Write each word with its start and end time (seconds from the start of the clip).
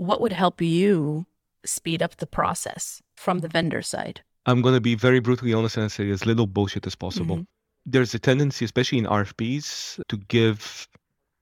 what 0.00 0.18
would 0.22 0.32
help 0.32 0.62
you 0.62 1.26
speed 1.62 2.00
up 2.00 2.16
the 2.16 2.26
process 2.26 3.02
from 3.16 3.40
the 3.40 3.48
vendor 3.48 3.82
side? 3.82 4.22
I'm 4.46 4.62
going 4.62 4.74
to 4.74 4.80
be 4.80 4.94
very 4.94 5.20
brutally 5.20 5.52
honest 5.52 5.76
and 5.76 5.92
say 5.92 6.08
as 6.08 6.24
little 6.24 6.46
bullshit 6.46 6.86
as 6.86 6.94
possible. 6.94 7.36
Mhm. 7.36 7.46
There's 7.84 8.14
a 8.14 8.18
tendency, 8.18 8.64
especially 8.64 8.96
in 8.96 9.06
RFPs, 9.06 10.00
to 10.08 10.16
give 10.16 10.88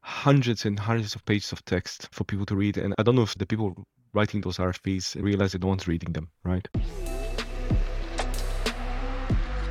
hundreds 0.00 0.64
and 0.64 0.76
hundreds 0.76 1.14
of 1.14 1.24
pages 1.24 1.52
of 1.52 1.64
text 1.66 2.08
for 2.10 2.24
people 2.24 2.46
to 2.46 2.56
read. 2.56 2.76
And 2.76 2.94
I 2.98 3.04
don't 3.04 3.14
know 3.14 3.22
if 3.22 3.36
the 3.36 3.46
people 3.46 3.86
writing 4.12 4.40
those 4.40 4.58
RFPs 4.58 5.14
realize 5.22 5.52
that 5.52 5.62
no 5.62 5.68
one's 5.68 5.86
reading 5.86 6.12
them, 6.12 6.28
right? 6.42 6.66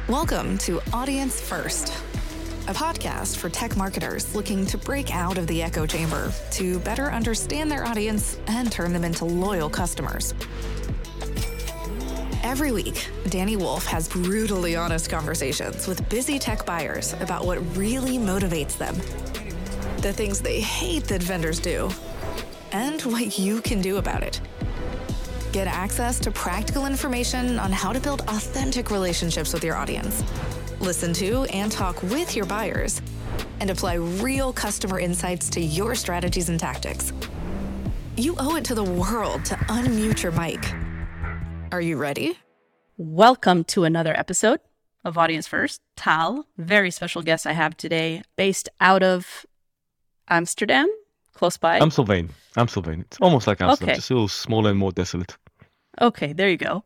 Welcome 0.08 0.58
to 0.60 0.80
Audience 0.94 1.42
First, 1.42 1.92
a 2.68 2.73
podcast 2.73 3.38
for 3.38 3.47
tech 3.47 3.77
marketers 3.77 4.36
looking 4.36 4.65
to 4.65 4.77
break 4.77 5.16
out 5.16 5.38
of 5.38 5.47
the 5.47 5.63
echo 5.63 5.86
chamber 5.86 6.34
to 6.52 6.79
better 6.79 7.11
understand 7.11 7.71
their 7.71 7.86
audience 7.86 8.39
and 8.47 8.70
turn 8.70 8.91
them 8.91 9.05
into 9.05 9.23
loyal 9.23 9.70
customers. 9.70 10.34
Every 12.44 12.73
week, 12.73 13.08
Dani 13.25 13.55
Woolf 13.55 13.85
has 13.85 14.09
brutally 14.09 14.75
honest 14.75 15.09
conversations 15.09 15.88
with 15.88 16.08
busy 16.09 16.38
tech 16.38 16.66
buyers 16.66 17.13
about 17.22 17.45
what 17.45 17.58
really 17.77 18.17
motivates 18.17 18.77
them, 18.77 18.95
the 20.02 20.11
things 20.11 20.41
they 20.41 20.59
hate 20.59 21.05
that 21.05 21.23
vendors 21.23 21.59
do, 21.59 21.89
and 22.73 23.02
what 23.03 23.39
you 23.39 23.61
can 23.61 23.81
do 23.81 23.95
about 23.95 24.23
it. 24.23 24.41
Get 25.53 25.67
access 25.67 26.20
to 26.20 26.31
practical 26.31 26.86
information 26.86 27.59
on 27.59 27.72
how 27.72 27.94
to 27.94 27.99
build 28.02 28.22
authentic 28.27 28.91
relationships 28.91 29.53
with 29.53 29.63
your 29.63 29.75
audience. 29.75 30.22
Listen 30.80 31.13
to 31.13 31.44
and 31.45 31.72
talk 31.72 32.02
with 32.04 32.36
your 32.36 32.45
buyers, 32.45 33.02
and 33.59 33.70
apply 33.70 33.95
real 33.95 34.54
customer 34.54 35.00
insights 35.00 35.50
to 35.50 35.59
your 35.59 35.95
strategies 35.95 36.50
and 36.50 36.59
tactics. 36.59 37.12
You 38.16 38.36
owe 38.40 38.55
it 38.55 38.66
to 38.66 38.76
the 38.76 38.84
world 38.84 39.44
to 39.45 39.55
unmute 39.55 40.22
your 40.23 40.31
mic. 40.31 40.59
Are 41.72 41.81
you 41.81 41.98
ready? 41.98 42.38
Welcome 42.98 43.64
to 43.66 43.83
another 43.83 44.17
episode 44.17 44.59
of 45.03 45.17
Audience 45.17 45.48
First. 45.48 45.81
Tal, 45.95 46.45
very 46.58 46.92
special 46.92 47.22
guest 47.22 47.45
I 47.48 47.53
have 47.53 47.75
today, 47.75 48.22
based 48.36 48.70
out 48.80 49.03
of 49.03 49.45
Amsterdam, 50.30 50.88
close 51.33 51.58
by. 51.58 51.80
Amstelveen. 51.80 52.30
Amstelveen. 52.55 53.02
It's 53.02 53.17
almost 53.20 53.48
like 53.48 53.61
Amsterdam, 53.61 53.89
Okay. 53.89 53.95
just 53.98 54.09
a 54.11 54.14
little 54.14 54.28
smaller 54.28 54.70
and 54.72 54.80
more 54.80 54.92
desolate. 54.92 55.36
Okay, 56.00 56.33
there 56.33 56.50
you 56.50 56.58
go. 56.58 56.83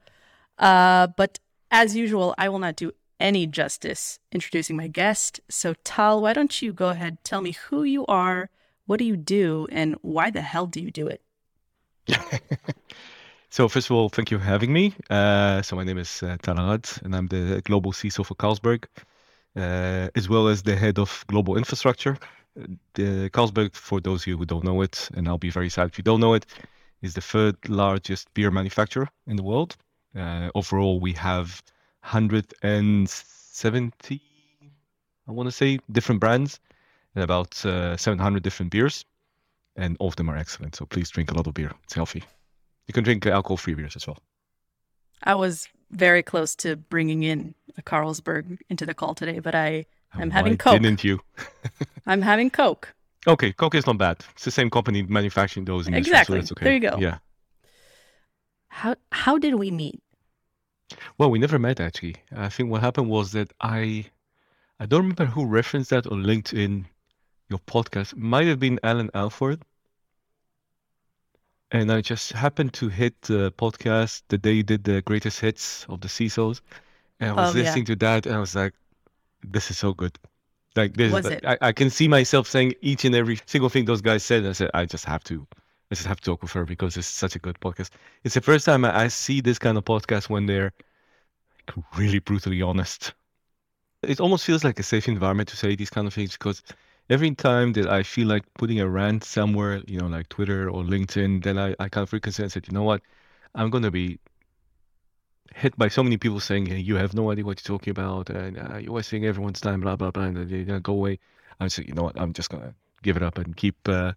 Uh, 0.58 1.08
but 1.17 1.39
as 1.72 1.95
usual, 1.95 2.34
I 2.38 2.50
will 2.50 2.59
not 2.59 2.75
do 2.78 2.92
any 3.22 3.47
justice 3.47 4.19
introducing 4.31 4.75
my 4.75 4.88
guest. 4.88 5.39
So, 5.50 5.75
Tal, 5.83 6.22
why 6.22 6.33
don't 6.33 6.61
you 6.61 6.73
go 6.73 6.89
ahead, 6.89 7.23
tell 7.23 7.41
me 7.41 7.52
who 7.52 7.83
you 7.83 8.05
are, 8.08 8.50
what 8.86 8.97
do 8.97 9.05
you 9.05 9.16
do, 9.16 9.67
and 9.72 9.95
why 10.02 10.31
the 10.31 10.41
hell 10.41 10.67
do 10.67 10.81
you 10.81 10.91
do 10.91 11.08
it? 11.08 11.22
So 13.52 13.67
first 13.67 13.89
of 13.89 13.97
all, 13.97 14.08
thank 14.08 14.31
you 14.31 14.39
for 14.39 14.45
having 14.45 14.72
me. 14.72 14.94
Uh, 15.09 15.61
so 15.61 15.75
my 15.75 15.83
name 15.83 15.97
is 15.97 16.23
uh, 16.23 16.38
Tal 16.41 16.58
Arad, 16.58 16.88
and 17.03 17.13
I'm 17.13 17.28
the 17.28 17.61
global 17.66 17.91
CISO 17.91 18.25
for 18.25 18.33
Carlsberg, 18.36 18.86
uh, 19.58 20.08
as 20.16 20.30
well 20.30 20.47
as 20.47 20.63
the 20.63 20.73
head 20.73 20.97
of 20.97 21.25
global 21.28 21.58
infrastructure. 21.58 22.17
The 22.94 23.30
Carlsberg, 23.31 23.75
for 23.75 24.00
those 24.00 24.22
of 24.22 24.28
you 24.28 24.38
who 24.38 24.45
don't 24.45 24.63
know 24.63 24.81
it, 24.81 25.09
and 25.16 25.28
I'll 25.28 25.38
be 25.38 25.50
very 25.50 25.69
sad 25.69 25.88
if 25.88 25.97
you 25.97 26.03
don't 26.03 26.22
know 26.22 26.33
it, 26.33 26.45
is 27.02 27.13
the 27.13 27.19
third 27.19 27.58
largest 27.67 28.33
beer 28.33 28.52
manufacturer 28.52 29.09
in 29.28 29.35
the 29.35 29.44
world. 29.44 29.75
Uh, 30.16 30.50
overall, 30.56 31.02
we 31.02 31.11
have 31.11 31.61
170, 32.03 34.21
I 35.27 35.31
want 35.31 35.47
to 35.47 35.52
say, 35.52 35.80
different 35.91 36.21
brands 36.21 36.59
and 37.16 37.23
about 37.23 37.66
uh, 37.66 37.97
700 37.97 38.44
different 38.44 38.71
beers, 38.71 39.05
and 39.75 39.97
all 39.99 40.07
of 40.07 40.16
them 40.16 40.29
are 40.29 40.38
excellent. 40.38 40.75
So 40.75 40.85
please 40.85 41.09
drink 41.09 41.31
a 41.31 41.35
lot 41.35 41.47
of 41.47 41.53
beer. 41.53 41.72
It's 41.83 41.94
healthy. 41.94 42.23
You 42.88 42.94
can 42.94 43.03
drink 43.03 43.25
alcohol-free 43.25 43.75
beers 43.75 43.95
as 43.95 44.07
well. 44.07 44.17
I 45.23 45.35
was 45.35 45.67
very 45.91 46.23
close 46.23 46.55
to 46.55 46.75
bringing 46.75 47.23
in 47.23 47.53
a 47.77 47.81
Carlsberg 47.81 48.57
into 48.69 48.85
the 48.85 48.94
call 48.94 49.13
today, 49.13 49.39
but 49.39 49.55
I 49.55 49.85
I'm 50.13 50.29
Why 50.29 50.35
having 50.35 50.57
Coke. 50.57 50.81
Didn't 50.81 51.03
you? 51.03 51.19
I'm 52.06 52.22
having 52.22 52.50
Coke. 52.50 52.94
Okay, 53.28 53.53
Coke 53.53 53.75
is 53.75 53.85
not 53.85 53.97
bad. 53.97 54.17
It's 54.34 54.45
the 54.45 54.51
same 54.51 54.69
company 54.69 55.03
manufacturing 55.03 55.66
those. 55.66 55.88
In 55.88 55.94
Israel, 55.94 56.00
Exactly. 56.00 56.38
So 56.38 56.41
that's 56.41 56.51
okay. 56.53 56.66
There 56.66 56.73
you 56.73 56.79
go. 56.79 56.97
Yeah. 56.97 57.17
How 58.69 58.95
how 59.11 59.38
did 59.38 59.56
we 59.56 59.69
meet? 59.69 60.01
Well, 61.18 61.31
we 61.31 61.40
never 61.40 61.59
met 61.59 61.79
actually. 61.79 62.16
I 62.35 62.50
think 62.50 62.69
what 62.69 62.81
happened 62.81 63.09
was 63.09 63.31
that 63.34 63.52
I, 63.62 64.06
I 64.79 64.85
don't 64.85 65.02
remember 65.02 65.25
who 65.25 65.46
referenced 65.46 65.90
that 65.91 66.07
on 66.07 66.24
LinkedIn, 66.24 66.85
your 67.50 67.59
podcast. 67.59 68.16
Might 68.16 68.47
have 68.47 68.59
been 68.59 68.79
Allan 68.84 69.09
Alford. 69.13 69.62
And 71.72 71.91
I 71.91 72.02
just 72.02 72.34
happened 72.34 72.74
to 72.74 72.90
hit 72.90 73.22
the 73.22 73.52
podcast 73.53 74.24
the 74.28 74.38
day 74.38 74.52
you 74.53 74.63
did 74.63 74.84
the 74.84 75.02
greatest 75.03 75.40
hits 75.40 75.85
of 75.88 76.02
the 76.02 76.09
CISOs. 76.09 76.59
And 77.19 77.31
I 77.31 77.34
was 77.34 77.56
Oh, 77.56 77.58
yeah. 77.58 77.63
listening 77.63 77.85
to 77.85 77.96
that 77.97 78.25
and 78.25 78.35
I 78.35 78.40
was 78.40 78.56
like, 78.56 78.73
this 79.44 79.72
is 79.72 79.78
so 79.78 79.94
good. 79.94 80.18
Like 80.75 80.96
this, 80.96 81.12
Was 81.12 81.25
is, 81.25 81.31
it? 81.31 81.46
I, 81.46 81.58
I 81.62 81.72
can 81.72 81.90
see 81.90 82.08
myself 82.08 82.47
saying 82.47 82.73
each 82.81 83.06
and 83.06 83.16
every 83.16 83.40
single 83.46 83.69
thing 83.69 83.85
those 83.85 84.02
guys 84.02 84.23
said. 84.23 84.40
And 84.40 84.50
I 84.50 84.53
said, 84.53 84.72
I 84.73 84.85
just 84.85 85.06
have 85.06 85.23
to, 85.25 85.47
I 85.91 85.96
just 85.96 86.07
have 86.07 86.22
to 86.22 86.24
talk 86.24 86.41
with 86.41 86.53
her 86.53 86.63
because 86.63 86.96
it's 86.96 87.07
such 87.07 87.35
a 87.35 87.40
good 87.40 87.59
podcast. 87.59 87.90
It's 88.24 88.35
the 88.35 88.41
first 88.41 88.66
time 88.66 88.85
I 88.85 89.09
see 89.09 89.41
this 89.41 89.59
kind 89.59 89.78
of 89.78 89.84
podcast 89.84 90.29
when 90.29 90.46
they're 90.46 90.72
like, 91.68 91.85
really 91.97 92.19
brutally 92.19 92.62
honest. 92.62 93.13
It 94.02 94.22
almost 94.22 94.46
feels 94.46 94.63
like 94.63 94.79
a 94.79 94.84
safe 94.84 95.09
environment 95.09 95.50
to 95.50 95.57
say 95.57 95.75
these 95.75 95.90
kind 95.90 96.07
of 96.07 96.13
things 96.13 96.31
because 96.31 96.63
every 97.09 97.35
time 97.35 97.74
that 97.74 97.88
I 97.88 98.03
feel 98.03 98.28
like 98.28 98.46
putting 98.53 98.79
a 98.79 98.88
rant 98.88 99.25
somewhere, 99.25 99.81
you 99.85 100.00
know, 100.00 100.07
like 100.07 100.29
Twitter 100.29 100.69
or 100.69 100.84
LinkedIn, 100.84 101.44
then 101.44 101.57
I, 101.59 101.75
I 101.78 101.90
kind 101.90 102.03
of 102.03 102.13
reconsider 102.13 102.44
and 102.46 102.52
said, 102.52 102.68
you 102.68 102.73
know 102.73 102.84
what, 102.84 103.02
I'm 103.53 103.69
going 103.69 103.84
to 103.84 103.91
be 103.91 104.18
hit 105.53 105.78
by 105.78 105.90
so 105.90 106.03
many 106.03 106.16
people 106.16 106.40
saying, 106.40 106.68
hey, 106.68 106.78
you 106.78 106.96
have 106.96 107.13
no 107.13 107.31
idea 107.31 107.44
what 107.44 107.59
you're 107.59 107.78
talking 107.78 107.91
about, 107.91 108.29
and 108.29 108.58
uh, 108.58 108.78
you're 108.78 108.94
wasting 108.94 109.25
everyone's 109.25 109.59
time, 109.59 109.81
blah, 109.81 109.97
blah, 109.97 110.09
blah, 110.12 110.23
and 110.23 110.50
you 110.50 110.63
know, 110.63 110.79
go 110.79 110.94
away. 110.94 111.19
I'm 111.59 111.68
said, 111.68 111.85
you 111.90 111.94
know 111.94 112.03
what, 112.03 112.19
I'm 112.19 112.31
just 112.31 112.50
going 112.50 112.63
to 112.63 112.73
give 113.03 113.18
it 113.18 113.23
up 113.23 113.38
and 113.38 113.56
keep 113.58 113.75
uh, 113.90 114.13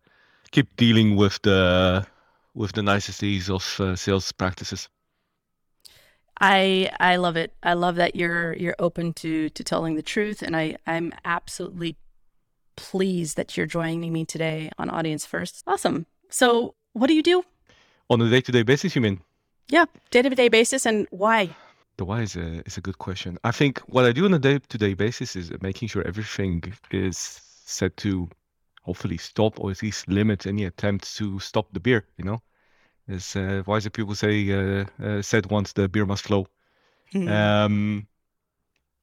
keep 0.54 0.76
dealing 0.76 1.16
with 1.16 1.42
the 1.42 2.06
with 2.54 2.72
the 2.72 2.82
niceties 2.82 3.50
of 3.50 3.64
uh, 3.80 3.96
sales 3.96 4.30
practices. 4.32 4.88
I 6.40 6.90
I 7.00 7.16
love 7.16 7.36
it. 7.36 7.52
I 7.62 7.74
love 7.74 7.96
that 7.96 8.14
you're 8.14 8.54
you're 8.54 8.76
open 8.78 9.12
to 9.14 9.50
to 9.50 9.64
telling 9.64 9.96
the 9.96 10.02
truth, 10.02 10.42
and 10.42 10.56
I 10.56 10.76
I'm 10.86 11.12
absolutely 11.24 11.96
pleased 12.76 13.36
that 13.36 13.56
you're 13.56 13.66
joining 13.66 14.12
me 14.12 14.24
today 14.24 14.70
on 14.78 14.90
Audience 14.90 15.26
First. 15.26 15.62
Awesome. 15.66 16.06
So, 16.30 16.74
what 16.92 17.08
do 17.08 17.14
you 17.14 17.22
do? 17.22 17.44
On 18.10 18.20
a 18.20 18.28
day-to-day 18.28 18.62
basis, 18.62 18.94
you 18.94 19.00
mean? 19.00 19.20
Yeah, 19.68 19.86
day 20.10 20.22
to 20.22 20.30
day 20.30 20.48
basis, 20.48 20.86
and 20.86 21.06
why? 21.10 21.50
The 21.96 22.04
why 22.04 22.22
is 22.22 22.36
a 22.36 22.62
is 22.66 22.76
a 22.76 22.80
good 22.80 22.98
question. 22.98 23.38
I 23.44 23.50
think 23.50 23.78
what 23.94 24.04
I 24.04 24.12
do 24.12 24.24
on 24.24 24.34
a 24.34 24.38
day-to-day 24.38 24.94
basis 24.94 25.36
is 25.36 25.50
making 25.62 25.88
sure 25.88 26.06
everything 26.06 26.62
is 26.90 27.18
set 27.66 27.96
to 27.98 28.28
hopefully 28.84 29.16
stop 29.16 29.58
or 29.60 29.70
at 29.70 29.82
least 29.82 30.08
limit 30.08 30.46
any 30.46 30.64
attempt 30.64 31.16
to 31.16 31.38
stop 31.40 31.72
the 31.72 31.80
beer. 31.80 32.04
You 32.16 32.24
know, 32.24 32.42
as 33.08 33.36
uh, 33.36 33.62
wiser 33.66 33.90
people 33.90 34.14
say 34.14 34.50
uh, 34.52 34.84
uh, 35.02 35.22
said 35.22 35.50
once, 35.50 35.72
the 35.72 35.88
beer 35.88 36.06
must 36.06 36.24
flow. 36.24 36.46
Hmm. 37.12 37.28
Um, 37.28 38.06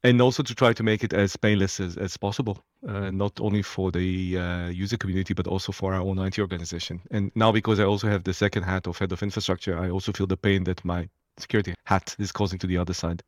and 0.04 0.22
also 0.22 0.42
to 0.44 0.56
try 0.56 0.74
to 0.74 0.84
make 0.84 1.04
it 1.04 1.14
as 1.14 1.36
painless 1.36 1.80
as, 1.80 1.96
as 1.98 2.18
possible, 2.18 2.64
uh, 2.88 3.12
not 3.12 3.40
only 3.40 3.62
for 3.62 3.92
the 3.92 4.38
uh, 4.38 4.68
user 4.70 4.98
community, 4.98 5.34
but 5.34 5.46
also 5.46 5.72
for 5.72 5.94
our 5.94 6.02
own 6.02 6.18
IT 6.18 6.40
organization. 6.40 7.02
And 7.12 7.32
now, 7.36 7.52
because 7.52 7.80
I 7.80 7.84
also 7.84 8.08
have 8.08 8.24
the 8.24 8.34
second 8.34 8.64
hat 8.64 8.88
of 8.88 8.98
head 8.98 9.12
of 9.12 9.22
infrastructure, 9.22 9.78
I 9.78 9.90
also 9.92 10.12
feel 10.12 10.26
the 10.26 10.38
pain 10.38 10.64
that 10.64 10.84
my 10.84 11.08
security 11.38 11.76
hat 11.84 12.16
is 12.18 12.32
causing 12.32 12.58
to 12.60 12.68
the 12.68 12.78
other 12.78 12.94
side. 12.94 13.22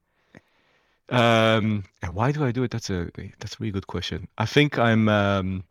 Um, 1.10 1.84
and 2.02 2.14
why 2.14 2.32
do 2.32 2.44
I 2.44 2.52
do 2.52 2.64
it? 2.64 2.72
That's 2.72 2.90
a 2.90 3.12
that's 3.40 3.54
a 3.54 3.58
really 3.60 3.72
good 3.72 3.88
question. 3.88 4.28
I 4.38 4.46
think 4.46 4.80
I'm. 4.80 5.10
Um, 5.10 5.64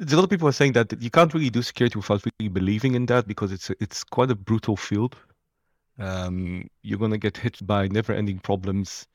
a 0.00 0.16
lot 0.16 0.24
of 0.24 0.30
people 0.30 0.48
are 0.48 0.52
saying 0.52 0.72
that 0.72 1.00
you 1.00 1.10
can't 1.10 1.32
really 1.34 1.50
do 1.50 1.62
security 1.62 1.98
without 1.98 2.24
really 2.24 2.48
believing 2.48 2.94
in 2.94 3.06
that 3.06 3.26
because 3.26 3.52
it's 3.52 3.70
it's 3.80 4.04
quite 4.04 4.30
a 4.30 4.34
brutal 4.34 4.76
field. 4.76 5.16
Um, 5.98 6.68
you're 6.82 6.98
gonna 6.98 7.18
get 7.18 7.36
hit 7.36 7.64
by 7.66 7.88
never-ending 7.88 8.40
problems. 8.40 9.06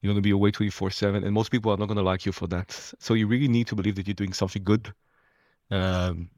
You're 0.00 0.12
gonna 0.12 0.22
be 0.22 0.30
away 0.30 0.50
24/7, 0.52 1.24
and 1.24 1.32
most 1.32 1.50
people 1.50 1.72
are 1.72 1.76
not 1.76 1.88
gonna 1.88 2.02
like 2.02 2.24
you 2.26 2.32
for 2.32 2.46
that. 2.48 2.70
So 2.98 3.14
you 3.14 3.26
really 3.26 3.48
need 3.48 3.66
to 3.68 3.74
believe 3.74 3.96
that 3.96 4.06
you're 4.06 4.14
doing 4.14 4.32
something 4.32 4.62
good 4.62 4.92
um, 5.70 6.30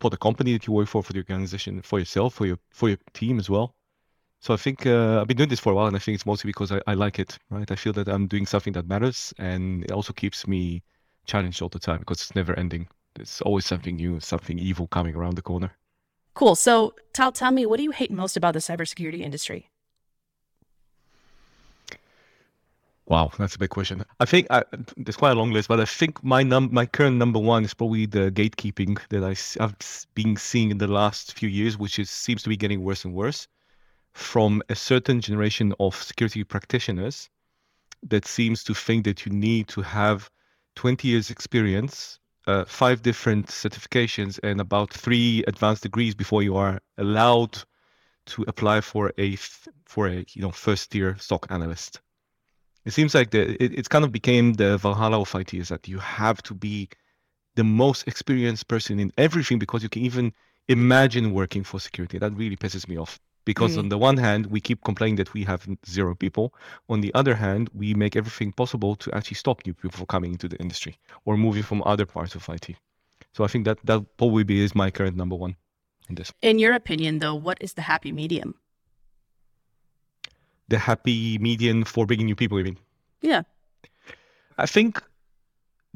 for 0.00 0.10
the 0.10 0.16
company 0.16 0.52
that 0.52 0.66
you 0.66 0.72
work 0.72 0.88
for, 0.88 1.02
for 1.02 1.12
the 1.12 1.18
organization, 1.18 1.82
for 1.82 1.98
yourself, 1.98 2.34
for 2.34 2.46
your 2.46 2.58
for 2.70 2.88
your 2.88 2.98
team 3.14 3.38
as 3.38 3.50
well. 3.50 3.74
So 4.40 4.54
I 4.54 4.56
think 4.56 4.86
uh, 4.86 5.20
I've 5.20 5.26
been 5.26 5.36
doing 5.36 5.48
this 5.48 5.60
for 5.60 5.72
a 5.72 5.74
while, 5.74 5.86
and 5.86 5.96
I 5.96 5.98
think 5.98 6.14
it's 6.14 6.26
mostly 6.26 6.48
because 6.48 6.70
I, 6.70 6.80
I 6.86 6.94
like 6.94 7.18
it. 7.18 7.38
Right? 7.50 7.68
I 7.70 7.76
feel 7.76 7.92
that 7.94 8.08
I'm 8.08 8.28
doing 8.28 8.46
something 8.46 8.72
that 8.74 8.86
matters, 8.86 9.34
and 9.38 9.84
it 9.84 9.90
also 9.90 10.12
keeps 10.12 10.46
me 10.46 10.82
challenged 11.26 11.60
all 11.60 11.68
the 11.68 11.80
time 11.80 11.98
because 11.98 12.20
it's 12.20 12.36
never 12.36 12.54
ending. 12.58 12.88
There's 13.14 13.40
always 13.42 13.66
something 13.66 13.96
new, 13.96 14.20
something 14.20 14.58
evil 14.58 14.86
coming 14.86 15.14
around 15.14 15.36
the 15.36 15.42
corner. 15.42 15.72
Cool. 16.34 16.54
So, 16.54 16.94
Tal, 17.12 17.32
tell 17.32 17.50
me, 17.50 17.66
what 17.66 17.78
do 17.78 17.82
you 17.82 17.90
hate 17.90 18.12
most 18.12 18.36
about 18.36 18.54
the 18.54 18.60
cybersecurity 18.60 19.20
industry? 19.20 19.70
Wow, 23.06 23.32
that's 23.38 23.54
a 23.54 23.58
big 23.58 23.70
question. 23.70 24.04
I 24.20 24.26
think 24.26 24.46
I, 24.50 24.62
there's 24.98 25.16
quite 25.16 25.30
a 25.30 25.34
long 25.34 25.50
list, 25.50 25.68
but 25.68 25.80
I 25.80 25.86
think 25.86 26.22
my 26.22 26.42
num 26.42 26.68
my 26.70 26.84
current 26.84 27.16
number 27.16 27.38
one 27.38 27.64
is 27.64 27.72
probably 27.72 28.04
the 28.04 28.30
gatekeeping 28.30 28.98
that 29.08 29.24
I, 29.24 29.34
have 29.62 29.74
been 30.14 30.36
seeing 30.36 30.70
in 30.70 30.76
the 30.76 30.86
last 30.86 31.32
few 31.32 31.48
years, 31.48 31.78
which 31.78 31.98
is 31.98 32.10
seems 32.10 32.42
to 32.42 32.50
be 32.50 32.56
getting 32.56 32.84
worse 32.84 33.06
and 33.06 33.14
worse 33.14 33.48
from 34.12 34.62
a 34.68 34.74
certain 34.74 35.20
generation 35.20 35.72
of 35.80 35.94
security 35.96 36.44
practitioners 36.44 37.30
that 38.02 38.26
seems 38.26 38.62
to 38.64 38.74
think 38.74 39.04
that 39.04 39.24
you 39.24 39.32
need 39.32 39.68
to 39.68 39.80
have 39.80 40.30
20 40.74 41.08
years 41.08 41.30
experience, 41.30 42.18
uh, 42.48 42.64
five 42.64 43.02
different 43.02 43.46
certifications, 43.46 44.40
and 44.42 44.60
about 44.60 44.92
three 44.92 45.44
advanced 45.46 45.82
degrees 45.82 46.14
before 46.14 46.42
you 46.42 46.56
are 46.56 46.80
allowed 46.96 47.62
to 48.26 48.44
apply 48.48 48.80
for 48.80 49.12
a 49.18 49.36
for 49.84 50.08
a 50.08 50.24
you 50.34 50.42
know 50.42 50.50
first 50.50 50.90
tier 50.90 51.16
SOC 51.18 51.46
analyst 51.50 52.00
it 52.88 52.92
seems 52.92 53.14
like 53.14 53.30
the 53.30 53.62
it, 53.62 53.78
it's 53.78 53.88
kind 53.88 54.04
of 54.04 54.12
became 54.12 54.54
the 54.54 54.78
Valhalla 54.78 55.20
of 55.20 55.34
IT 55.34 55.52
is 55.54 55.68
that 55.68 55.86
you 55.88 55.98
have 55.98 56.42
to 56.44 56.54
be 56.54 56.88
the 57.54 57.64
most 57.64 58.08
experienced 58.08 58.66
person 58.66 58.98
in 58.98 59.12
everything 59.18 59.58
because 59.58 59.82
you 59.82 59.88
can 59.88 60.02
even 60.02 60.32
imagine 60.68 61.34
working 61.34 61.64
for 61.64 61.80
security. 61.80 62.18
That 62.18 62.32
really 62.34 62.56
pisses 62.56 62.88
me 62.88 62.96
off. 62.96 63.18
Because 63.44 63.76
mm. 63.76 63.78
on 63.78 63.88
the 63.88 63.98
one 63.98 64.18
hand, 64.18 64.46
we 64.46 64.60
keep 64.60 64.84
complaining 64.84 65.16
that 65.16 65.32
we 65.32 65.44
have 65.44 65.66
zero 65.86 66.14
people. 66.14 66.52
On 66.88 67.00
the 67.00 67.12
other 67.14 67.34
hand, 67.34 67.70
we 67.74 67.94
make 67.94 68.14
everything 68.14 68.52
possible 68.52 68.94
to 68.96 69.14
actually 69.14 69.36
stop 69.36 69.64
new 69.64 69.74
people 69.74 69.96
from 69.96 70.06
coming 70.06 70.32
into 70.32 70.48
the 70.48 70.56
industry 70.58 70.98
or 71.24 71.36
moving 71.36 71.62
from 71.62 71.82
other 71.86 72.04
parts 72.04 72.34
of 72.34 72.46
IT. 72.48 72.76
So 73.32 73.44
I 73.44 73.46
think 73.46 73.64
that 73.64 73.78
that 73.84 74.04
probably 74.16 74.60
is 74.60 74.74
my 74.74 74.90
current 74.90 75.16
number 75.16 75.36
one 75.36 75.56
in 76.08 76.16
this. 76.16 76.32
In 76.42 76.58
your 76.58 76.74
opinion, 76.74 77.20
though, 77.20 77.34
what 77.34 77.58
is 77.60 77.72
the 77.72 77.82
happy 77.82 78.12
medium? 78.12 78.54
the 80.68 80.78
happy 80.78 81.38
median 81.38 81.84
for 81.84 82.06
bringing 82.06 82.26
new 82.26 82.36
people 82.36 82.58
in. 82.58 82.78
Yeah. 83.22 83.42
I 84.58 84.66
think 84.66 85.02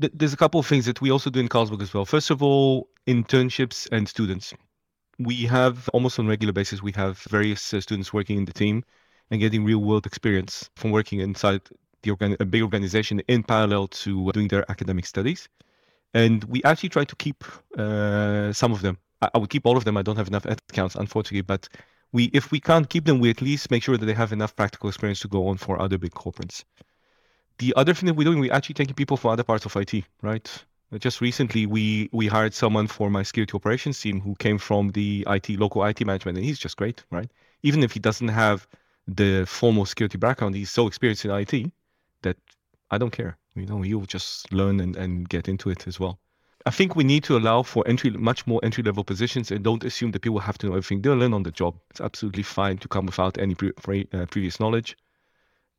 th- 0.00 0.12
there's 0.14 0.32
a 0.32 0.36
couple 0.36 0.58
of 0.60 0.66
things 0.66 0.86
that 0.86 1.00
we 1.00 1.10
also 1.10 1.30
do 1.30 1.40
in 1.40 1.48
Carlsberg 1.48 1.82
as 1.82 1.94
well. 1.94 2.04
First 2.04 2.30
of 2.30 2.42
all, 2.42 2.88
internships 3.06 3.88
and 3.92 4.08
students. 4.08 4.54
We 5.24 5.44
have 5.46 5.88
almost 5.90 6.18
on 6.18 6.26
regular 6.26 6.52
basis, 6.52 6.82
we 6.82 6.92
have 6.92 7.18
various 7.18 7.72
uh, 7.72 7.80
students 7.80 8.12
working 8.12 8.38
in 8.38 8.44
the 8.44 8.52
team 8.52 8.84
and 9.30 9.40
getting 9.40 9.64
real 9.64 9.78
world 9.78 10.06
experience 10.06 10.68
from 10.76 10.90
working 10.90 11.20
inside 11.20 11.62
the 12.02 12.36
a 12.40 12.44
big 12.44 12.62
organization 12.62 13.20
in 13.28 13.42
parallel 13.42 13.88
to 13.88 14.32
doing 14.32 14.48
their 14.48 14.68
academic 14.70 15.06
studies. 15.06 15.48
And 16.14 16.44
we 16.44 16.62
actually 16.64 16.88
try 16.90 17.04
to 17.04 17.16
keep 17.16 17.44
uh, 17.78 18.52
some 18.52 18.72
of 18.72 18.82
them. 18.82 18.98
I, 19.22 19.30
I 19.34 19.38
would 19.38 19.50
keep 19.50 19.66
all 19.66 19.76
of 19.76 19.84
them. 19.84 19.96
I 19.96 20.02
don't 20.02 20.16
have 20.16 20.28
enough 20.28 20.44
accounts, 20.44 20.96
unfortunately, 20.96 21.42
but 21.42 21.68
we 22.12 22.24
if 22.32 22.50
we 22.50 22.60
can't 22.60 22.88
keep 22.88 23.04
them, 23.04 23.18
we 23.20 23.30
at 23.30 23.40
least 23.40 23.70
make 23.70 23.82
sure 23.82 23.96
that 23.96 24.04
they 24.04 24.14
have 24.14 24.32
enough 24.32 24.54
practical 24.56 24.88
experience 24.88 25.20
to 25.20 25.28
go 25.28 25.48
on 25.48 25.56
for 25.56 25.80
other 25.80 25.98
big 25.98 26.12
corporates. 26.12 26.64
The 27.58 27.72
other 27.76 27.94
thing 27.94 28.08
that 28.08 28.14
we're 28.14 28.24
doing, 28.24 28.40
we're 28.40 28.52
actually 28.52 28.74
taking 28.74 28.94
people 28.94 29.16
from 29.16 29.30
other 29.30 29.44
parts 29.44 29.64
of 29.64 29.76
IT, 29.76 30.04
right? 30.20 30.64
Just 30.98 31.20
recently, 31.20 31.64
we 31.64 32.10
we 32.12 32.26
hired 32.26 32.52
someone 32.52 32.86
for 32.86 33.08
my 33.08 33.22
security 33.22 33.54
operations 33.54 33.98
team 33.98 34.20
who 34.20 34.34
came 34.34 34.58
from 34.58 34.90
the 34.90 35.24
IT 35.26 35.50
local 35.58 35.84
IT 35.84 36.04
management, 36.04 36.36
and 36.36 36.44
he's 36.44 36.58
just 36.58 36.76
great, 36.76 37.02
right? 37.10 37.30
Even 37.62 37.82
if 37.82 37.92
he 37.92 38.00
doesn't 38.00 38.28
have 38.28 38.66
the 39.08 39.44
formal 39.46 39.86
security 39.86 40.18
background, 40.18 40.54
he's 40.54 40.70
so 40.70 40.86
experienced 40.86 41.24
in 41.24 41.30
IT 41.30 41.72
that 42.22 42.36
I 42.90 42.98
don't 42.98 43.10
care. 43.10 43.38
You 43.54 43.66
know, 43.66 43.82
you'll 43.82 44.06
just 44.06 44.52
learn 44.52 44.80
and, 44.80 44.96
and 44.96 45.28
get 45.28 45.48
into 45.48 45.70
it 45.70 45.86
as 45.86 45.98
well. 45.98 46.18
I 46.66 46.70
think 46.70 46.94
we 46.94 47.04
need 47.04 47.24
to 47.24 47.36
allow 47.36 47.62
for 47.62 47.86
entry, 47.88 48.10
much 48.10 48.46
more 48.46 48.60
entry 48.62 48.84
level 48.84 49.02
positions, 49.02 49.50
and 49.50 49.64
don't 49.64 49.84
assume 49.84 50.12
that 50.12 50.20
people 50.20 50.38
have 50.38 50.58
to 50.58 50.66
know 50.66 50.72
everything. 50.72 51.02
They'll 51.02 51.16
learn 51.16 51.34
on 51.34 51.42
the 51.42 51.50
job. 51.50 51.74
It's 51.90 52.00
absolutely 52.00 52.44
fine 52.44 52.78
to 52.78 52.88
come 52.88 53.06
without 53.06 53.38
any 53.38 53.54
pre- 53.54 53.72
pre- 53.72 54.08
uh, 54.12 54.26
previous 54.26 54.60
knowledge. 54.60 54.96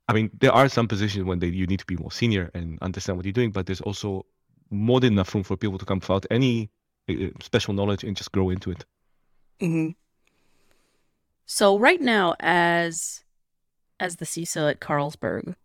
I 0.08 0.14
mean, 0.14 0.32
there 0.40 0.52
are 0.52 0.68
some 0.68 0.88
positions 0.88 1.24
when 1.26 1.40
they, 1.40 1.48
you 1.48 1.68
need 1.68 1.80
to 1.80 1.86
be 1.86 1.96
more 1.96 2.12
senior 2.12 2.52
and 2.54 2.78
understand 2.82 3.18
what 3.18 3.26
you're 3.26 3.32
doing, 3.32 3.52
but 3.52 3.66
there's 3.66 3.80
also 3.80 4.26
more 4.74 5.00
than 5.00 5.14
enough 5.14 5.34
room 5.34 5.44
for 5.44 5.56
people 5.56 5.78
to 5.78 5.86
come 5.86 6.00
without 6.00 6.26
any 6.32 6.70
uh, 7.10 7.14
special 7.42 7.74
knowledge 7.74 8.04
and 8.04 8.18
just 8.18 8.32
grow 8.32 8.50
into 8.50 8.72
it. 8.72 8.86
Mm-hmm. 9.62 9.92
So 11.46 11.78
right 11.78 12.02
now, 12.02 12.36
as 12.40 13.24
as 14.00 14.18
the 14.18 14.26
CISO 14.26 14.70
at 14.70 14.80
Carlsberg, 14.80 15.56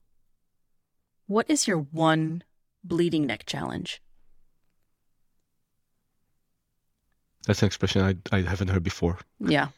what 1.26 1.48
is 1.48 1.66
your 1.66 1.78
one 1.78 2.44
bleeding 2.84 3.26
neck 3.26 3.44
challenge? 3.46 4.02
That's 7.46 7.62
an 7.62 7.66
expression 7.66 8.02
I, 8.02 8.36
I 8.36 8.42
haven't 8.42 8.68
heard 8.68 8.82
before. 8.82 9.18
Yeah. 9.40 9.68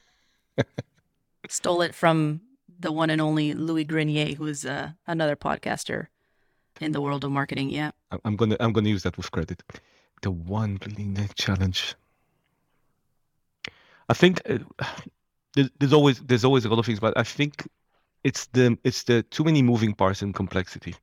Stole 1.49 1.83
it 1.83 1.95
from 1.95 2.41
the 2.79 2.91
one 2.91 3.11
and 3.11 3.21
only 3.21 3.55
Louis 3.55 3.85
Grenier, 3.85 4.35
who 4.35 4.47
is 4.47 4.67
uh, 4.67 4.91
another 5.07 5.37
podcaster 5.37 6.09
in 6.81 6.93
the 6.93 7.01
world 7.01 7.25
of 7.25 7.31
marketing. 7.31 7.71
Yeah. 7.71 7.91
I'm 8.25 8.37
gonna 8.37 8.57
I'm 8.61 8.73
gonna 8.73 8.89
use 8.89 9.03
that 9.03 9.17
with 9.17 9.31
credit. 9.31 9.63
The 10.23 10.31
one 10.31 10.79
neck 10.99 11.35
challenge. 11.35 11.95
I 14.09 14.15
think 14.15 14.41
uh, 14.49 14.59
there's 15.79 15.93
always 15.93 16.21
there's 16.21 16.45
always 16.45 16.65
a 16.65 16.69
lot 16.69 16.79
of 16.79 16.87
things, 16.87 17.01
but 17.01 17.17
I 17.17 17.23
think 17.23 17.69
it's 18.25 18.47
the 18.47 18.77
it's 18.85 19.05
the 19.05 19.23
too 19.25 19.45
many 19.45 19.63
moving 19.63 19.95
parts 19.95 20.23
and 20.23 20.35
complexity. 20.35 20.95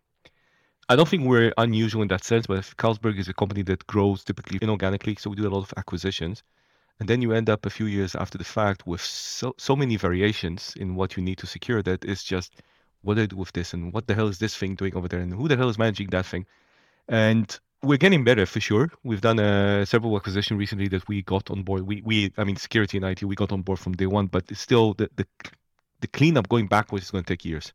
I 0.90 0.96
don't 0.96 1.08
think 1.08 1.24
we're 1.26 1.54
unusual 1.58 2.02
in 2.02 2.08
that 2.10 2.24
sense, 2.24 2.48
but 2.48 2.62
Carlsberg 2.78 3.18
is 3.20 3.28
a 3.28 3.34
company 3.34 3.62
that 3.64 3.86
grows 3.88 4.24
typically 4.24 4.60
inorganically, 4.60 5.20
so 5.20 5.30
we 5.30 5.36
do 5.36 5.48
a 5.48 5.50
lot 5.50 5.64
of 5.64 5.74
acquisitions 5.76 6.44
and 7.00 7.08
then 7.08 7.22
you 7.22 7.32
end 7.32 7.50
up 7.50 7.66
a 7.66 7.70
few 7.70 7.86
years 7.86 8.16
after 8.16 8.38
the 8.38 8.44
fact 8.44 8.88
with 8.88 9.02
so, 9.02 9.54
so 9.58 9.76
many 9.76 9.98
variations 9.98 10.74
in 10.78 10.96
what 10.96 11.16
you 11.16 11.24
need 11.24 11.38
to 11.38 11.48
secure 11.48 11.82
that 11.84 12.04
it's 12.04 12.24
just 12.24 12.62
what 13.02 13.16
do 13.16 13.24
I 13.24 13.26
do 13.26 13.38
with 13.38 13.52
this 13.54 13.74
and 13.74 13.94
what 13.94 14.08
the 14.08 14.16
hell 14.16 14.28
is 14.28 14.40
this 14.40 14.56
thing 14.56 14.76
doing 14.76 14.96
over 14.96 15.08
there 15.08 15.20
and 15.20 15.34
who 15.34 15.48
the 15.48 15.58
hell 15.58 15.70
is 15.70 15.78
managing 15.78 16.08
that 16.08 16.26
thing 16.26 16.46
and 17.08 17.60
we're 17.84 17.98
getting 17.98 18.24
better 18.24 18.46
for 18.46 18.60
sure 18.60 18.90
we've 19.04 19.22
done 19.22 19.40
a 19.40 19.82
uh, 19.82 19.86
several 19.86 20.16
acquisition 20.18 20.58
recently 20.58 20.88
that 20.88 21.08
we 21.08 21.22
got 21.22 21.50
on 21.52 21.64
board 21.64 21.84
we, 21.84 22.02
we 22.02 22.34
i 22.38 22.44
mean 22.44 22.56
security 22.56 22.98
and 22.98 23.06
it 23.06 23.24
we 23.24 23.36
got 23.36 23.52
on 23.52 23.62
board 23.62 23.80
from 23.80 23.94
day 23.94 24.08
one 24.08 24.28
but 24.28 24.44
it's 24.50 24.62
still 24.62 24.94
the, 24.96 25.10
the 25.16 25.26
the 26.02 26.08
cleanup 26.08 26.50
going 26.50 26.68
backwards 26.68 27.06
is 27.06 27.12
going 27.12 27.24
to 27.24 27.34
take 27.34 27.46
years 27.46 27.74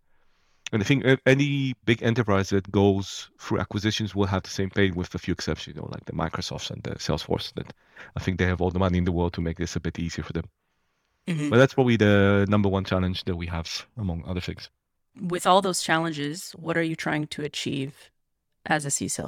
and 0.73 0.83
I 0.83 0.87
think 0.87 1.05
any 1.27 1.75
big 1.85 2.03
enterprise 2.03 2.49
that 2.49 2.71
goes 2.73 3.29
through 3.39 3.61
acquisitions 3.61 4.15
will 4.15 4.27
have 4.27 4.43
the 4.43 4.49
same 4.49 4.71
pain 4.71 4.95
with 4.95 5.15
a 5.15 5.19
few 5.19 5.33
exceptions, 5.33 5.77
you 5.77 5.83
know, 5.83 5.89
like 5.93 6.07
the 6.07 6.15
Microsofts 6.15 6.71
and 6.71 6.83
the 6.83 6.93
Salesforce. 6.93 7.53
That 7.55 7.75
I 8.17 8.21
think 8.21 8.39
they 8.39 8.47
have 8.47 8.63
all 8.63 8.71
the 8.71 8.79
money 8.79 8.97
in 8.97 9.05
the 9.05 9.13
world 9.13 9.35
to 9.35 9.43
make 9.43 9.59
this 9.59 9.77
a 9.77 9.81
bit 9.81 9.99
easier 9.99 10.25
for 10.25 10.33
them. 10.33 10.47
Mm-hmm. 11.29 11.51
But 11.51 11.59
that's 11.59 11.75
probably 11.75 11.97
the 11.97 12.47
number 12.49 12.71
one 12.71 12.85
challenge 12.85 13.25
that 13.25 13.37
we 13.37 13.47
have, 13.47 13.87
among 13.99 14.25
other 14.27 14.41
things. 14.41 14.71
With 15.21 15.47
all 15.47 15.61
those 15.61 15.83
challenges, 15.83 16.53
what 16.53 16.77
are 16.77 16.83
you 16.83 16.97
trying 16.97 17.27
to 17.29 17.43
achieve 17.43 18.11
as 18.67 18.87
a 18.87 18.89
CISO? 18.89 19.27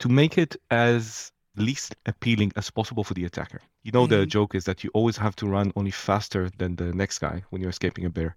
To 0.00 0.08
make 0.08 0.36
it 0.36 0.56
as 0.70 1.32
least 1.56 1.96
appealing 2.04 2.52
as 2.56 2.70
possible 2.70 3.02
for 3.02 3.14
the 3.14 3.24
attacker. 3.24 3.62
You 3.82 3.92
know, 3.92 4.04
mm-hmm. 4.04 4.20
the 4.20 4.26
joke 4.26 4.54
is 4.54 4.64
that 4.64 4.84
you 4.84 4.90
always 4.92 5.16
have 5.16 5.34
to 5.36 5.46
run 5.46 5.72
only 5.74 5.90
faster 5.90 6.50
than 6.58 6.76
the 6.76 6.92
next 6.92 7.18
guy 7.18 7.42
when 7.48 7.62
you're 7.62 7.70
escaping 7.70 8.04
a 8.04 8.10
bear 8.10 8.36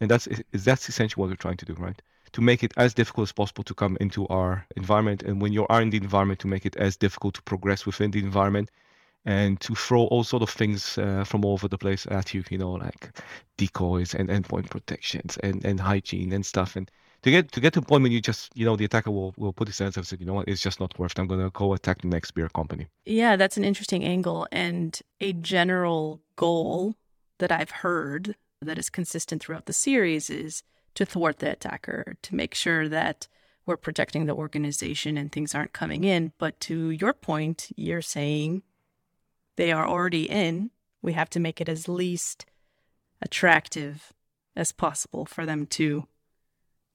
and 0.00 0.10
that's 0.10 0.28
that's 0.52 0.88
essentially 0.88 1.20
what 1.20 1.30
we're 1.30 1.36
trying 1.36 1.56
to 1.56 1.64
do 1.64 1.74
right 1.74 2.00
to 2.32 2.40
make 2.40 2.62
it 2.62 2.72
as 2.76 2.94
difficult 2.94 3.28
as 3.28 3.32
possible 3.32 3.64
to 3.64 3.74
come 3.74 3.96
into 4.00 4.26
our 4.28 4.66
environment 4.76 5.22
and 5.22 5.40
when 5.40 5.52
you 5.52 5.66
are 5.68 5.80
in 5.80 5.90
the 5.90 5.96
environment 5.96 6.38
to 6.40 6.46
make 6.46 6.66
it 6.66 6.76
as 6.76 6.96
difficult 6.96 7.34
to 7.34 7.42
progress 7.42 7.86
within 7.86 8.10
the 8.10 8.18
environment 8.18 8.70
and 9.28 9.60
to 9.60 9.74
throw 9.74 10.04
all 10.04 10.24
sort 10.24 10.42
of 10.42 10.48
things 10.48 10.96
uh, 10.96 11.22
from 11.22 11.44
all 11.44 11.52
over 11.52 11.68
the 11.68 11.76
place 11.76 12.06
at 12.10 12.32
you 12.32 12.42
you 12.50 12.58
know 12.58 12.72
like 12.72 13.10
decoys 13.58 14.14
and 14.14 14.30
endpoint 14.30 14.70
protections 14.70 15.36
and, 15.42 15.64
and 15.64 15.78
hygiene 15.78 16.32
and 16.32 16.46
stuff. 16.46 16.76
And 16.76 16.90
to 17.22 17.30
get 17.30 17.52
to 17.52 17.60
get 17.60 17.74
to 17.74 17.80
a 17.80 17.82
point 17.82 18.02
when 18.02 18.12
you 18.12 18.22
just 18.22 18.50
you 18.54 18.64
know 18.64 18.76
the 18.76 18.86
attacker 18.86 19.10
will, 19.10 19.34
will 19.36 19.52
put 19.52 19.68
his 19.68 19.78
hands 19.78 19.96
up 19.96 20.02
and 20.02 20.06
say 20.06 20.16
you 20.18 20.26
know 20.26 20.34
what? 20.34 20.48
It's 20.48 20.62
just 20.62 20.80
not 20.80 20.98
worth 20.98 21.12
it. 21.12 21.18
I'm 21.18 21.26
going 21.26 21.40
to 21.40 21.50
go 21.50 21.74
attack 21.74 22.00
the 22.00 22.08
next 22.08 22.30
beer 22.30 22.48
company. 22.48 22.86
Yeah 23.04 23.36
that's 23.36 23.58
an 23.58 23.64
interesting 23.64 24.02
angle 24.02 24.48
and 24.50 24.98
a 25.20 25.32
general 25.32 26.20
goal 26.36 26.94
that 27.38 27.50
i've 27.52 27.70
heard 27.70 28.36
that 28.62 28.78
is 28.78 28.90
consistent 28.90 29.42
throughout 29.42 29.66
the 29.66 29.72
series 29.72 30.30
is 30.30 30.62
to 30.94 31.06
thwart 31.06 31.38
the 31.38 31.52
attacker, 31.52 32.16
to 32.22 32.34
make 32.34 32.54
sure 32.54 32.88
that 32.88 33.28
we're 33.66 33.76
protecting 33.76 34.26
the 34.26 34.34
organization 34.34 35.16
and 35.16 35.30
things 35.30 35.54
aren't 35.54 35.72
coming 35.72 36.02
in. 36.02 36.32
But 36.38 36.58
to 36.62 36.90
your 36.90 37.12
point, 37.12 37.68
you're 37.76 38.02
saying 38.02 38.62
they 39.58 39.72
are 39.72 39.86
already 39.86 40.30
in. 40.30 40.70
We 41.02 41.12
have 41.12 41.28
to 41.30 41.40
make 41.40 41.60
it 41.60 41.68
as 41.68 41.88
least 41.88 42.46
attractive 43.20 44.12
as 44.56 44.72
possible 44.72 45.26
for 45.26 45.44
them 45.44 45.66
to 45.66 46.06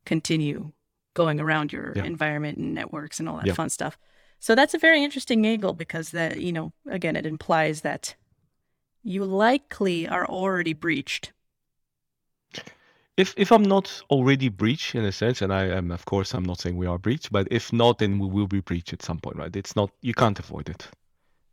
continue 0.06 0.72
going 1.14 1.40
around 1.40 1.72
your 1.72 1.94
yeah. 1.96 2.06
environment 2.06 2.58
and 2.58 2.74
networks 2.74 3.20
and 3.20 3.30
all 3.30 3.38
that 3.38 3.46
yeah. 3.46 3.54
fun 3.54 3.70
stuff. 3.70 3.98
So 4.40 4.56
that's 4.56 4.74
a 4.74 4.80
very 4.80 5.04
interesting 5.04 5.46
angle 5.46 5.74
because 5.74 6.12
that, 6.12 6.42
you 6.42 6.52
know, 6.52 6.74
again, 6.90 7.16
it 7.16 7.26
implies 7.26 7.82
that 7.82 8.16
you 9.04 9.24
likely 9.24 10.08
are 10.08 10.26
already 10.26 10.74
breached 10.74 11.34
if 13.18 13.34
if 13.38 13.52
I'm 13.52 13.64
not 13.64 14.02
already 14.10 14.50
breached 14.50 14.96
in 14.96 15.06
a 15.06 15.12
sense, 15.12 15.42
and 15.42 15.54
I 15.54 15.66
am, 15.66 15.92
of 15.92 16.06
course, 16.06 16.34
I'm 16.34 16.44
not 16.44 16.60
saying 16.60 16.78
we 16.78 16.88
are 16.88 16.98
breached, 16.98 17.32
but 17.32 17.48
if 17.52 17.72
not, 17.72 18.00
then 18.00 18.18
we 18.20 18.28
will 18.28 18.48
be 18.48 18.62
breached 18.62 18.94
at 18.94 19.04
some 19.04 19.20
point, 19.20 19.38
right? 19.38 19.56
It's 19.56 19.76
not 19.76 19.92
you 20.02 20.14
can't 20.14 20.40
avoid 20.40 20.70
it. 20.70 20.88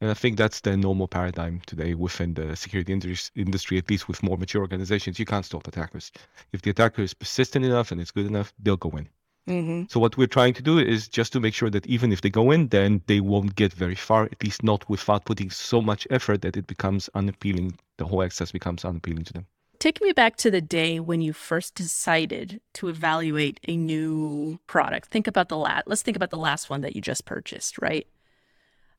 And 0.01 0.11
I 0.11 0.15
think 0.15 0.39
that's 0.39 0.61
the 0.61 0.77
normal 0.77 1.09
paradigm 1.09 1.61
today 1.67 1.95
within 1.95 2.33
the 2.35 2.57
security 2.57 2.93
industry, 3.37 3.77
at 3.77 3.91
least 3.91 4.09
with 4.09 4.23
more 4.23 4.39
mature 4.39 4.63
organizations. 4.63 5.19
You 5.19 5.27
can't 5.27 5.45
stop 5.45 5.69
attackers. 5.69 6.11
If 6.53 6.63
the 6.63 6.71
attacker 6.71 7.03
is 7.03 7.13
persistent 7.13 7.67
enough 7.67 7.93
and 7.93 8.01
it's 8.01 8.11
good 8.11 8.27
enough, 8.27 8.55
they'll 8.59 8.79
go 8.79 8.91
in. 8.97 9.09
Mm-hmm. 9.47 9.85
So 9.89 10.01
what 10.01 10.17
we're 10.17 10.27
trying 10.27 10.55
to 10.55 10.63
do 10.63 10.79
is 10.79 11.09
just 11.09 11.33
to 11.35 11.41
make 11.41 11.55
sure 11.55 11.71
that 11.71 11.87
even 11.87 12.13
if 12.13 12.21
they 12.23 12.31
go 12.31 12.51
in, 12.51 12.69
then 12.69 13.03
they 13.09 13.21
won't 13.21 13.57
get 13.57 13.73
very 13.75 13.95
far, 13.95 14.25
at 14.25 14.43
least 14.43 14.63
not 14.63 14.89
without 14.89 15.25
putting 15.25 15.51
so 15.51 15.83
much 15.83 16.07
effort 16.09 16.41
that 16.43 16.57
it 16.57 16.67
becomes 16.67 17.11
unappealing. 17.15 17.79
The 17.99 18.07
whole 18.07 18.23
access 18.23 18.53
becomes 18.53 18.85
unappealing 18.85 19.25
to 19.25 19.33
them. 19.33 19.47
Take 19.81 20.01
me 20.03 20.13
back 20.13 20.37
to 20.37 20.51
the 20.51 20.61
day 20.61 21.01
when 21.01 21.21
you 21.21 21.33
first 21.33 21.75
decided 21.75 22.61
to 22.75 22.89
evaluate 22.89 23.61
a 23.67 23.77
new 23.77 24.61
product. 24.67 25.09
Think 25.09 25.27
about 25.27 25.49
the 25.49 25.57
last. 25.57 25.87
Let's 25.87 26.03
think 26.03 26.17
about 26.17 26.31
the 26.31 26.39
last 26.39 26.71
one 26.71 26.83
that 26.83 26.95
you 26.95 27.03
just 27.03 27.25
purchased, 27.25 27.79
right? 27.79 28.07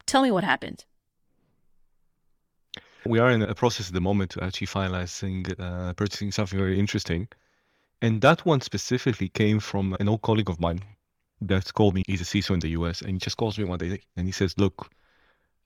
Tell 0.05 0.23
me 0.23 0.31
what 0.31 0.43
happened. 0.43 0.85
We 3.05 3.19
are 3.19 3.31
in 3.31 3.41
a 3.41 3.55
process 3.55 3.87
at 3.87 3.93
the 3.93 4.01
moment 4.01 4.31
to 4.31 4.43
actually 4.43 4.67
finalizing 4.67 5.59
uh, 5.59 5.93
purchasing 5.93 6.31
something 6.31 6.59
very 6.59 6.79
interesting. 6.79 7.27
And 8.01 8.21
that 8.21 8.45
one 8.45 8.61
specifically 8.61 9.29
came 9.29 9.59
from 9.59 9.95
an 9.99 10.07
old 10.07 10.21
colleague 10.21 10.49
of 10.49 10.59
mine 10.59 10.81
that 11.41 11.73
called 11.73 11.95
me. 11.95 12.03
He's 12.07 12.21
a 12.21 12.25
CISO 12.25 12.53
in 12.53 12.59
the 12.59 12.69
US 12.69 13.01
and 13.01 13.11
he 13.11 13.17
just 13.17 13.37
calls 13.37 13.57
me 13.57 13.65
one 13.65 13.79
day 13.79 14.01
and 14.15 14.27
he 14.27 14.31
says, 14.31 14.55
Look, 14.57 14.91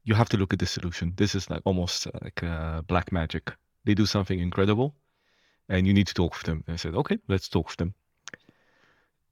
you 0.03 0.15
have 0.15 0.29
to 0.29 0.37
look 0.37 0.53
at 0.53 0.59
this 0.59 0.71
solution. 0.71 1.13
This 1.17 1.35
is 1.35 1.49
like 1.49 1.61
almost 1.65 2.07
like 2.21 2.43
uh, 2.43 2.81
black 2.83 3.11
magic. 3.11 3.51
They 3.83 3.93
do 3.93 4.05
something 4.05 4.39
incredible 4.39 4.95
and 5.69 5.85
you 5.85 5.93
need 5.93 6.07
to 6.07 6.13
talk 6.13 6.33
with 6.33 6.43
them. 6.43 6.63
And 6.67 6.75
I 6.75 6.77
said, 6.77 6.95
Okay, 6.95 7.19
let's 7.27 7.49
talk 7.49 7.67
with 7.67 7.77
them. 7.77 7.93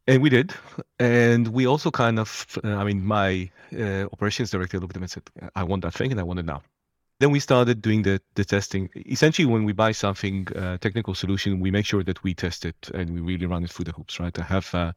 And 0.08 0.22
we 0.22 0.30
did. 0.30 0.54
And 1.00 1.48
we 1.48 1.66
also 1.68 1.90
kind 1.90 2.20
of, 2.20 2.60
uh, 2.64 2.76
I 2.76 2.84
mean, 2.84 3.06
my 3.06 3.50
uh, 3.78 4.06
operations 4.12 4.52
director 4.52 4.80
looked 4.80 4.92
at 4.92 4.96
them 4.96 5.04
and 5.04 5.12
said, 5.12 5.24
I 5.56 5.64
want 5.64 5.84
that 5.84 5.94
thing 5.94 6.12
and 6.12 6.20
I 6.20 6.24
want 6.24 6.40
it 6.40 6.46
now. 6.46 6.62
Then 7.20 7.32
we 7.32 7.40
started 7.40 7.82
doing 7.82 8.02
the, 8.02 8.22
the 8.36 8.44
testing. 8.44 8.90
Essentially, 8.96 9.46
when 9.46 9.64
we 9.64 9.72
buy 9.72 9.92
something, 9.92 10.48
uh, 10.56 10.78
technical 10.80 11.16
solution, 11.16 11.60
we 11.60 11.72
make 11.72 11.86
sure 11.86 12.04
that 12.04 12.24
we 12.24 12.34
test 12.34 12.66
it 12.66 12.90
and 12.94 13.14
we 13.14 13.22
really 13.22 13.46
run 13.46 13.64
it 13.64 13.72
through 13.72 13.86
the 13.86 13.92
hoops, 13.92 14.20
right? 14.20 14.38
I 14.38 14.44
have 14.44 14.74
uh, 14.76 14.92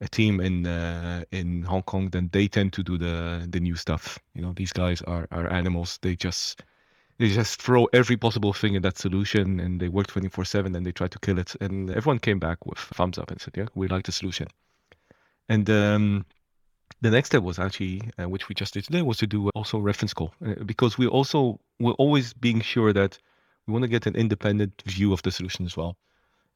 a 0.00 0.08
team 0.08 0.40
in 0.40 0.66
uh, 0.66 1.24
in 1.30 1.62
Hong 1.62 1.82
Kong, 1.82 2.08
then 2.10 2.30
they 2.32 2.48
tend 2.48 2.72
to 2.72 2.82
do 2.82 2.96
the 2.98 3.46
the 3.48 3.60
new 3.60 3.76
stuff. 3.76 4.18
You 4.34 4.42
know, 4.42 4.52
these 4.52 4.72
guys 4.72 5.02
are 5.02 5.26
are 5.30 5.52
animals. 5.52 5.98
They 6.02 6.16
just 6.16 6.62
they 7.18 7.28
just 7.28 7.60
throw 7.60 7.84
every 7.92 8.16
possible 8.16 8.54
thing 8.54 8.74
in 8.74 8.82
that 8.82 8.96
solution 8.96 9.60
and 9.60 9.78
they 9.78 9.88
work 9.88 10.06
24 10.06 10.44
7 10.46 10.74
and 10.74 10.86
they 10.86 10.92
try 10.92 11.06
to 11.06 11.18
kill 11.18 11.38
it. 11.38 11.54
And 11.60 11.90
everyone 11.90 12.18
came 12.18 12.38
back 12.38 12.64
with 12.64 12.78
thumbs 12.78 13.18
up 13.18 13.30
and 13.30 13.38
said, 13.38 13.54
yeah, 13.58 13.66
we 13.74 13.88
like 13.88 14.06
the 14.06 14.12
solution. 14.12 14.48
And 15.46 15.68
um, 15.68 16.24
the 17.00 17.10
next 17.10 17.28
step 17.28 17.42
was 17.42 17.58
actually, 17.58 18.02
uh, 18.18 18.28
which 18.28 18.48
we 18.48 18.54
just 18.54 18.74
did 18.74 18.84
today, 18.84 19.02
was 19.02 19.18
to 19.18 19.26
do 19.26 19.48
also 19.50 19.78
reference 19.78 20.14
call 20.14 20.34
uh, 20.46 20.54
because 20.64 20.98
we 20.98 21.06
also 21.06 21.60
we're 21.78 21.92
always 21.92 22.32
being 22.32 22.60
sure 22.60 22.92
that 22.92 23.18
we 23.66 23.72
want 23.72 23.82
to 23.82 23.88
get 23.88 24.06
an 24.06 24.16
independent 24.16 24.82
view 24.86 25.12
of 25.12 25.22
the 25.22 25.30
solution 25.30 25.64
as 25.64 25.76
well. 25.76 25.96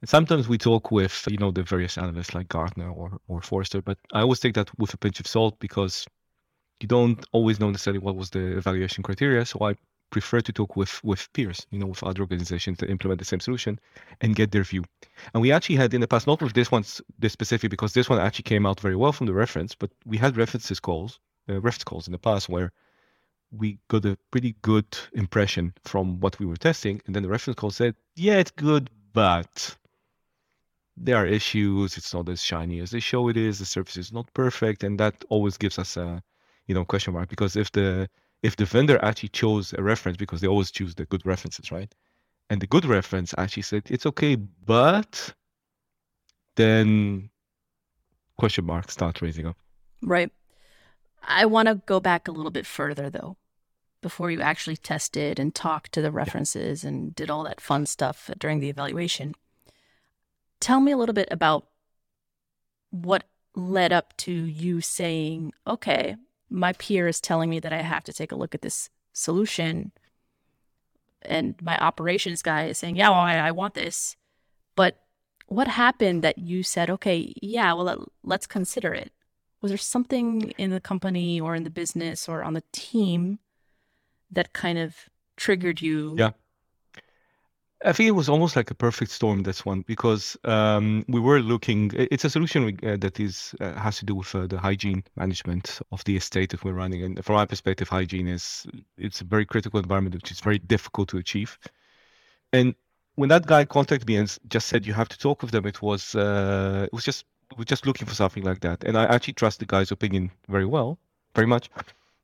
And 0.01 0.09
sometimes 0.09 0.49
we 0.49 0.59
talk 0.59 0.91
with 0.91 1.27
you 1.31 1.39
know 1.39 1.51
the 1.51 1.63
various 1.63 1.97
analysts 1.97 2.35
like 2.35 2.49
Gartner 2.49 2.91
or 2.91 3.19
or 3.29 3.41
Forrester, 3.41 3.81
but 3.81 3.99
I 4.13 4.21
always 4.21 4.41
take 4.41 4.55
that 4.55 4.71
with 4.79 4.93
a 4.95 4.99
pinch 4.99 5.21
of 5.21 5.27
salt 5.27 5.59
because 5.61 6.07
you 6.81 6.89
don't 6.89 7.25
always 7.33 7.61
know 7.61 7.71
necessarily 7.71 8.01
what 8.01 8.17
was 8.17 8.31
the 8.31 8.59
evaluation 8.59 9.03
criteria. 9.03 9.47
So 9.47 9.59
I 9.63 9.77
prefer 10.17 10.41
to 10.43 10.53
talk 10.59 10.71
with 10.81 10.95
with 11.11 11.23
peers, 11.35 11.61
you 11.73 11.79
know, 11.81 11.91
with 11.93 12.03
other 12.09 12.23
organizations 12.27 12.77
that 12.79 12.95
implement 12.95 13.19
the 13.19 13.31
same 13.33 13.43
solution 13.49 13.73
and 14.23 14.39
get 14.41 14.49
their 14.51 14.67
view. 14.73 14.83
And 15.33 15.39
we 15.45 15.53
actually 15.57 15.79
had 15.83 15.95
in 15.95 16.03
the 16.03 16.13
past, 16.15 16.27
not 16.27 16.43
with 16.43 16.55
this 16.59 16.71
one 16.77 16.85
this 17.23 17.33
specific, 17.39 17.69
because 17.75 17.93
this 17.93 18.09
one 18.11 18.21
actually 18.27 18.49
came 18.53 18.65
out 18.69 18.81
very 18.87 18.99
well 19.03 19.15
from 19.17 19.27
the 19.29 19.39
reference, 19.45 19.73
but 19.83 19.91
we 20.13 20.17
had 20.25 20.37
references 20.37 20.81
calls, 20.81 21.11
uh, 21.49 21.61
reference 21.67 21.89
calls 21.91 22.07
in 22.09 22.13
the 22.17 22.25
past 22.29 22.49
where 22.55 22.71
we 23.61 23.69
got 23.93 24.05
a 24.13 24.17
pretty 24.33 24.53
good 24.71 24.91
impression 25.25 25.65
from 25.91 26.05
what 26.23 26.39
we 26.41 26.47
were 26.47 26.65
testing, 26.69 26.97
and 27.05 27.15
then 27.15 27.25
the 27.25 27.35
reference 27.37 27.59
call 27.61 27.73
said, 27.81 27.95
"Yeah, 28.27 28.39
it's 28.43 28.55
good, 28.69 28.85
but." 29.13 29.77
There 30.97 31.19
are 31.23 31.27
issues. 31.41 31.91
It's 31.99 32.15
not 32.15 32.29
as 32.35 32.41
shiny 32.51 32.79
as 32.85 32.91
they 32.91 33.01
show 33.01 33.23
it 33.31 33.37
is. 33.37 33.55
The 33.59 33.65
surface 33.77 33.99
is 34.05 34.13
not 34.13 34.33
perfect, 34.33 34.85
and 34.85 34.95
that 35.01 35.15
always 35.35 35.57
gives 35.63 35.77
us 35.77 35.97
a, 35.97 36.23
you 36.69 36.75
know, 36.75 36.85
question 36.93 37.13
mark. 37.15 37.29
Because 37.29 37.57
if 37.63 37.69
the 37.73 38.09
if 38.45 38.57
the 38.57 38.67
vendor 38.67 39.03
actually 39.03 39.31
chose 39.31 39.73
a 39.73 39.83
reference 39.83 40.19
because 40.19 40.43
they 40.43 40.47
always 40.47 40.71
choose 40.71 40.95
the 40.95 41.07
good 41.07 41.25
references, 41.25 41.73
right? 41.73 41.93
And 42.51 42.61
the 42.61 42.67
good 42.67 42.85
reference 42.85 43.35
actually 43.39 43.63
said 43.63 43.85
it's 43.87 44.05
okay, 44.05 44.35
but 44.35 45.35
then 46.57 47.31
question 48.37 48.67
marks 48.67 48.93
start 48.93 49.23
raising 49.23 49.47
up. 49.47 49.57
Right. 50.03 50.31
I 51.23 51.47
want 51.47 51.69
to 51.69 51.77
go 51.87 52.01
back 52.01 52.29
a 52.29 52.33
little 52.33 52.51
bit 52.51 52.67
further 52.67 53.09
though, 53.09 53.39
before 54.03 54.31
you 54.31 54.43
actually 54.43 54.77
tested 54.77 55.39
and 55.39 55.55
talked 55.55 55.93
to 55.93 56.03
the 56.03 56.13
references 56.13 56.85
yeah. 56.85 56.89
and 56.89 57.15
did 57.15 57.31
all 57.31 57.45
that 57.45 57.63
fun 57.63 57.87
stuff 57.87 58.31
during 58.39 58.61
the 58.61 58.69
evaluation. 58.69 59.35
Tell 60.61 60.81
me 60.81 60.93
a 60.93 60.99
little 60.99 61.15
bit 61.15 61.29
about 61.31 61.67
what 62.91 63.25
led 63.57 63.91
up 63.91 64.15
to 64.19 64.33
you 64.33 64.83
saying, 64.83 65.55
okay, 65.67 66.17
my 66.55 66.73
peer 66.75 67.09
is 67.09 67.21
telling 67.21 67.51
me 67.51 67.59
that 67.59 67.73
I 67.73 67.83
have 67.83 68.05
to 68.05 68.13
take 68.13 68.31
a 68.31 68.37
look 68.37 68.55
at 68.55 68.63
this 68.63 68.89
solution. 69.13 69.91
And 71.23 71.57
my 71.61 71.77
operations 71.79 72.43
guy 72.43 72.67
is 72.67 72.79
saying, 72.79 72.97
yeah, 72.97 73.11
well, 73.11 73.19
I, 73.19 73.37
I 73.37 73.51
want 73.51 73.75
this. 73.75 74.17
But 74.77 75.01
what 75.49 75.67
happened 75.67 76.23
that 76.23 76.39
you 76.39 76.63
said, 76.63 76.91
okay, 76.91 77.35
yeah, 77.43 77.73
well, 77.73 78.07
let's 78.23 78.47
consider 78.47 78.95
it? 78.95 79.11
Was 79.61 79.71
there 79.73 79.79
something 79.79 80.53
in 80.57 80.71
the 80.71 80.81
company 80.81 81.41
or 81.41 81.57
in 81.57 81.65
the 81.65 81.71
business 81.71 82.29
or 82.29 82.45
on 82.45 82.55
the 82.55 82.63
team 82.71 83.41
that 84.31 84.53
kind 84.53 84.79
of 84.79 84.95
triggered 85.37 85.81
you 85.81 86.15
yeah. 86.17 86.31
I 87.85 87.93
think 87.93 88.09
it 88.09 88.13
was 88.13 88.31
almost 88.31 88.57
like 88.57 88.71
a 88.71 88.75
perfect 88.75 89.11
storm. 89.11 89.43
This 89.43 89.67
one 89.67 89.83
because 89.83 90.39
um, 90.45 91.05
we 91.07 91.21
were 91.21 91.41
looking. 91.41 91.91
It's 91.95 92.25
a 92.25 92.31
solution 92.31 92.79
uh, 92.83 92.97
that 92.97 93.21
is 93.21 93.55
uh, 93.61 93.75
has 93.75 93.99
to 93.99 94.07
do 94.07 94.15
with 94.15 94.35
uh, 94.35 94.47
the 94.47 94.59
hygiene 94.59 95.05
management 95.17 95.81
of 95.93 96.03
the 96.05 96.17
estate 96.17 96.51
that 96.51 96.65
we're 96.65 96.73
running. 96.73 97.03
And 97.03 97.23
from 97.23 97.35
my 97.37 97.45
perspective, 97.45 97.89
hygiene 97.89 98.27
is 98.27 98.67
it's 98.97 99.21
a 99.21 99.25
very 99.25 99.45
critical 99.45 99.79
environment 99.79 100.15
which 100.15 100.31
is 100.31 100.41
very 100.41 100.59
difficult 100.59 101.09
to 101.11 101.19
achieve. 101.19 101.59
And 102.55 102.75
when 103.17 103.29
that 103.29 103.47
guy 103.47 103.67
contacted 103.67 104.09
me 104.09 104.17
and 104.17 104.39
just 104.49 104.69
said 104.69 104.87
you 104.87 104.95
have 104.95 105.11
to 105.11 105.19
talk 105.19 105.43
with 105.43 105.51
them, 105.51 105.67
it 105.67 105.83
was 105.83 106.15
uh, 106.15 106.85
it 106.87 106.93
was 106.93 107.05
just 107.05 107.27
we're 107.59 107.65
just 107.65 107.87
looking 107.87 108.07
for 108.07 108.15
something 108.15 108.45
like 108.45 108.61
that. 108.61 108.83
And 108.85 108.97
I 108.97 109.05
actually 109.05 109.35
trust 109.35 109.59
the 109.59 109.67
guy's 109.67 109.93
opinion 109.93 110.31
very 110.49 110.67
well, 110.67 110.99
very 111.35 111.47
much. 111.47 111.69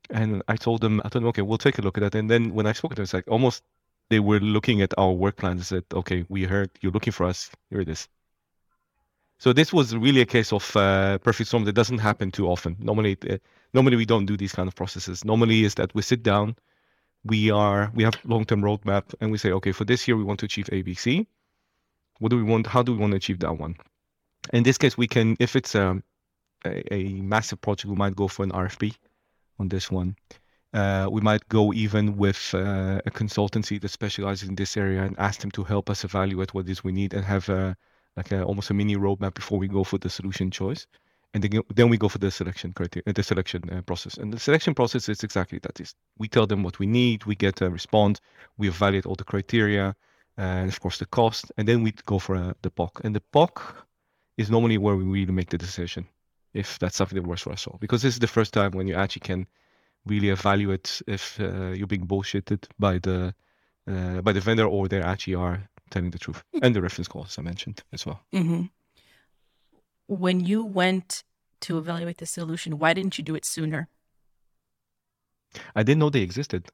And 0.09 0.41
I 0.47 0.55
told 0.55 0.81
them, 0.81 1.01
I 1.05 1.09
told 1.09 1.23
okay, 1.25 1.43
we'll 1.43 1.59
take 1.59 1.77
a 1.77 1.83
look 1.83 1.97
at 1.97 2.01
that. 2.01 2.15
And 2.15 2.29
then 2.29 2.53
when 2.55 2.65
I 2.65 2.73
spoke 2.73 2.91
to 2.91 2.95
them, 2.95 3.03
it's 3.03 3.13
like 3.13 3.27
almost 3.27 3.63
they 4.11 4.19
were 4.19 4.41
looking 4.41 4.81
at 4.81 4.93
our 4.97 5.13
work 5.13 5.37
plan 5.37 5.53
and 5.53 5.65
said, 5.65 5.85
okay, 5.93 6.25
we 6.27 6.43
heard 6.43 6.69
you're 6.81 6.91
looking 6.91 7.13
for 7.13 7.25
us. 7.25 7.49
Here 7.69 7.79
it 7.79 7.87
is. 7.87 8.09
So 9.39 9.53
this 9.53 9.71
was 9.71 9.95
really 9.95 10.19
a 10.19 10.25
case 10.25 10.51
of 10.51 10.75
uh, 10.75 11.17
perfect 11.19 11.47
storm 11.47 11.63
that 11.63 11.73
doesn't 11.73 11.99
happen 11.99 12.29
too 12.29 12.47
often. 12.47 12.75
Normally, 12.79 13.17
uh, 13.29 13.37
normally 13.73 13.95
we 13.95 14.05
don't 14.05 14.25
do 14.25 14.35
these 14.35 14.51
kind 14.51 14.67
of 14.67 14.75
processes. 14.75 15.23
Normally 15.23 15.63
is 15.63 15.75
that 15.75 15.95
we 15.95 16.01
sit 16.01 16.23
down, 16.23 16.57
we 17.23 17.49
are 17.51 17.89
we 17.95 18.03
have 18.03 18.19
long-term 18.25 18.61
roadmap, 18.61 19.05
and 19.21 19.31
we 19.31 19.37
say, 19.37 19.51
okay, 19.53 19.71
for 19.71 19.85
this 19.85 20.07
year 20.07 20.17
we 20.17 20.25
want 20.25 20.41
to 20.41 20.45
achieve 20.45 20.65
ABC. 20.65 21.25
What 22.19 22.29
do 22.29 22.37
we 22.37 22.43
want? 22.43 22.67
How 22.67 22.83
do 22.83 22.91
we 22.91 22.97
want 22.97 23.11
to 23.11 23.17
achieve 23.17 23.39
that 23.39 23.57
one? 23.57 23.75
In 24.51 24.63
this 24.63 24.77
case, 24.77 24.97
we 24.97 25.07
can, 25.07 25.37
if 25.39 25.55
it's 25.55 25.73
um, 25.73 26.03
a, 26.65 26.93
a 26.93 27.03
massive 27.21 27.61
project, 27.61 27.89
we 27.89 27.95
might 27.95 28.15
go 28.15 28.27
for 28.27 28.43
an 28.43 28.51
RFP 28.51 28.93
on 29.57 29.69
this 29.69 29.89
one. 29.89 30.17
Uh, 30.73 31.07
we 31.11 31.19
might 31.19 31.47
go 31.49 31.73
even 31.73 32.15
with 32.15 32.53
uh, 32.53 33.01
a 33.05 33.11
consultancy 33.11 33.79
that 33.81 33.89
specializes 33.89 34.47
in 34.47 34.55
this 34.55 34.77
area 34.77 35.03
and 35.03 35.19
ask 35.19 35.41
them 35.41 35.51
to 35.51 35.63
help 35.63 35.89
us 35.89 36.05
evaluate 36.05 36.53
what 36.53 36.67
is 36.69 36.83
we 36.83 36.93
need 36.93 37.13
and 37.13 37.25
have 37.25 37.49
a, 37.49 37.75
like 38.15 38.31
a, 38.31 38.41
almost 38.43 38.69
a 38.69 38.73
mini 38.73 38.95
roadmap 38.95 39.33
before 39.33 39.59
we 39.59 39.67
go 39.67 39.83
for 39.83 39.97
the 39.97 40.09
solution 40.09 40.49
choice. 40.49 40.87
And 41.33 41.43
then, 41.43 41.61
then 41.73 41.89
we 41.89 41.97
go 41.97 42.09
for 42.09 42.17
the 42.17 42.31
selection 42.31 42.73
criteria, 42.73 43.03
uh, 43.07 43.11
the 43.13 43.23
selection 43.23 43.63
uh, 43.69 43.81
process. 43.81 44.15
And 44.17 44.33
the 44.33 44.39
selection 44.39 44.73
process 44.73 45.07
is 45.07 45.23
exactly 45.23 45.59
that: 45.59 45.79
is 45.79 45.95
we 46.17 46.27
tell 46.27 46.45
them 46.45 46.61
what 46.63 46.79
we 46.79 46.87
need, 46.87 47.25
we 47.25 47.35
get 47.35 47.61
a 47.61 47.69
response, 47.69 48.19
we 48.57 48.67
evaluate 48.67 49.05
all 49.05 49.15
the 49.15 49.23
criteria, 49.23 49.95
and 50.37 50.69
of 50.69 50.79
course 50.79 50.97
the 50.97 51.05
cost, 51.05 51.51
and 51.57 51.67
then 51.67 51.83
we 51.83 51.93
go 52.05 52.19
for 52.19 52.35
uh, 52.35 52.53
the 52.61 52.71
POC. 52.71 53.01
And 53.05 53.15
the 53.15 53.23
POC 53.33 53.61
is 54.37 54.49
normally 54.49 54.77
where 54.77 54.95
we 54.95 55.03
really 55.03 55.31
make 55.31 55.49
the 55.49 55.57
decision 55.57 56.07
if 56.53 56.79
that's 56.79 56.97
something 56.97 57.15
that 57.15 57.27
works 57.27 57.43
for 57.43 57.53
us 57.53 57.65
all, 57.65 57.77
because 57.79 58.01
this 58.01 58.13
is 58.13 58.19
the 58.19 58.27
first 58.27 58.53
time 58.53 58.71
when 58.71 58.87
you 58.87 58.95
actually 58.95 59.21
can 59.21 59.47
really 60.05 60.29
evaluate 60.29 61.01
if 61.07 61.39
uh, 61.39 61.71
you're 61.71 61.87
being 61.87 62.07
bullshitted 62.07 62.67
by 62.79 62.97
the 62.99 63.33
uh, 63.87 64.21
by 64.21 64.31
the 64.31 64.39
vendor 64.39 64.65
or 64.65 64.87
they 64.87 65.01
actually 65.01 65.35
are 65.35 65.63
telling 65.89 66.11
the 66.11 66.19
truth. 66.19 66.43
Mm. 66.55 66.59
And 66.63 66.75
the 66.75 66.81
reference 66.81 67.07
calls 67.07 67.37
I 67.37 67.41
mentioned 67.41 67.83
as 67.93 68.05
well. 68.05 68.21
Mm-hmm. 68.33 68.63
When 70.07 70.39
you 70.39 70.63
went 70.65 71.23
to 71.61 71.77
evaluate 71.77 72.17
the 72.17 72.25
solution, 72.25 72.79
why 72.79 72.93
didn't 72.93 73.17
you 73.17 73.23
do 73.23 73.35
it 73.35 73.45
sooner? 73.45 73.87
I 75.75 75.83
didn't 75.83 75.99
know 75.99 76.09
they 76.09 76.21
existed. 76.21 76.69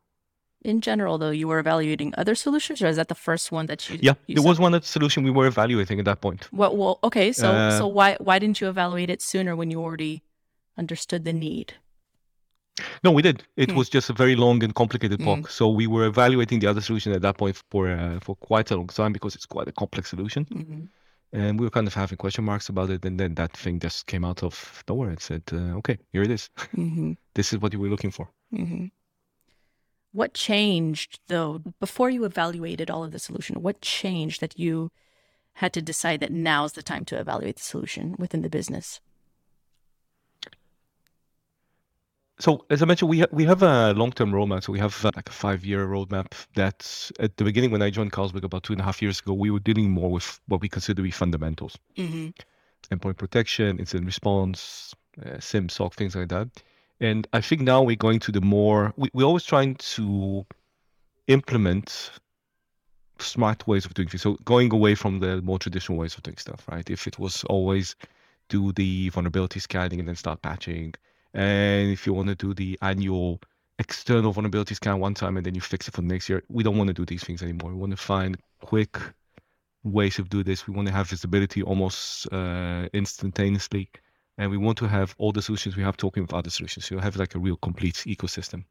In 0.64 0.82
general, 0.82 1.18
though, 1.18 1.30
you 1.30 1.48
were 1.48 1.60
evaluating 1.60 2.14
other 2.18 2.34
solutions, 2.34 2.82
or 2.82 2.88
is 2.88 2.96
that 2.96 3.10
the 3.10 3.16
first 3.16 3.52
one 3.52 3.68
that 3.68 3.88
you? 3.90 4.00
Yeah, 4.02 4.14
you 4.26 4.36
there 4.36 4.42
saw? 4.42 4.50
was 4.50 4.60
one 4.60 4.74
other 4.74 4.86
solution 4.86 5.24
we 5.24 5.30
were 5.30 5.46
evaluating 5.46 6.00
at 6.00 6.06
that 6.06 6.20
point. 6.20 6.50
Well, 6.52 6.76
well, 6.76 7.00
okay. 7.04 7.32
So, 7.32 7.52
uh, 7.52 7.78
so 7.78 7.88
why 7.88 8.18
why 8.20 8.40
didn't 8.40 8.60
you 8.60 8.68
evaluate 8.68 9.10
it 9.10 9.22
sooner 9.22 9.56
when 9.56 9.70
you 9.70 9.82
already 9.82 10.24
understood 10.78 11.26
the 11.26 11.34
need? 11.34 11.76
No, 13.04 13.12
we 13.12 13.22
did. 13.22 13.44
It 13.56 13.72
Hmm. 13.72 13.78
was 13.78 13.90
just 13.90 14.10
a 14.10 14.14
very 14.14 14.36
long 14.36 14.64
and 14.64 14.74
complicated 14.76 15.20
Hmm. 15.20 15.28
POC. 15.28 15.50
So 15.50 15.68
we 15.70 15.88
were 15.88 16.06
evaluating 16.06 16.60
the 16.60 16.68
other 16.68 16.82
solution 16.82 17.12
at 17.14 17.22
that 17.22 17.38
point 17.38 17.62
for 17.72 17.88
uh, 17.90 18.20
for 18.26 18.36
quite 18.36 18.72
a 18.72 18.76
long 18.76 18.88
time 18.88 19.14
because 19.14 19.36
it's 19.36 19.46
quite 19.48 19.68
a 19.68 19.72
complex 19.72 20.10
solution, 20.10 20.46
Mhm. 20.46 20.88
and 21.34 21.60
we 21.60 21.66
were 21.66 21.72
kind 21.78 21.88
of 21.88 21.94
having 21.94 22.18
question 22.18 22.44
marks 22.46 22.70
about 22.70 22.90
it. 22.90 23.06
And 23.06 23.20
then 23.20 23.36
that 23.36 23.52
thing 23.58 23.80
just 23.80 24.06
came 24.06 24.24
out 24.30 24.44
of 24.44 24.84
nowhere 24.90 25.10
and 25.10 25.20
said, 25.22 25.44
uh, 25.52 25.78
"Okay, 25.80 25.98
here 26.14 26.24
it 26.24 26.32
is. 26.32 26.50
Mhm. 26.76 27.18
this 27.36 27.52
is 27.54 27.60
what 27.62 27.74
you 27.74 27.80
were 27.80 27.90
looking 27.90 28.12
for." 28.12 28.30
Mhm. 28.54 28.92
What 30.12 30.34
changed 30.34 31.20
though 31.28 31.60
before 31.80 32.10
you 32.10 32.26
evaluated 32.26 32.90
all 32.90 33.04
of 33.04 33.12
the 33.12 33.20
solution? 33.20 33.62
What 33.62 33.82
changed 33.82 34.40
that 34.42 34.58
you 34.60 34.92
had 35.54 35.74
to 35.74 35.82
decide 35.82 36.20
that 36.20 36.32
now's 36.32 36.74
the 36.74 36.84
time 36.84 37.06
to 37.06 37.20
evaluate 37.20 37.56
the 37.58 37.64
solution 37.64 38.16
within 38.20 38.42
the 38.42 38.50
business? 38.50 39.02
So 42.40 42.66
as 42.70 42.82
I 42.84 42.86
mentioned, 42.86 43.10
we 43.10 43.20
ha- 43.22 43.32
we 43.32 43.46
have 43.46 43.64
a 43.64 43.94
long-term 43.94 44.32
roadmap. 44.32 44.64
So 44.64 44.72
we 44.72 44.80
have 44.80 45.04
uh, 45.04 45.12
like 45.16 45.30
a 45.30 45.34
five-year 45.34 45.88
roadmap. 45.88 46.34
That 46.54 47.12
at 47.20 47.38
the 47.38 47.44
beginning, 47.44 47.72
when 47.72 47.82
I 47.82 47.90
joined 47.90 48.12
Carlsberg 48.12 48.44
about 48.44 48.64
two 48.64 48.74
and 48.74 48.82
a 48.82 48.86
half 48.86 49.02
years 49.02 49.20
ago, 49.20 49.34
we 49.34 49.50
were 49.50 49.60
dealing 49.60 49.90
more 49.90 50.12
with 50.12 50.40
what 50.48 50.62
we 50.62 50.70
consider 50.70 50.98
to 50.98 51.02
be 51.04 51.12
fundamentals. 51.12 51.78
Mm-hmm. 51.98 52.96
endpoint 52.96 53.18
protection, 53.18 53.80
incident 53.80 54.06
response, 54.06 54.94
uh, 55.26 55.40
SIEM, 55.40 55.70
SOC, 55.70 55.96
things 55.96 56.16
like 56.16 56.30
that. 56.30 56.48
And 57.00 57.28
I 57.34 57.42
think 57.42 57.62
now 57.62 57.82
we're 57.84 57.96
going 57.96 58.20
to 58.22 58.32
the 58.32 58.42
more, 58.42 58.94
we, 58.98 59.10
we're 59.14 59.26
always 59.26 59.44
trying 59.44 59.76
to 59.76 60.46
implement 61.28 62.12
smart 63.20 63.68
ways 63.68 63.86
of 63.86 63.94
doing 63.94 64.08
things. 64.08 64.22
So 64.22 64.36
going 64.46 64.72
away 64.72 64.96
from 64.96 65.20
the 65.20 65.42
more 65.42 65.60
traditional 65.60 65.98
ways 65.98 66.16
of 66.16 66.24
doing 66.24 66.38
stuff, 66.38 66.68
right? 66.72 66.88
If 66.90 67.08
it 67.08 67.20
was 67.20 67.44
always 67.46 67.96
do 68.50 68.72
the 68.74 69.10
vulnerability 69.10 69.60
scanning 69.60 70.00
and 70.00 70.08
then 70.08 70.16
start 70.16 70.42
patching, 70.42 70.94
and 71.34 71.92
if 71.92 72.06
you 72.06 72.14
want 72.14 72.30
to 72.30 72.36
do 72.36 72.54
the 72.54 72.78
annual 72.82 73.40
external 73.80 74.32
vulnerability 74.32 74.74
scan 74.76 75.00
one 75.00 75.14
time 75.14 75.38
and 75.38 75.46
then 75.46 75.54
you 75.54 75.62
fix 75.62 75.88
it 75.88 75.94
for 75.94 76.02
next 76.02 76.30
year, 76.30 76.44
we 76.50 76.64
don't 76.64 76.78
want 76.78 76.88
to 76.88 76.94
do 76.94 77.06
these 77.06 77.24
things 77.24 77.44
anymore. 77.44 77.72
We 77.72 77.78
want 77.78 77.92
to 77.92 77.98
find 77.98 78.38
quick 78.62 78.98
ways 79.84 80.20
of 80.20 80.30
do 80.30 80.44
this. 80.44 80.68
We 80.68 80.74
want 80.74 80.88
to 80.88 80.94
have 80.94 81.10
visibility 81.10 81.62
almost 81.62 82.32
uh, 82.32 82.88
instantaneously, 82.94 83.90
and 84.38 84.50
we 84.52 84.58
want 84.58 84.78
to 84.80 84.88
have 84.88 85.16
all 85.18 85.32
the 85.32 85.42
solutions 85.42 85.76
we 85.76 85.84
have 85.84 85.98
talking 85.98 86.24
with 86.24 86.34
other 86.34 86.50
solutions. 86.50 86.86
So 86.86 86.96
you 86.96 87.02
have 87.02 87.16
like 87.18 87.36
a 87.36 87.40
real 87.40 87.58
complete 87.58 87.96
ecosystem. 88.08 88.66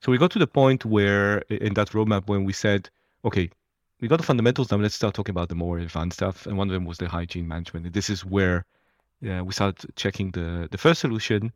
So 0.00 0.12
we 0.12 0.18
got 0.18 0.30
to 0.32 0.38
the 0.38 0.46
point 0.46 0.84
where 0.84 1.38
in 1.48 1.74
that 1.74 1.90
roadmap 1.90 2.28
when 2.28 2.44
we 2.44 2.52
said, 2.52 2.88
okay, 3.24 3.50
we 4.00 4.08
got 4.08 4.18
the 4.18 4.22
fundamentals 4.22 4.70
now. 4.70 4.76
Let's 4.76 4.94
start 4.94 5.14
talking 5.14 5.32
about 5.32 5.48
the 5.48 5.54
more 5.54 5.78
advanced 5.78 6.18
stuff. 6.18 6.46
And 6.46 6.58
one 6.58 6.68
of 6.68 6.74
them 6.74 6.84
was 6.84 6.98
the 6.98 7.08
hygiene 7.08 7.48
management. 7.48 7.86
And 7.86 7.94
this 7.94 8.10
is 8.10 8.24
where 8.24 8.64
uh, 9.26 9.42
we 9.42 9.52
started 9.52 9.96
checking 9.96 10.30
the 10.32 10.68
the 10.70 10.78
first 10.78 11.00
solution 11.00 11.52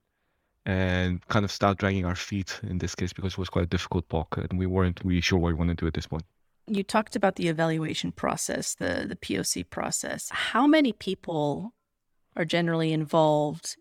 and 0.71 1.27
kind 1.29 1.45
of 1.45 1.51
start 1.51 1.79
dragging 1.79 2.05
our 2.05 2.15
feet 2.15 2.61
in 2.63 2.79
this 2.79 2.95
case 2.95 3.13
because 3.13 3.33
it 3.33 3.39
was 3.39 3.51
quite 3.51 3.65
a 3.65 3.73
difficult 3.77 4.09
POC 4.09 4.51
and 4.51 4.59
we 4.59 4.67
weren't 4.67 5.01
really 5.05 5.21
sure 5.21 5.39
what 5.39 5.49
we 5.49 5.55
wanted 5.55 5.77
to 5.79 5.83
do 5.85 5.89
at 5.89 5.95
this 5.95 6.07
point. 6.07 6.25
You 6.67 6.85
talked 6.85 7.17
about 7.17 7.35
the 7.35 7.49
evaluation 7.49 8.13
process, 8.13 8.75
the 8.83 8.93
the 9.13 9.17
POC 9.17 9.53
process. 9.77 10.21
How 10.53 10.67
many 10.77 10.93
people 10.93 11.75
are 12.37 12.45
generally 12.57 12.93
involved 12.93 13.77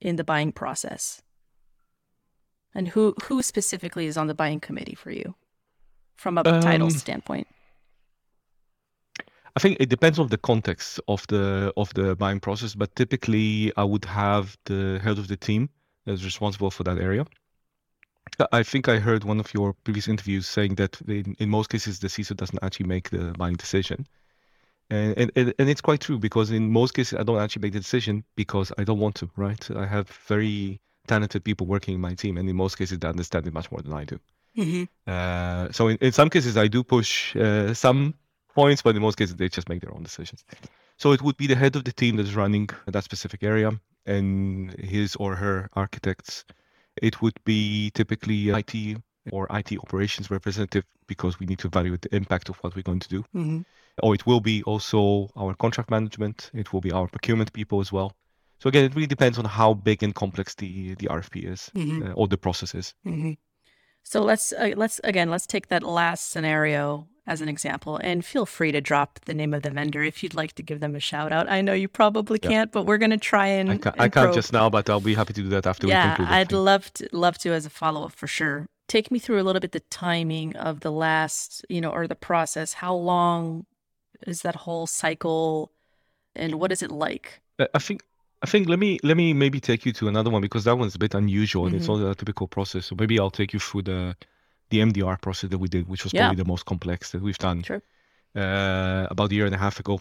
in 0.00 0.16
the 0.16 0.24
buying 0.24 0.52
process? 0.52 1.22
And 2.74 2.88
who 2.88 3.14
who 3.26 3.42
specifically 3.42 4.06
is 4.06 4.16
on 4.16 4.26
the 4.26 4.34
buying 4.34 4.60
committee 4.60 4.96
for 5.02 5.12
you 5.20 5.34
from 6.16 6.38
a 6.38 6.42
title 6.42 6.88
Um, 6.88 6.98
standpoint? 7.04 7.46
I 9.56 9.60
think 9.60 9.76
it 9.80 9.88
depends 9.88 10.18
on 10.18 10.28
the 10.28 10.38
context 10.50 11.00
of 11.06 11.20
the 11.28 11.72
of 11.76 11.88
the 11.94 12.14
buying 12.16 12.40
process, 12.40 12.74
but 12.74 12.88
typically 12.94 13.72
I 13.76 13.84
would 13.84 14.04
have 14.04 14.46
the 14.64 15.00
head 15.04 15.18
of 15.18 15.26
the 15.28 15.36
team 15.36 15.68
that's 16.04 16.24
responsible 16.24 16.70
for 16.70 16.84
that 16.84 16.98
area. 16.98 17.26
I 18.52 18.62
think 18.62 18.88
I 18.88 18.98
heard 18.98 19.24
one 19.24 19.38
of 19.38 19.52
your 19.54 19.74
previous 19.84 20.08
interviews 20.08 20.46
saying 20.46 20.76
that 20.76 21.00
in, 21.02 21.36
in 21.38 21.48
most 21.48 21.70
cases 21.70 22.00
the 22.00 22.08
CISO 22.08 22.36
doesn't 22.36 22.58
actually 22.62 22.86
make 22.86 23.10
the 23.10 23.34
buying 23.38 23.56
decision. 23.56 24.06
And, 24.90 25.16
and 25.16 25.32
and 25.36 25.54
and 25.58 25.70
it's 25.70 25.80
quite 25.80 26.00
true 26.00 26.18
because 26.18 26.50
in 26.50 26.70
most 26.70 26.92
cases 26.92 27.18
I 27.18 27.22
don't 27.22 27.40
actually 27.40 27.62
make 27.62 27.72
the 27.72 27.80
decision 27.80 28.24
because 28.36 28.72
I 28.76 28.84
don't 28.84 28.98
want 28.98 29.14
to, 29.16 29.30
right? 29.36 29.70
I 29.70 29.86
have 29.86 30.08
very 30.28 30.80
talented 31.06 31.44
people 31.44 31.66
working 31.66 31.94
in 31.94 32.00
my 32.00 32.14
team, 32.14 32.36
and 32.36 32.48
in 32.48 32.56
most 32.56 32.76
cases 32.76 32.98
they 32.98 33.08
understand 33.08 33.46
it 33.46 33.54
much 33.54 33.70
more 33.70 33.80
than 33.80 33.92
I 33.92 34.04
do. 34.04 34.18
Mm-hmm. 34.56 34.84
Uh, 35.06 35.72
so 35.72 35.88
in, 35.88 35.96
in 36.00 36.12
some 36.12 36.28
cases 36.28 36.56
I 36.56 36.68
do 36.68 36.82
push 36.82 37.34
uh, 37.36 37.72
some 37.72 38.14
points, 38.54 38.82
but 38.82 38.94
in 38.94 39.02
most 39.02 39.16
cases 39.16 39.36
they 39.36 39.48
just 39.48 39.68
make 39.68 39.80
their 39.80 39.94
own 39.94 40.02
decisions. 40.02 40.44
So 40.98 41.12
it 41.12 41.22
would 41.22 41.36
be 41.36 41.46
the 41.46 41.56
head 41.56 41.76
of 41.76 41.84
the 41.84 41.92
team 41.92 42.16
that's 42.16 42.34
running 42.34 42.68
that 42.86 43.04
specific 43.04 43.42
area 43.42 43.72
and 44.06 44.72
his 44.78 45.16
or 45.16 45.34
her 45.36 45.68
architects. 45.74 46.44
It 47.02 47.20
would 47.22 47.38
be 47.44 47.90
typically 47.90 48.50
IT 48.50 48.98
or 49.32 49.46
IT 49.50 49.78
operations 49.78 50.30
representative 50.30 50.84
because 51.06 51.40
we 51.40 51.46
need 51.46 51.58
to 51.60 51.68
evaluate 51.68 52.02
the 52.02 52.14
impact 52.14 52.48
of 52.48 52.56
what 52.58 52.76
we're 52.76 52.82
going 52.82 53.00
to 53.00 53.08
do. 53.08 53.22
Mm-hmm. 53.34 53.60
Or 54.02 54.14
it 54.14 54.26
will 54.26 54.40
be 54.40 54.62
also 54.64 55.30
our 55.36 55.54
contract 55.54 55.90
management. 55.90 56.50
It 56.54 56.72
will 56.72 56.80
be 56.80 56.92
our 56.92 57.06
procurement 57.08 57.52
people 57.52 57.80
as 57.80 57.92
well. 57.92 58.12
So 58.60 58.68
again, 58.68 58.84
it 58.84 58.94
really 58.94 59.06
depends 59.06 59.38
on 59.38 59.44
how 59.44 59.74
big 59.74 60.02
and 60.02 60.14
complex 60.14 60.54
the 60.54 60.94
the 60.94 61.08
RFP 61.08 61.44
is 61.44 61.70
Mhm. 61.74 62.10
uh, 62.10 62.12
or 62.12 62.28
the 62.28 62.38
process 62.38 62.74
is. 62.74 62.94
Mm-hmm. 63.06 63.32
So 64.02 64.22
let's 64.22 64.52
uh, 64.52 64.72
let's 64.76 65.00
again 65.04 65.30
let's 65.30 65.46
take 65.46 65.68
that 65.68 65.82
last 65.82 66.30
scenario 66.30 67.08
as 67.26 67.40
an 67.40 67.48
example, 67.48 67.96
and 68.02 68.24
feel 68.24 68.44
free 68.44 68.70
to 68.72 68.80
drop 68.80 69.18
the 69.24 69.32
name 69.34 69.54
of 69.54 69.62
the 69.62 69.70
vendor 69.70 70.02
if 70.02 70.22
you'd 70.22 70.34
like 70.34 70.52
to 70.54 70.62
give 70.62 70.80
them 70.80 70.94
a 70.94 71.00
shout 71.00 71.32
out. 71.32 71.48
I 71.50 71.62
know 71.62 71.72
you 71.72 71.88
probably 71.88 72.38
Yeah. 72.42 72.50
can't, 72.50 72.72
but 72.72 72.84
we're 72.84 72.98
going 72.98 73.12
to 73.12 73.16
try 73.16 73.46
and 73.46 73.70
I, 73.70 73.78
ca- 73.78 73.94
I 73.98 74.04
and 74.04 74.12
can't 74.12 74.34
just 74.34 74.52
now, 74.52 74.68
but 74.68 74.90
I'll 74.90 75.00
be 75.00 75.14
happy 75.14 75.32
to 75.32 75.42
do 75.42 75.48
that 75.48 75.66
after 75.66 75.86
we 75.86 75.94
conclude. 75.94 76.28
I'd 76.28 76.50
thing. 76.50 76.58
love 76.58 76.92
to 76.94 77.08
love 77.12 77.38
to 77.38 77.52
as 77.52 77.64
a 77.64 77.70
follow 77.70 78.04
up 78.04 78.12
for 78.12 78.26
sure. 78.26 78.66
Take 78.88 79.10
me 79.10 79.18
through 79.18 79.40
a 79.40 79.44
little 79.44 79.60
bit 79.60 79.72
the 79.72 79.80
timing 79.80 80.54
of 80.56 80.80
the 80.80 80.92
last, 80.92 81.64
you 81.70 81.80
know, 81.80 81.90
or 81.90 82.06
the 82.06 82.14
process. 82.14 82.74
How 82.74 82.94
long 82.94 83.64
is 84.26 84.42
that 84.42 84.56
whole 84.56 84.86
cycle, 84.86 85.72
and 86.36 86.56
what 86.60 86.70
is 86.72 86.82
it 86.82 86.90
like? 86.90 87.40
Uh, 87.58 87.66
I 87.72 87.78
think 87.78 88.02
I 88.42 88.46
think 88.46 88.68
let 88.68 88.78
me 88.78 88.98
let 89.02 89.16
me 89.16 89.32
maybe 89.32 89.60
take 89.60 89.86
you 89.86 89.92
to 89.94 90.08
another 90.08 90.28
one 90.28 90.42
because 90.42 90.64
that 90.64 90.76
one's 90.76 90.94
a 90.94 90.98
bit 90.98 91.14
unusual 91.14 91.66
and 91.66 91.74
it's 91.74 91.88
not 91.88 92.06
a 92.06 92.14
typical 92.14 92.46
process. 92.48 92.84
So 92.86 92.94
maybe 92.98 93.18
I'll 93.18 93.30
take 93.30 93.54
you 93.54 93.58
through 93.60 93.82
the 93.82 94.14
the 94.70 94.80
MDR 94.80 95.16
process 95.20 95.50
that 95.50 95.58
we 95.58 95.68
did, 95.68 95.88
which 95.88 96.04
was 96.04 96.12
Yeah. 96.12 96.22
probably 96.22 96.42
the 96.42 96.48
most 96.48 96.64
complex 96.66 97.10
that 97.12 97.22
we've 97.22 97.38
done 97.38 97.62
Sure. 97.62 97.82
uh, 98.36 99.06
about 99.10 99.30
a 99.30 99.34
year 99.34 99.46
and 99.46 99.54
a 99.54 99.58
half 99.58 99.78
ago. 99.80 100.00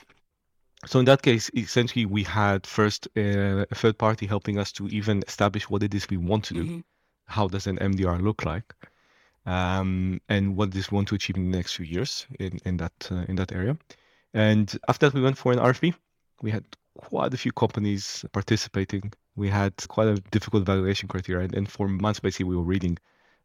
So 0.85 0.99
in 0.99 1.05
that 1.05 1.21
case, 1.21 1.49
essentially, 1.55 2.05
we 2.05 2.23
had 2.23 2.67
first 2.67 3.07
uh, 3.15 3.65
a 3.71 3.75
third 3.75 3.97
party 3.97 4.25
helping 4.25 4.57
us 4.57 4.71
to 4.73 4.87
even 4.89 5.23
establish 5.27 5.69
what 5.69 5.81
it 5.83 5.93
is 5.93 6.09
we 6.09 6.17
want 6.17 6.43
to 6.45 6.53
do. 6.53 6.63
Mhm. 6.65 6.83
How 7.27 7.47
does 7.47 7.67
an 7.67 7.77
MDR 7.79 8.19
look 8.19 8.43
like, 8.43 8.73
um, 9.45 10.19
and 10.27 10.57
what 10.57 10.71
does 10.71 10.91
we 10.91 10.95
want 10.95 11.07
to 11.09 11.15
achieve 11.15 11.37
in 11.37 11.51
the 11.51 11.57
next 11.57 11.75
few 11.75 11.85
years 11.85 12.27
in 12.39 12.59
in 12.65 12.77
that 12.77 13.07
uh, 13.11 13.25
in 13.29 13.35
that 13.37 13.51
area. 13.51 13.77
And 14.33 14.77
after 14.87 15.05
that, 15.05 15.13
we 15.15 15.21
went 15.21 15.37
for 15.37 15.51
an 15.53 15.59
RFP. 15.59 15.93
We 16.41 16.51
had 16.51 16.65
quite 16.97 17.33
a 17.33 17.37
few 17.37 17.51
companies 17.51 18.25
participating. 18.33 19.13
We 19.35 19.49
had 19.49 19.73
quite 19.87 20.07
a 20.07 20.15
difficult 20.31 20.63
evaluation 20.63 21.07
criteria, 21.07 21.45
and, 21.45 21.55
and 21.55 21.69
for 21.69 21.87
months, 21.87 22.19
basically, 22.19 22.45
we 22.49 22.57
were 22.57 22.63
reading 22.75 22.97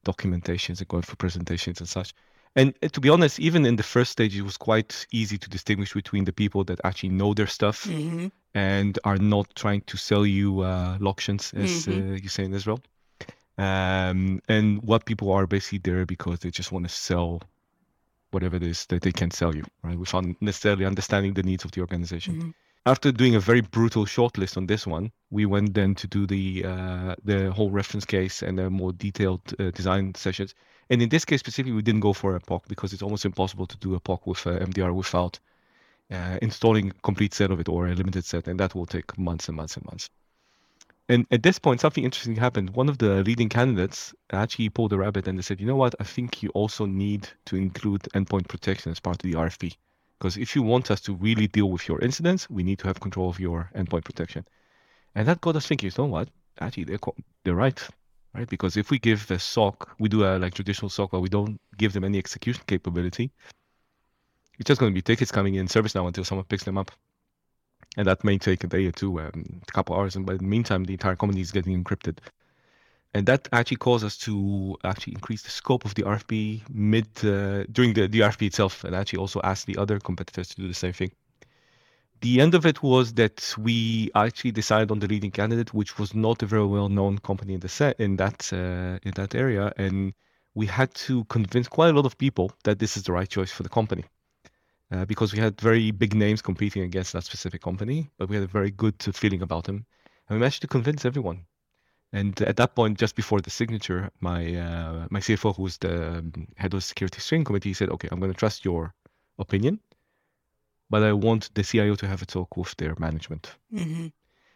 documentations 0.04 0.78
and 0.78 0.88
going 0.88 1.02
for 1.02 1.16
presentations 1.16 1.80
and 1.80 1.88
such. 1.88 2.14
And 2.56 2.74
uh, 2.82 2.88
to 2.88 3.00
be 3.00 3.08
honest, 3.08 3.38
even 3.38 3.66
in 3.66 3.76
the 3.76 3.82
first 3.82 4.12
stage, 4.12 4.36
it 4.36 4.42
was 4.42 4.56
quite 4.56 5.06
easy 5.12 5.38
to 5.38 5.48
distinguish 5.48 5.92
between 5.92 6.24
the 6.24 6.32
people 6.32 6.64
that 6.64 6.80
actually 6.84 7.10
know 7.10 7.34
their 7.34 7.46
stuff 7.46 7.86
Mhm. 7.86 8.30
and 8.54 8.98
are 9.04 9.18
not 9.18 9.54
trying 9.54 9.82
to 9.82 9.96
sell 9.96 10.24
you 10.26 10.60
uh, 10.60 10.96
as 10.96 11.86
Mhm. 11.86 11.88
uh, 11.88 12.14
you 12.22 12.28
say 12.28 12.44
in 12.44 12.54
Israel. 12.54 12.80
Um, 13.58 14.40
and 14.48 14.80
what 14.82 15.04
people 15.04 15.32
are 15.32 15.46
basically 15.46 15.78
there 15.78 16.06
because 16.06 16.38
they 16.40 16.50
just 16.50 16.70
want 16.72 16.88
to 16.88 16.94
sell 16.94 17.42
whatever 18.30 18.56
it 18.56 18.62
is 18.62 18.86
that 18.86 19.02
they 19.02 19.12
can 19.12 19.30
sell 19.30 19.54
you, 19.54 19.64
right? 19.82 19.98
Without 19.98 20.24
necessarily 20.40 20.84
understanding 20.84 21.34
the 21.34 21.42
needs 21.42 21.64
of 21.64 21.72
the 21.72 21.80
organization. 21.80 22.34
Mhm. 22.36 22.54
After 22.88 23.12
doing 23.12 23.34
a 23.34 23.40
very 23.40 23.60
brutal 23.60 24.06
shortlist 24.06 24.56
on 24.56 24.66
this 24.66 24.86
one, 24.86 25.12
we 25.28 25.44
went 25.44 25.74
then 25.74 25.94
to 25.96 26.06
do 26.06 26.26
the 26.26 26.64
uh, 26.64 27.16
the 27.22 27.52
whole 27.52 27.70
reference 27.70 28.06
case 28.06 28.42
and 28.42 28.58
the 28.58 28.70
more 28.70 28.94
detailed 28.94 29.42
uh, 29.60 29.70
design 29.72 30.14
sessions. 30.14 30.54
And 30.88 31.02
in 31.02 31.10
this 31.10 31.26
case 31.26 31.40
specifically, 31.40 31.76
we 31.76 31.82
didn't 31.82 32.00
go 32.00 32.14
for 32.14 32.34
a 32.34 32.40
POC 32.40 32.66
because 32.66 32.94
it's 32.94 33.02
almost 33.02 33.26
impossible 33.26 33.66
to 33.66 33.76
do 33.76 33.94
a 33.94 34.00
POC 34.00 34.26
with 34.26 34.46
uh, 34.46 34.64
MDR 34.70 34.94
without 34.94 35.38
uh, 36.10 36.38
installing 36.40 36.88
a 36.88 36.94
complete 37.02 37.34
set 37.34 37.50
of 37.50 37.60
it 37.60 37.68
or 37.68 37.88
a 37.88 37.94
limited 37.94 38.24
set, 38.24 38.48
and 38.48 38.58
that 38.58 38.74
will 38.74 38.86
take 38.86 39.18
months 39.18 39.48
and 39.48 39.56
months 39.58 39.76
and 39.76 39.84
months. 39.84 40.08
And 41.10 41.26
at 41.30 41.42
this 41.42 41.58
point, 41.58 41.82
something 41.82 42.04
interesting 42.04 42.36
happened. 42.36 42.70
One 42.70 42.88
of 42.88 42.96
the 42.96 43.22
leading 43.22 43.50
candidates 43.50 44.14
actually 44.32 44.70
pulled 44.70 44.94
a 44.94 44.96
rabbit 44.96 45.28
and 45.28 45.36
they 45.36 45.42
said, 45.42 45.60
you 45.60 45.66
know 45.66 45.76
what? 45.76 45.94
I 46.00 46.04
think 46.04 46.42
you 46.42 46.48
also 46.54 46.86
need 46.86 47.28
to 47.44 47.56
include 47.56 48.08
endpoint 48.14 48.48
protection 48.48 48.92
as 48.92 49.00
part 49.00 49.16
of 49.16 49.30
the 49.30 49.36
RFP. 49.36 49.76
Because 50.18 50.36
if 50.36 50.56
you 50.56 50.62
want 50.62 50.90
us 50.90 51.00
to 51.02 51.14
really 51.14 51.46
deal 51.46 51.70
with 51.70 51.86
your 51.86 52.00
incidents, 52.00 52.50
we 52.50 52.62
need 52.62 52.78
to 52.80 52.86
have 52.86 53.00
control 53.00 53.28
of 53.28 53.38
your 53.38 53.70
endpoint 53.74 54.04
protection. 54.04 54.44
And 55.14 55.26
that 55.28 55.40
got 55.40 55.56
us 55.56 55.66
thinking, 55.66 55.90
you 55.90 56.02
know 56.02 56.08
what? 56.08 56.28
Actually, 56.60 56.84
they're, 56.84 56.98
they're 57.44 57.54
right. 57.54 57.80
Right? 58.34 58.48
Because 58.48 58.76
if 58.76 58.90
we 58.90 58.98
give 58.98 59.26
the 59.26 59.38
SOC, 59.38 59.96
we 59.98 60.08
do 60.08 60.24
a 60.24 60.38
like 60.38 60.54
traditional 60.54 60.88
SOC, 60.88 61.12
but 61.12 61.20
we 61.20 61.28
don't 61.28 61.60
give 61.76 61.92
them 61.92 62.04
any 62.04 62.18
execution 62.18 62.62
capability, 62.66 63.30
it's 64.58 64.66
just 64.66 64.80
going 64.80 64.92
to 64.92 64.94
be 64.94 65.02
tickets 65.02 65.30
coming 65.30 65.54
in 65.54 65.66
ServiceNow 65.66 66.06
until 66.08 66.24
someone 66.24 66.44
picks 66.44 66.64
them 66.64 66.78
up 66.78 66.90
and 67.96 68.06
that 68.06 68.24
may 68.24 68.38
take 68.38 68.64
a 68.64 68.66
day 68.66 68.86
or 68.86 68.92
two, 68.92 69.20
um, 69.20 69.60
a 69.66 69.72
couple 69.72 69.96
hours. 69.96 70.16
And 70.16 70.24
by 70.24 70.34
the 70.34 70.44
meantime, 70.44 70.84
the 70.84 70.92
entire 70.92 71.16
company 71.16 71.40
is 71.40 71.50
getting 71.50 71.82
encrypted. 71.82 72.18
And 73.14 73.26
that 73.26 73.48
actually 73.52 73.78
caused 73.78 74.04
us 74.04 74.16
to 74.18 74.76
actually 74.84 75.14
increase 75.14 75.42
the 75.42 75.50
scope 75.50 75.84
of 75.84 75.94
the 75.94 76.02
RFP 76.02 76.62
mid 76.70 77.06
uh, 77.24 77.64
during 77.72 77.94
the, 77.94 78.06
the 78.06 78.20
RFP 78.20 78.46
itself, 78.46 78.84
and 78.84 78.94
actually 78.94 79.18
also 79.18 79.40
asked 79.42 79.66
the 79.66 79.76
other 79.78 79.98
competitors 79.98 80.48
to 80.50 80.56
do 80.56 80.68
the 80.68 80.74
same 80.74 80.92
thing. 80.92 81.10
The 82.20 82.40
end 82.40 82.54
of 82.54 82.66
it 82.66 82.82
was 82.82 83.14
that 83.14 83.54
we 83.56 84.10
actually 84.14 84.50
decided 84.50 84.90
on 84.90 84.98
the 84.98 85.06
leading 85.06 85.30
candidate, 85.30 85.72
which 85.72 85.98
was 85.98 86.14
not 86.14 86.42
a 86.42 86.46
very 86.46 86.66
well-known 86.66 87.18
company 87.18 87.54
in 87.54 87.60
the 87.60 87.68
set 87.68 87.98
in 88.00 88.16
that 88.16 88.52
uh, 88.52 88.98
in 89.02 89.12
that 89.14 89.34
area, 89.34 89.72
and 89.76 90.12
we 90.54 90.66
had 90.66 90.92
to 91.06 91.24
convince 91.24 91.68
quite 91.68 91.90
a 91.90 91.92
lot 91.92 92.06
of 92.06 92.18
people 92.18 92.50
that 92.64 92.78
this 92.80 92.96
is 92.96 93.04
the 93.04 93.12
right 93.12 93.28
choice 93.28 93.52
for 93.52 93.62
the 93.62 93.68
company. 93.68 94.04
Uh, 94.90 95.04
because 95.04 95.34
we 95.34 95.38
had 95.38 95.60
very 95.60 95.90
big 95.90 96.14
names 96.14 96.40
competing 96.40 96.82
against 96.82 97.12
that 97.12 97.22
specific 97.22 97.60
company, 97.60 98.08
but 98.16 98.28
we 98.28 98.36
had 98.36 98.44
a 98.44 98.48
very 98.48 98.70
good 98.70 98.96
feeling 99.14 99.42
about 99.42 99.64
them. 99.64 99.84
And 100.28 100.36
we 100.36 100.40
managed 100.40 100.62
to 100.62 100.66
convince 100.66 101.04
everyone. 101.04 101.44
And 102.12 102.40
at 102.42 102.56
that 102.56 102.74
point, 102.74 102.98
just 102.98 103.16
before 103.16 103.40
the 103.40 103.50
signature, 103.50 104.10
my 104.20 104.54
uh, 104.54 105.06
my 105.10 105.20
CFO, 105.20 105.54
who's 105.54 105.76
the 105.78 106.18
um, 106.18 106.48
head 106.56 106.72
of 106.72 106.78
the 106.78 106.80
security 106.80 107.20
steering 107.20 107.44
committee, 107.44 107.74
said, 107.74 107.90
"Okay, 107.90 108.08
I'm 108.10 108.20
going 108.20 108.32
to 108.32 108.38
trust 108.38 108.64
your 108.64 108.94
opinion, 109.38 109.78
but 110.88 111.02
I 111.02 111.12
want 111.12 111.50
the 111.54 111.62
CIO 111.62 111.96
to 111.96 112.06
have 112.06 112.22
a 112.22 112.26
talk 112.26 112.56
with 112.56 112.74
their 112.76 112.94
management." 112.98 113.54
Mm-hmm. 113.72 114.06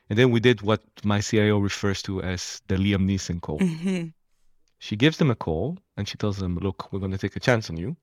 And 0.09 0.19
then 0.19 0.31
we 0.31 0.41
did 0.41 0.63
what 0.63 0.83
my 1.05 1.21
CIO 1.21 1.59
refers 1.59 2.03
to 2.03 2.23
as 2.23 2.63
the 2.69 2.77
Liam 2.77 3.07
Neeson 3.07 3.41
call. 3.41 3.59
Mm-hmm. 3.59 4.09
She 4.79 4.97
gives 4.97 5.19
them 5.19 5.31
a 5.31 5.37
call 5.37 5.79
and 5.97 6.09
she 6.09 6.17
tells 6.17 6.39
them, 6.39 6.57
"Look, 6.57 6.91
we're 6.91 7.01
going 7.01 7.13
to 7.13 7.19
take 7.19 7.37
a 7.37 7.41
chance 7.41 7.69
on 7.69 7.77
you, 7.77 7.97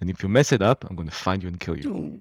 and 0.00 0.08
if 0.08 0.22
you 0.22 0.30
mess 0.30 0.52
it 0.52 0.62
up, 0.62 0.86
I'm 0.88 0.96
going 0.96 1.08
to 1.08 1.14
find 1.14 1.42
you 1.42 1.48
and 1.48 1.60
kill 1.60 1.78
you." 1.78 1.90
Ooh, 1.90 2.20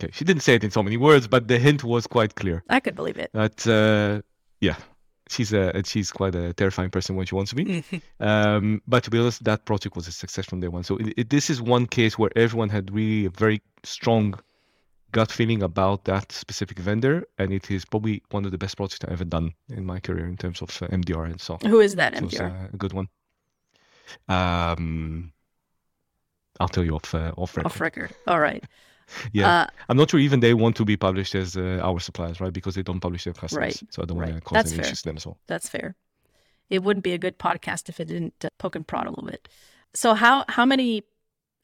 Okay, 0.00 0.12
she 0.12 0.24
didn't 0.24 0.42
say 0.42 0.54
it 0.54 0.62
in 0.62 0.70
so 0.70 0.82
many 0.82 0.96
words, 0.96 1.26
but 1.26 1.48
the 1.48 1.58
hint 1.58 1.82
was 1.82 2.06
quite 2.06 2.36
clear. 2.36 2.62
I 2.68 2.78
could 2.78 2.94
believe 2.94 3.18
it. 3.18 3.30
But 3.32 3.66
uh, 3.66 4.22
yeah, 4.60 4.76
she's 5.28 5.52
a 5.52 5.82
she's 5.84 6.10
quite 6.10 6.34
a 6.34 6.52
terrifying 6.54 6.90
person 6.90 7.16
when 7.16 7.26
she 7.26 7.34
wants 7.34 7.50
to 7.50 7.56
be. 7.56 7.84
Um, 8.20 8.82
but 8.88 9.04
to 9.04 9.10
be 9.10 9.18
honest, 9.18 9.44
that 9.44 9.64
project 9.64 9.94
was 9.94 10.08
a 10.08 10.12
success 10.12 10.46
from 10.46 10.58
day 10.60 10.66
one. 10.68 10.82
So 10.82 10.96
it, 10.96 11.14
it, 11.16 11.30
this 11.30 11.50
is 11.50 11.62
one 11.62 11.86
case 11.86 12.18
where 12.18 12.30
everyone 12.34 12.68
had 12.68 12.92
really 12.92 13.26
a 13.26 13.30
very 13.30 13.62
strong 13.84 14.34
gut 15.12 15.30
feeling 15.30 15.62
about 15.62 16.04
that 16.04 16.32
specific 16.32 16.78
vendor, 16.80 17.24
and 17.38 17.52
it 17.52 17.70
is 17.70 17.84
probably 17.84 18.22
one 18.30 18.44
of 18.44 18.50
the 18.50 18.58
best 18.58 18.76
projects 18.76 19.04
I've 19.04 19.12
ever 19.12 19.24
done 19.24 19.54
in 19.68 19.86
my 19.86 20.00
career 20.00 20.26
in 20.26 20.36
terms 20.36 20.60
of 20.62 20.70
uh, 20.82 20.88
MDR 20.88 21.26
and 21.30 21.40
so. 21.40 21.58
Who 21.64 21.80
is 21.80 21.94
that 21.94 22.16
So 22.16 22.22
MDR? 22.26 22.50
uh, 22.50 22.68
a 22.72 22.76
good 22.76 22.92
one. 22.92 23.08
Um, 24.28 25.32
I'll 26.60 26.68
tell 26.68 26.84
you 26.84 26.94
off 26.96 27.14
uh, 27.14 27.32
off 27.36 27.56
record. 27.56 27.66
Off 27.66 27.80
record. 27.80 28.10
All 28.26 28.40
right. 28.40 28.64
Yeah, 29.32 29.48
Uh, 29.48 29.66
I'm 29.88 29.96
not 29.96 30.10
sure 30.10 30.20
even 30.20 30.40
they 30.40 30.54
want 30.54 30.76
to 30.76 30.84
be 30.84 30.96
published 30.96 31.34
as 31.34 31.56
uh, 31.56 31.80
our 31.82 32.00
suppliers, 32.00 32.40
right? 32.40 32.52
Because 32.52 32.74
they 32.74 32.82
don't 32.82 33.00
publish 33.00 33.24
their 33.24 33.32
customers. 33.34 33.82
Right, 33.82 33.92
So 33.92 34.02
I 34.02 34.06
don't 34.06 34.18
want 34.18 34.34
to 34.34 34.40
cause 34.40 34.54
That's 34.56 34.70
any 34.72 34.78
fair. 34.82 34.86
issues 34.86 35.02
to 35.02 35.08
them 35.08 35.16
as 35.16 35.26
well. 35.26 35.38
that's 35.46 35.68
fair. 35.68 35.94
It 36.70 36.82
wouldn't 36.82 37.04
be 37.04 37.12
a 37.12 37.18
good 37.18 37.38
podcast 37.38 37.88
if 37.88 38.00
it 38.00 38.06
didn't 38.08 38.44
uh, 38.44 38.48
poke 38.58 38.76
and 38.76 38.86
prod 38.86 39.06
a 39.06 39.10
little 39.10 39.24
bit. 39.26 39.48
So 39.94 40.14
how 40.14 40.44
how 40.48 40.66
many 40.66 41.04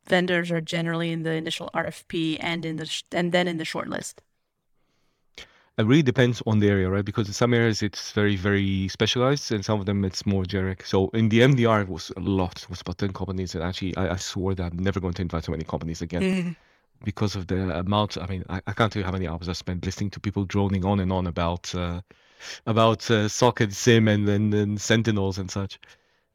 vendors 0.06 0.50
are 0.50 0.60
generally 0.62 1.10
in 1.12 1.22
the 1.22 1.32
initial 1.32 1.70
RFP 1.74 2.38
and 2.38 2.64
in 2.64 2.76
the 2.76 2.86
sh- 2.86 3.04
and 3.12 3.32
then 3.32 3.46
in 3.48 3.58
the 3.58 3.64
shortlist? 3.64 4.14
It 5.76 5.86
really 5.86 6.02
depends 6.02 6.40
on 6.46 6.58
the 6.60 6.68
area, 6.68 6.88
right? 6.88 7.04
Because 7.04 7.26
in 7.28 7.34
some 7.34 7.52
areas 7.54 7.82
it's 7.82 8.12
very, 8.12 8.36
very 8.36 8.88
specialized, 8.88 9.50
and 9.52 9.64
some 9.64 9.78
of 9.80 9.86
them 9.86 10.04
it's 10.04 10.24
more 10.26 10.44
generic. 10.44 10.84
So 10.86 11.08
in 11.10 11.28
the 11.28 11.42
MDR, 11.42 11.80
it 11.82 11.88
was 11.88 12.10
a 12.16 12.20
lot. 12.20 12.62
It 12.62 12.70
was 12.70 12.80
about 12.80 12.98
10 12.98 13.12
companies. 13.12 13.54
And 13.54 13.62
actually, 13.64 13.96
I, 13.96 14.12
I 14.14 14.16
swore 14.16 14.54
that 14.54 14.72
I'm 14.72 14.78
never 14.78 15.00
going 15.00 15.14
to 15.14 15.22
invite 15.22 15.44
so 15.44 15.52
many 15.52 15.64
companies 15.64 16.00
again. 16.02 16.56
because 17.04 17.36
of 17.36 17.46
the 17.46 17.78
amount. 17.78 18.18
I 18.18 18.26
mean, 18.26 18.44
I, 18.48 18.60
I 18.66 18.72
can't 18.72 18.92
tell 18.92 19.00
you 19.00 19.06
how 19.06 19.12
many 19.12 19.28
hours 19.28 19.48
I 19.48 19.52
spent 19.52 19.84
listening 19.84 20.10
to 20.10 20.20
people 20.20 20.44
droning 20.44 20.84
on 20.84 21.00
and 21.00 21.12
on 21.12 21.26
about 21.26 21.74
uh, 21.74 22.00
about 22.66 23.10
uh, 23.10 23.28
socket 23.28 23.72
SIEM 23.72 24.08
and, 24.08 24.28
and, 24.28 24.52
and 24.54 24.80
sentinels 24.80 25.38
and 25.38 25.50
such. 25.50 25.78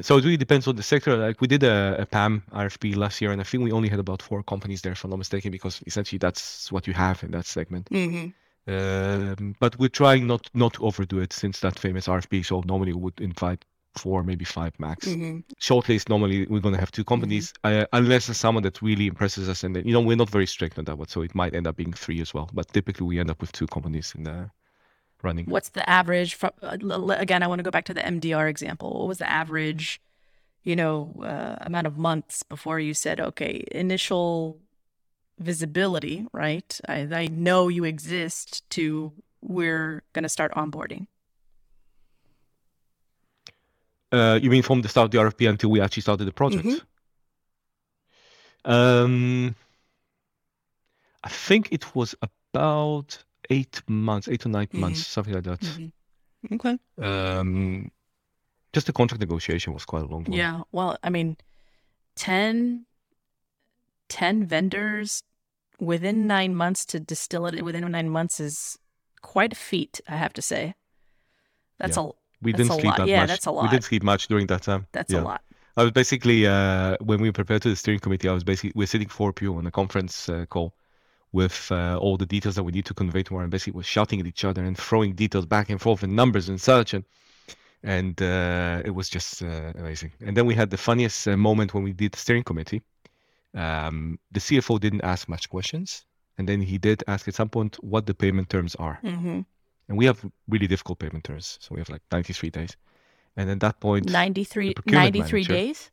So 0.02 0.18
it 0.18 0.24
really 0.24 0.38
depends 0.38 0.68
on 0.68 0.76
the 0.78 0.84
sector. 0.84 1.18
Like 1.18 1.42
we 1.42 1.48
did 1.48 1.64
a, 1.64 1.98
a 2.00 2.06
PAM 2.06 2.44
RFP 2.54 2.96
last 2.96 3.20
year, 3.20 3.32
and 3.32 3.42
I 3.42 3.44
think 3.44 3.64
we 3.64 3.72
only 3.72 3.90
had 3.90 4.00
about 4.00 4.22
four 4.22 4.42
companies 4.44 4.82
there, 4.82 4.94
if 4.94 5.04
I'm 5.04 5.10
not 5.10 5.18
mistaken, 5.18 5.52
because 5.52 5.82
essentially 5.86 6.20
that's 6.20 6.72
what 6.72 6.88
you 6.88 6.94
have 6.94 7.22
in 7.24 7.32
that 7.32 7.46
segment. 7.46 7.90
Mhm. 7.90 8.34
Um, 8.68 9.56
but 9.60 9.78
we're 9.80 9.90
trying 9.90 10.28
not 10.28 10.50
not 10.54 10.74
to 10.74 10.86
overdo 10.86 11.20
it 11.20 11.34
since 11.34 11.60
that 11.62 11.78
famous 11.80 12.08
RFP. 12.08 12.44
So 12.44 12.62
normally 12.66 12.94
we 12.94 13.02
would 13.02 13.20
invite 13.20 13.66
four, 14.02 14.24
maybe 14.32 14.46
five 14.46 14.74
max. 14.80 15.08
Mhm. 15.08 15.44
Shortlist 15.68 16.10
normally 16.14 16.38
we're 16.52 16.66
going 16.66 16.78
to 16.78 16.84
have 16.86 16.92
two 16.92 17.04
companies, 17.14 17.46
uh, 17.64 17.86
unless 18.00 18.28
there's 18.28 18.42
someone 18.46 18.64
that 18.68 18.82
really 18.82 19.08
impresses 19.14 19.46
us, 19.54 19.64
and 19.64 19.72
then 19.76 19.84
you 19.88 19.94
know 19.96 20.04
we're 20.08 20.22
not 20.24 20.32
very 20.38 20.50
strict 20.56 20.78
on 20.80 20.86
that 20.86 20.98
one, 20.98 21.08
so 21.08 21.22
it 21.28 21.34
might 21.42 21.54
end 21.54 21.68
up 21.68 21.76
being 21.82 21.94
three 21.94 22.22
as 22.26 22.34
well. 22.34 22.48
But 22.58 22.66
typically 22.78 23.06
we 23.12 23.20
end 23.20 23.30
up 23.34 23.40
with 23.42 23.52
two 23.52 23.68
companies 23.68 24.14
in 24.18 24.24
the 24.24 24.38
running. 25.24 25.46
What's 25.46 25.70
the 25.70 25.88
average? 25.90 26.32
From 26.36 26.52
uh, 26.62 26.78
again, 27.26 27.44
I 27.44 27.48
want 27.48 27.60
to 27.60 27.68
go 27.70 27.72
back 27.72 27.86
to 27.86 27.94
the 27.94 28.02
MDR 28.02 28.50
example. 28.50 28.90
What 29.00 29.08
was 29.08 29.18
the 29.20 29.30
average, 29.30 30.02
you 30.64 30.76
know, 30.76 30.96
uh, 31.22 31.56
amount 31.62 31.88
of 31.88 31.98
months 31.98 32.44
before 32.44 32.80
you 32.80 32.94
said, 32.94 33.20
okay, 33.20 33.64
initial 33.72 34.60
visibility, 35.38 36.26
right? 36.34 36.80
I, 36.88 37.08
I 37.24 37.28
know 37.28 37.68
you 37.68 37.84
exist. 37.84 38.70
To 38.72 39.14
we're 39.42 40.04
going 40.14 40.24
to 40.24 40.30
start 40.30 40.52
onboarding. 40.54 41.08
Uh, 44.12 44.40
you 44.42 44.50
mean 44.50 44.64
from 44.64 44.82
the 44.82 44.90
start 44.90 45.06
of 45.06 45.12
the 45.12 45.18
RFP 45.20 45.48
until 45.50 45.70
we 45.70 45.82
actually 45.82 46.02
started 46.02 46.26
the 46.26 46.32
project? 46.32 46.66
Mhm. 46.66 46.82
Um, 48.66 49.56
I 51.24 51.30
think 51.30 51.72
it 51.72 51.96
was 51.96 52.16
about 52.54 53.24
eight 53.50 53.82
months, 53.88 54.28
eight 54.28 54.42
to 54.42 54.50
9 54.50 54.68
months, 54.74 55.06
something 55.08 55.34
like 55.34 55.44
that. 55.44 55.92
Okay. 56.52 56.78
Um, 56.98 57.92
just 58.74 58.88
the 58.88 58.94
contract 58.94 59.20
negotiation 59.20 59.74
was 59.74 59.86
quite 59.86 60.04
a 60.04 60.08
long 60.08 60.24
one. 60.24 60.34
Yeah. 60.34 60.62
Well, 60.72 60.98
I 61.04 61.10
mean, 61.10 61.38
10, 62.16 62.86
10 64.10 64.46
vendors 64.46 65.24
within 65.80 66.28
nine 66.28 66.56
months 66.56 66.86
to 66.86 67.00
distill 67.00 67.46
it 67.46 67.64
within 67.64 67.90
nine 67.92 68.10
months 68.10 68.40
is 68.40 68.78
quite 69.22 69.54
a 69.54 69.56
feat, 69.56 70.02
I 70.08 70.16
have 70.18 70.34
to 70.34 70.42
say. 70.42 70.76
That's 71.78 71.98
Yeah. 71.98 72.04
a 72.04 72.12
we 72.42 72.52
That's 72.52 72.64
didn't 72.64 72.80
sleep 72.80 72.86
lot. 72.86 72.98
that 72.98 73.08
Yeah, 73.08 73.22
much. 73.22 73.28
that's 73.30 73.46
a 73.46 73.52
lot. 73.52 73.64
We 73.64 73.70
didn't 73.70 73.84
sleep 73.86 74.04
much 74.04 74.28
during 74.28 74.48
that 74.48 74.64
time. 74.64 74.88
that's 74.92 75.12
yeah. 75.12 75.22
a 75.22 75.22
lot. 75.22 75.42
I 75.78 75.84
was 75.84 75.92
basically 75.92 76.46
uh, 76.46 76.98
when 77.00 77.22
we 77.22 77.32
prepared 77.32 77.62
to 77.62 77.70
the 77.70 77.76
steering 77.76 78.00
committee, 78.00 78.28
I 78.28 78.34
was 78.34 78.44
basically 78.44 78.74
we're 78.76 78.88
sitting 78.88 79.08
4 79.08 79.32
p.m. 79.34 79.58
on 79.58 79.68
a 79.68 79.72
conference 79.72 80.28
uh, 80.28 80.46
call 80.50 80.74
with 81.32 81.72
uh, 81.72 81.98
all 81.98 82.18
the 82.18 82.26
details 82.26 82.56
that 82.56 82.64
we 82.64 82.72
need 82.72 82.86
to 82.86 82.94
convey 82.94 83.24
tomorrow, 83.24 83.44
and 83.44 83.52
basically, 83.52 83.74
we're 83.78 83.84
shouting 83.84 84.20
at 84.20 84.26
each 84.26 84.44
other 84.44 84.64
and 84.64 84.78
throwing 84.78 85.14
details 85.14 85.46
back 85.46 85.70
and 85.70 85.80
forth 85.80 86.04
and 86.04 86.16
numbers 86.16 86.50
and 86.50 86.60
such, 86.60 86.94
and 86.94 87.06
and 87.84 88.22
uh, 88.22 88.82
it 88.84 88.92
was 88.92 89.10
just 89.10 89.42
uh, 89.42 89.72
amazing. 89.78 90.12
And 90.26 90.36
then 90.36 90.46
we 90.46 90.56
had 90.56 90.70
the 90.70 90.78
funniest 90.78 91.28
uh, 91.28 91.38
moment 91.38 91.74
when 91.74 91.84
we 91.84 91.94
did 91.94 92.12
the 92.12 92.18
steering 92.18 92.44
committee. 92.44 92.82
Um, 93.54 94.20
the 94.32 94.40
CFO 94.40 94.80
didn't 94.80 95.02
ask 95.04 95.30
much 95.30 95.50
questions, 95.50 96.06
and 96.38 96.48
then 96.48 96.62
he 96.62 96.78
did 96.78 97.04
ask 97.08 97.28
at 97.28 97.36
some 97.36 97.50
point 97.50 97.82
what 97.84 98.06
the 98.06 98.14
payment 98.14 98.50
terms 98.50 98.76
are. 98.76 99.00
hmm 99.02 99.42
And 99.90 99.98
we 99.98 100.06
have 100.06 100.24
really 100.48 100.68
difficult 100.68 101.00
payment 101.00 101.24
terms, 101.26 101.58
so 101.62 101.74
we 101.76 101.82
have 101.82 101.90
like 101.90 102.02
93 102.12 102.50
days. 102.52 102.78
And 103.36 103.50
at 103.50 103.60
that 103.62 103.80
point, 103.80 104.10
93, 104.10 104.76
93 104.86 105.42
manager- 105.42 105.54
days? 105.54 105.92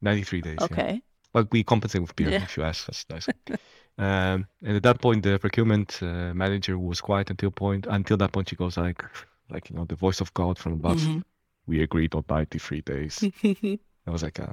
93 0.00 0.40
days. 0.40 0.56
yeah. 0.60 0.64
Okay. 0.64 1.02
But 1.32 1.50
we 1.50 1.64
compensate 1.64 2.00
with 2.02 2.14
beer 2.16 2.30
Yeah. 2.30 2.42
if 2.42 2.56
you 2.56 2.62
ask 2.62 2.88
us 2.88 3.04
nicely. 3.10 3.34
um, 3.98 4.46
and 4.62 4.76
at 4.76 4.82
that 4.82 5.00
point, 5.00 5.22
the 5.22 5.38
procurement 5.38 5.98
uh, 6.02 6.32
manager 6.34 6.78
was 6.78 7.00
quiet 7.00 7.30
until 7.30 7.50
point. 7.50 7.86
Until 7.88 8.16
that 8.18 8.32
point, 8.32 8.48
she 8.50 8.56
goes 8.56 8.76
like, 8.76 9.02
like 9.50 9.70
you 9.70 9.76
know, 9.76 9.84
the 9.84 9.96
voice 9.96 10.20
of 10.20 10.32
God 10.34 10.58
from 10.58 10.72
above. 10.74 10.98
Mhm. 11.00 11.22
We 11.66 11.82
agreed 11.82 12.14
on 12.14 12.24
93 12.28 12.80
days. 12.82 13.24
I 14.06 14.10
was 14.10 14.22
like, 14.22 14.40
uh, 14.40 14.52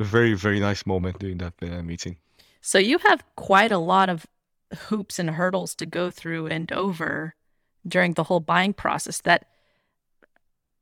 a 0.00 0.04
very 0.04 0.34
very 0.34 0.58
nice 0.60 0.84
moment 0.86 1.18
during 1.20 1.38
that 1.38 1.54
uh, 1.62 1.82
meeting. 1.82 2.16
so 2.60 2.78
you 2.78 2.98
have 2.98 3.22
quite 3.36 3.70
a 3.70 3.78
lot 3.78 4.08
of 4.08 4.26
hoops 4.74 5.18
and 5.18 5.30
hurdles 5.30 5.74
to 5.76 5.86
go 5.86 6.10
through 6.10 6.46
and 6.46 6.70
over 6.72 7.34
during 7.86 8.14
the 8.14 8.24
whole 8.24 8.40
buying 8.40 8.72
process 8.72 9.20
that 9.22 9.46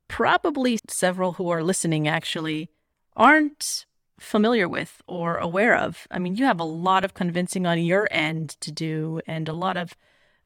probably 0.07 0.79
several 0.87 1.33
who 1.33 1.49
are 1.49 1.63
listening 1.63 2.07
actually 2.07 2.69
aren't 3.15 3.85
familiar 4.19 4.69
with 4.69 5.01
or 5.07 5.37
aware 5.37 5.75
of. 5.75 6.07
I 6.11 6.19
mean, 6.19 6.35
you 6.35 6.45
have 6.45 6.59
a 6.59 6.65
lot 6.65 7.03
of 7.03 7.13
convincing 7.13 7.65
on 7.65 7.79
your 7.79 8.07
end 8.11 8.49
to 8.61 8.71
do 8.71 9.21
and 9.27 9.49
a 9.49 9.53
lot 9.53 9.77
of 9.77 9.95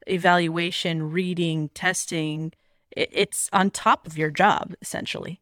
evaluation, 0.08 1.12
reading, 1.12 1.70
testing. 1.70 2.54
It's 2.92 3.50
on 3.54 3.70
top 3.70 4.08
of 4.08 4.18
your 4.18 4.32
job, 4.32 4.74
essentially. 4.82 5.42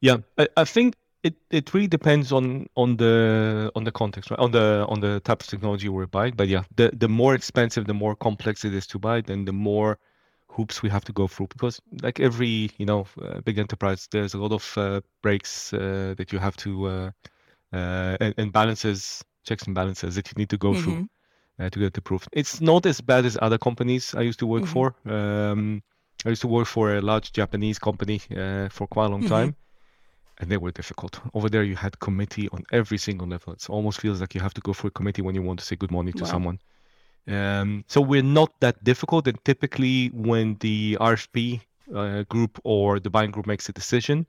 Yeah, 0.00 0.18
I, 0.38 0.48
I 0.56 0.64
think 0.64 0.94
it, 1.22 1.34
it 1.50 1.74
really 1.74 1.88
depends 1.88 2.32
on 2.32 2.66
on 2.76 2.96
the 2.96 3.70
on 3.74 3.84
the 3.84 3.92
context, 3.92 4.30
right? 4.30 4.38
On 4.40 4.50
the 4.50 4.86
on 4.88 5.00
the 5.00 5.20
type 5.20 5.42
of 5.42 5.46
technology 5.48 5.88
we're 5.88 6.06
buying. 6.06 6.34
But 6.36 6.48
yeah, 6.48 6.64
the 6.76 6.90
the 6.96 7.08
more 7.08 7.34
expensive, 7.34 7.86
the 7.86 7.94
more 7.94 8.14
complex 8.16 8.64
it 8.64 8.74
is 8.74 8.86
to 8.88 8.98
buy, 8.98 9.20
then 9.20 9.44
the 9.44 9.52
more 9.52 9.98
hoops 10.48 10.82
we 10.82 10.88
have 10.90 11.04
to 11.04 11.12
go 11.12 11.26
through. 11.28 11.48
Because 11.48 11.80
like 12.02 12.20
every 12.20 12.70
you 12.78 12.86
know 12.86 13.06
uh, 13.22 13.40
big 13.40 13.58
enterprise, 13.58 14.08
there's 14.10 14.34
a 14.34 14.38
lot 14.38 14.52
of 14.52 14.78
uh, 14.78 15.00
breaks 15.22 15.72
uh, 15.72 16.14
that 16.16 16.32
you 16.32 16.38
have 16.38 16.56
to 16.58 16.86
uh, 16.86 17.10
uh, 17.72 18.16
and, 18.20 18.34
and 18.38 18.52
balances, 18.52 19.24
checks 19.44 19.64
and 19.64 19.74
balances 19.74 20.14
that 20.14 20.28
you 20.28 20.34
need 20.36 20.50
to 20.50 20.58
go 20.58 20.74
Mm-hmm. 20.74 20.74
through 20.74 21.08
uh, 21.58 21.68
to 21.70 21.78
get 21.78 21.96
approved. 21.98 22.28
It's 22.32 22.60
not 22.60 22.86
as 22.86 23.00
bad 23.00 23.24
as 23.24 23.38
other 23.42 23.58
companies 23.58 24.14
I 24.14 24.22
used 24.22 24.38
to 24.40 24.46
work 24.46 24.66
Mhm. 24.66 24.66
for. 24.66 24.94
Um, 25.06 25.82
I 26.24 26.30
used 26.30 26.42
to 26.42 26.48
work 26.48 26.66
for 26.66 26.96
a 26.96 27.00
large 27.00 27.32
Japanese 27.32 27.78
company 27.78 28.20
uh, 28.36 28.68
for 28.70 28.86
quite 28.86 29.06
a 29.06 29.08
long 29.08 29.22
Mhm. 29.22 29.24
time, 29.24 29.56
and 30.38 30.50
they 30.50 30.56
were 30.56 30.70
difficult. 30.70 31.20
Over 31.34 31.48
there, 31.48 31.62
you 31.64 31.76
had 31.76 31.98
committee 31.98 32.48
on 32.50 32.64
every 32.72 32.98
single 32.98 33.26
level. 33.26 33.52
It 33.52 33.68
almost 33.68 34.00
feels 34.00 34.20
like 34.20 34.34
you 34.34 34.40
have 34.40 34.54
to 34.54 34.60
go 34.60 34.72
for 34.72 34.88
a 34.88 34.90
committee 34.90 35.22
when 35.22 35.34
you 35.34 35.42
want 35.42 35.58
to 35.60 35.64
say 35.64 35.76
good 35.76 35.90
morning 35.90 36.14
to 36.14 36.24
Wow. 36.24 36.30
someone. 36.30 36.58
Um, 37.26 37.84
so 37.88 38.00
we're 38.00 38.22
not 38.22 38.50
that 38.60 38.82
difficult. 38.84 39.26
And 39.26 39.38
typically, 39.44 40.08
when 40.08 40.56
the 40.60 40.96
RFP 41.00 41.60
uh, 41.94 42.22
group 42.24 42.58
or 42.64 43.00
the 43.00 43.10
buying 43.10 43.30
group 43.30 43.46
makes 43.46 43.68
a 43.68 43.72
decision, 43.72 44.26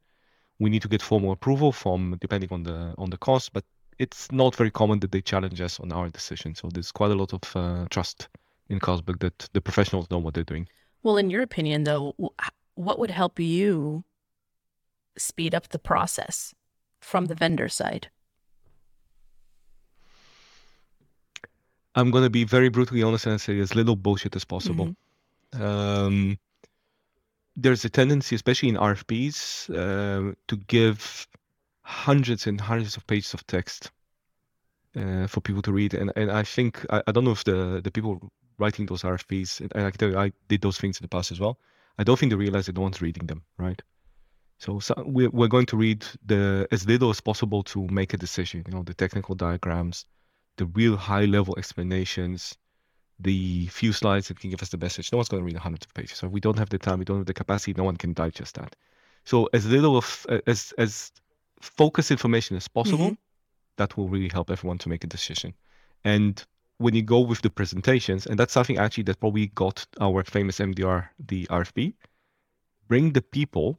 we 0.59 0.69
need 0.69 0.81
to 0.81 0.87
get 0.89 1.01
formal 1.01 1.31
approval 1.31 1.71
from 1.71 2.17
depending 2.19 2.49
on 2.51 2.63
the 2.63 2.93
on 2.97 3.09
the 3.09 3.17
cost. 3.17 3.53
But 3.53 3.63
it's 3.99 4.31
not 4.31 4.55
very 4.55 4.71
common 4.71 4.99
that 4.99 5.11
they 5.11 5.21
challenge 5.21 5.61
us 5.61 5.79
on 5.79 5.91
our 5.91 6.09
decision. 6.09 6.55
So 6.55 6.69
there's 6.73 6.91
quite 6.91 7.11
a 7.11 7.15
lot 7.15 7.33
of 7.33 7.55
uh, 7.55 7.85
trust 7.89 8.27
in 8.69 8.79
Carlsberg 8.79 9.19
that 9.19 9.49
the 9.53 9.61
professionals 9.61 10.09
know 10.09 10.17
what 10.19 10.33
they're 10.33 10.43
doing. 10.43 10.67
Well, 11.03 11.17
in 11.17 11.29
your 11.29 11.41
opinion, 11.41 11.83
though, 11.85 12.15
what 12.75 12.99
would 12.99 13.11
help 13.11 13.39
you 13.39 14.03
speed 15.19 15.53
up 15.53 15.69
the 15.69 15.79
process 15.79 16.53
from 16.99 17.25
the 17.25 17.35
vendor 17.35 17.69
side? 17.69 18.09
I'm 21.95 22.11
going 22.11 22.23
to 22.23 22.29
be 22.29 22.43
very 22.43 22.69
brutally 22.69 23.03
honest 23.03 23.25
and 23.25 23.41
say 23.41 23.59
as 23.59 23.75
little 23.75 23.95
bullshit 23.95 24.35
as 24.35 24.45
possible. 24.45 24.95
Um, 25.53 26.37
there's 27.55 27.83
a 27.83 27.89
tendency, 27.89 28.35
especially 28.35 28.69
in 28.69 28.75
RFPs, 28.75 29.69
uh, 29.69 30.33
to 30.47 30.57
give 30.67 31.27
hundreds 31.81 32.47
and 32.47 32.61
hundreds 32.61 32.95
of 32.95 33.05
pages 33.07 33.33
of 33.33 33.45
text 33.47 33.91
uh, 34.95 35.27
for 35.27 35.41
people 35.41 35.61
to 35.63 35.71
read. 35.71 35.93
And, 35.93 36.11
and 36.15 36.31
I 36.31 36.43
think, 36.43 36.85
I, 36.89 37.01
I 37.07 37.11
don't 37.11 37.25
know 37.25 37.31
if 37.31 37.43
the, 37.43 37.81
the 37.83 37.91
people 37.91 38.31
writing 38.59 38.85
those 38.85 39.01
RFPs, 39.01 39.61
and 39.61 39.71
I 39.73 39.89
can 39.89 39.97
tell 39.97 40.09
you, 40.09 40.17
I 40.17 40.31
did 40.47 40.61
those 40.61 40.77
things 40.77 40.99
in 40.99 41.03
the 41.03 41.09
past 41.09 41.31
as 41.31 41.39
well. 41.39 41.57
I 41.97 42.03
don't 42.03 42.17
think 42.17 42.31
they 42.31 42.37
realize 42.37 42.67
that 42.67 42.75
no 42.75 42.81
one's 42.81 43.01
reading 43.01 43.27
them, 43.27 43.43
right? 43.57 43.81
So, 44.59 44.79
so 44.79 44.93
we're, 45.05 45.29
we're 45.29 45.47
going 45.47 45.65
to 45.67 45.77
read 45.77 46.05
the 46.25 46.67
as 46.71 46.85
little 46.85 47.09
as 47.09 47.21
possible 47.21 47.63
to 47.63 47.87
make 47.87 48.13
a 48.13 48.17
decision. 48.17 48.63
You 48.67 48.73
know, 48.73 48.83
the 48.83 48.93
technical 48.93 49.33
diagrams, 49.33 50.05
the 50.57 50.65
real 50.65 50.97
high 50.97 51.25
level 51.25 51.55
explanations, 51.57 52.57
the 53.19 53.67
few 53.67 53.93
slides 53.93 54.27
that 54.27 54.39
can 54.39 54.49
give 54.49 54.61
us 54.61 54.69
the 54.69 54.77
message. 54.77 55.11
No 55.11 55.17
one's 55.17 55.29
going 55.29 55.41
to 55.41 55.45
read 55.45 55.55
hundreds 55.55 55.85
of 55.85 55.93
pages. 55.93 56.17
So 56.17 56.27
if 56.27 56.33
we 56.33 56.41
don't 56.41 56.59
have 56.59 56.69
the 56.69 56.77
time, 56.77 56.99
we 56.99 57.05
don't 57.05 57.17
have 57.17 57.25
the 57.25 57.33
capacity, 57.33 57.73
no 57.77 57.85
one 57.85 57.95
can 57.95 58.13
digest 58.13 58.55
that. 58.55 58.75
So 59.23 59.49
as 59.53 59.65
little 59.65 59.95
of 59.95 60.25
as 60.45 60.73
as 60.77 61.11
focused 61.61 62.11
information 62.11 62.57
as 62.57 62.67
possible, 62.67 63.11
mm-hmm. 63.11 63.23
that 63.77 63.95
will 63.95 64.09
really 64.09 64.29
help 64.29 64.51
everyone 64.51 64.77
to 64.79 64.89
make 64.89 65.05
a 65.05 65.07
decision. 65.07 65.53
And 66.03 66.43
when 66.79 66.95
you 66.95 67.01
go 67.01 67.19
with 67.21 67.41
the 67.41 67.49
presentations, 67.49 68.25
and 68.25 68.37
that's 68.37 68.53
something 68.53 68.77
actually 68.77 69.03
that 69.03 69.19
probably 69.21 69.47
got 69.47 69.85
our 70.01 70.23
famous 70.23 70.59
MDR 70.59 71.07
the 71.27 71.45
RFP, 71.47 71.93
bring 72.89 73.13
the 73.13 73.21
people 73.21 73.77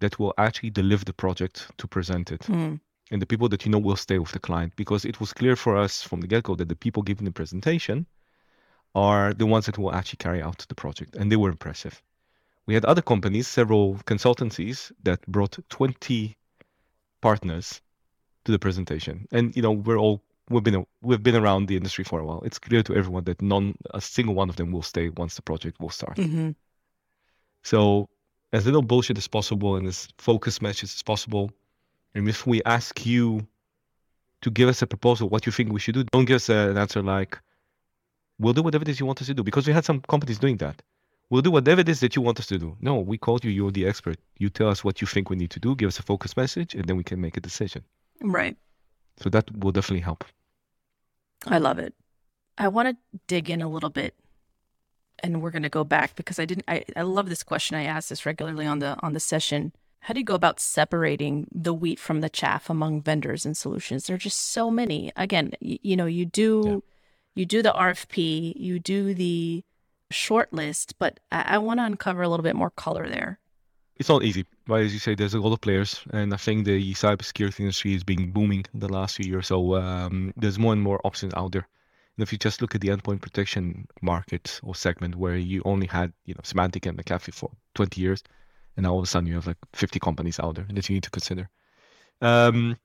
that 0.00 0.18
will 0.18 0.34
actually 0.38 0.70
deliver 0.70 1.04
the 1.04 1.12
project 1.12 1.70
to 1.78 1.86
present 1.86 2.32
it. 2.32 2.44
Hmm. 2.44 2.74
and 3.10 3.20
the 3.20 3.26
people 3.26 3.48
that 3.50 3.64
you 3.64 3.70
know 3.70 3.78
will 3.78 3.96
stay 3.96 4.18
with 4.18 4.32
the 4.32 4.38
client 4.38 4.72
because 4.76 5.04
it 5.04 5.20
was 5.20 5.32
clear 5.32 5.56
for 5.56 5.76
us 5.76 6.02
from 6.02 6.20
the 6.20 6.26
get-go 6.26 6.54
that 6.56 6.68
the 6.68 6.82
people 6.84 7.02
giving 7.02 7.26
the 7.26 7.38
presentation 7.40 8.06
are 8.94 9.34
the 9.34 9.46
ones 9.46 9.66
that 9.66 9.76
will 9.78 9.92
actually 9.92 10.16
carry 10.16 10.40
out 10.40 10.64
the 10.68 10.74
project 10.74 11.14
and 11.16 11.30
they 11.30 11.36
were 11.36 11.50
impressive. 11.50 12.02
We 12.66 12.74
had 12.74 12.86
other 12.86 13.02
companies 13.02 13.46
several 13.46 13.96
consultancies 14.06 14.90
that 15.02 15.20
brought 15.26 15.58
20 15.68 16.36
partners 17.20 17.82
to 18.44 18.52
the 18.52 18.58
presentation. 18.58 19.28
And 19.30 19.54
you 19.54 19.62
know 19.62 19.72
we're 19.72 19.98
all 19.98 20.22
we've 20.48 20.62
been 20.62 20.86
we've 21.02 21.22
been 21.22 21.36
around 21.36 21.66
the 21.66 21.76
industry 21.76 22.04
for 22.04 22.20
a 22.20 22.26
while. 22.26 22.42
It's 22.42 22.58
clear 22.58 22.82
to 22.84 22.94
everyone 22.94 23.24
that 23.24 23.42
none 23.42 23.76
a 23.92 24.00
single 24.00 24.34
one 24.34 24.48
of 24.48 24.56
them 24.56 24.72
will 24.72 24.82
stay 24.82 25.10
once 25.10 25.34
the 25.36 25.42
project 25.42 25.78
will 25.78 25.90
start. 25.90 26.16
Hmm 26.16 26.52
so 27.64 28.08
as 28.54 28.64
little 28.66 28.82
bullshit 28.82 29.18
as 29.18 29.26
possible 29.26 29.74
and 29.74 29.86
as 29.88 30.08
focused 30.16 30.62
messages 30.62 30.94
as 30.94 31.02
possible. 31.02 31.50
And 32.14 32.28
if 32.28 32.46
we 32.46 32.62
ask 32.62 33.04
you 33.04 33.44
to 34.42 34.50
give 34.50 34.68
us 34.68 34.80
a 34.80 34.86
proposal, 34.86 35.28
what 35.28 35.44
you 35.44 35.50
think 35.50 35.72
we 35.72 35.80
should 35.80 35.96
do, 35.96 36.04
don't 36.04 36.24
give 36.24 36.36
us 36.36 36.48
an 36.48 36.78
answer 36.78 37.02
like, 37.02 37.36
we'll 38.38 38.52
do 38.52 38.62
whatever 38.62 38.82
it 38.82 38.88
is 38.88 39.00
you 39.00 39.06
want 39.06 39.20
us 39.20 39.26
to 39.26 39.34
do. 39.34 39.42
Because 39.42 39.66
we 39.66 39.72
had 39.72 39.84
some 39.84 40.00
companies 40.02 40.38
doing 40.38 40.58
that. 40.58 40.82
We'll 41.30 41.42
do 41.42 41.50
whatever 41.50 41.80
it 41.80 41.88
is 41.88 41.98
that 41.98 42.14
you 42.14 42.22
want 42.22 42.38
us 42.38 42.46
to 42.46 42.58
do. 42.58 42.76
No, 42.80 43.00
we 43.00 43.18
called 43.18 43.44
you, 43.44 43.50
you're 43.50 43.72
the 43.72 43.88
expert. 43.88 44.18
You 44.38 44.48
tell 44.50 44.68
us 44.68 44.84
what 44.84 45.00
you 45.00 45.08
think 45.08 45.30
we 45.30 45.36
need 45.36 45.50
to 45.50 45.58
do, 45.58 45.74
give 45.74 45.88
us 45.88 45.98
a 45.98 46.04
focused 46.04 46.36
message, 46.36 46.76
and 46.76 46.84
then 46.84 46.96
we 46.96 47.02
can 47.02 47.20
make 47.20 47.36
a 47.36 47.40
decision. 47.40 47.82
Right. 48.22 48.56
So 49.16 49.30
that 49.30 49.50
will 49.58 49.72
definitely 49.72 50.02
help. 50.02 50.24
I 51.48 51.58
love 51.58 51.80
it. 51.80 51.92
I 52.56 52.68
want 52.68 52.88
to 52.88 53.18
dig 53.26 53.50
in 53.50 53.62
a 53.62 53.68
little 53.68 53.90
bit 53.90 54.14
and 55.22 55.40
we're 55.42 55.50
going 55.50 55.62
to 55.62 55.68
go 55.68 55.84
back 55.84 56.14
because 56.16 56.38
I 56.38 56.44
didn't 56.44 56.64
I, 56.68 56.84
I 56.96 57.02
love 57.02 57.28
this 57.28 57.42
question. 57.42 57.76
I 57.76 57.84
ask 57.84 58.08
this 58.08 58.26
regularly 58.26 58.66
on 58.66 58.78
the 58.80 58.96
on 59.02 59.12
the 59.12 59.20
session. 59.20 59.72
How 60.00 60.12
do 60.12 60.20
you 60.20 60.24
go 60.26 60.34
about 60.34 60.60
separating 60.60 61.46
the 61.50 61.72
wheat 61.72 61.98
from 61.98 62.20
the 62.20 62.28
chaff 62.28 62.68
among 62.68 63.00
vendors 63.02 63.46
and 63.46 63.56
solutions? 63.56 64.06
There 64.06 64.16
are 64.16 64.18
just 64.18 64.38
so 64.52 64.70
many. 64.70 65.10
Again, 65.16 65.52
you, 65.60 65.78
you 65.82 65.96
know, 65.96 66.06
you 66.06 66.26
do 66.26 66.64
Yeah. 66.66 66.78
you 67.42 67.46
do 67.46 67.62
the 67.62 67.72
RFP, 67.72 68.54
you 68.56 68.78
do 68.78 69.14
the 69.14 69.64
short 70.10 70.52
list, 70.52 70.98
but 70.98 71.20
I, 71.32 71.54
I 71.54 71.58
want 71.58 71.80
to 71.80 71.84
uncover 71.84 72.22
a 72.22 72.28
little 72.28 72.44
bit 72.44 72.54
more 72.56 72.70
color 72.70 73.08
there. 73.08 73.38
It's 73.96 74.08
not 74.08 74.24
easy, 74.24 74.44
right? 74.66 74.84
As 74.84 74.92
you 74.92 74.98
say, 74.98 75.14
there's 75.14 75.34
a 75.34 75.40
lot 75.40 75.52
of 75.52 75.60
players, 75.60 76.00
and 76.10 76.34
I 76.34 76.36
think 76.36 76.64
the 76.66 76.92
cybersecurity 76.94 77.60
industry 77.60 77.92
has 77.92 78.02
been 78.02 78.32
booming 78.32 78.64
the 78.74 78.88
last 78.92 79.16
few 79.16 79.26
years. 79.30 79.46
So 79.46 79.76
um, 79.76 80.32
there's 80.36 80.58
more 80.58 80.72
and 80.72 80.82
more 80.82 81.00
options 81.04 81.32
out 81.34 81.52
there. 81.52 81.68
And 82.16 82.22
if 82.22 82.32
you 82.32 82.38
just 82.38 82.62
look 82.62 82.74
at 82.74 82.80
the 82.80 82.88
endpoint 82.88 83.22
protection 83.22 83.86
market 84.00 84.60
or 84.62 84.74
segment, 84.74 85.16
where 85.16 85.36
you 85.36 85.62
only 85.64 85.86
had, 85.86 86.12
you 86.26 86.34
know, 86.34 86.40
Symantec 86.42 86.86
and 86.86 86.96
McAfee 86.96 87.34
for 87.34 87.50
20 87.74 88.00
years, 88.00 88.22
and 88.76 88.84
now 88.84 88.92
all 88.92 88.98
of 88.98 89.04
a 89.04 89.06
sudden 89.06 89.26
you 89.26 89.34
have 89.34 89.46
like 89.46 89.56
50 89.72 89.98
companies 89.98 90.38
out 90.38 90.54
there 90.54 90.66
that 90.72 90.88
you 90.88 90.94
need 90.94 91.02
to 91.02 91.10
consider. 91.10 91.48
Um, 92.20 92.76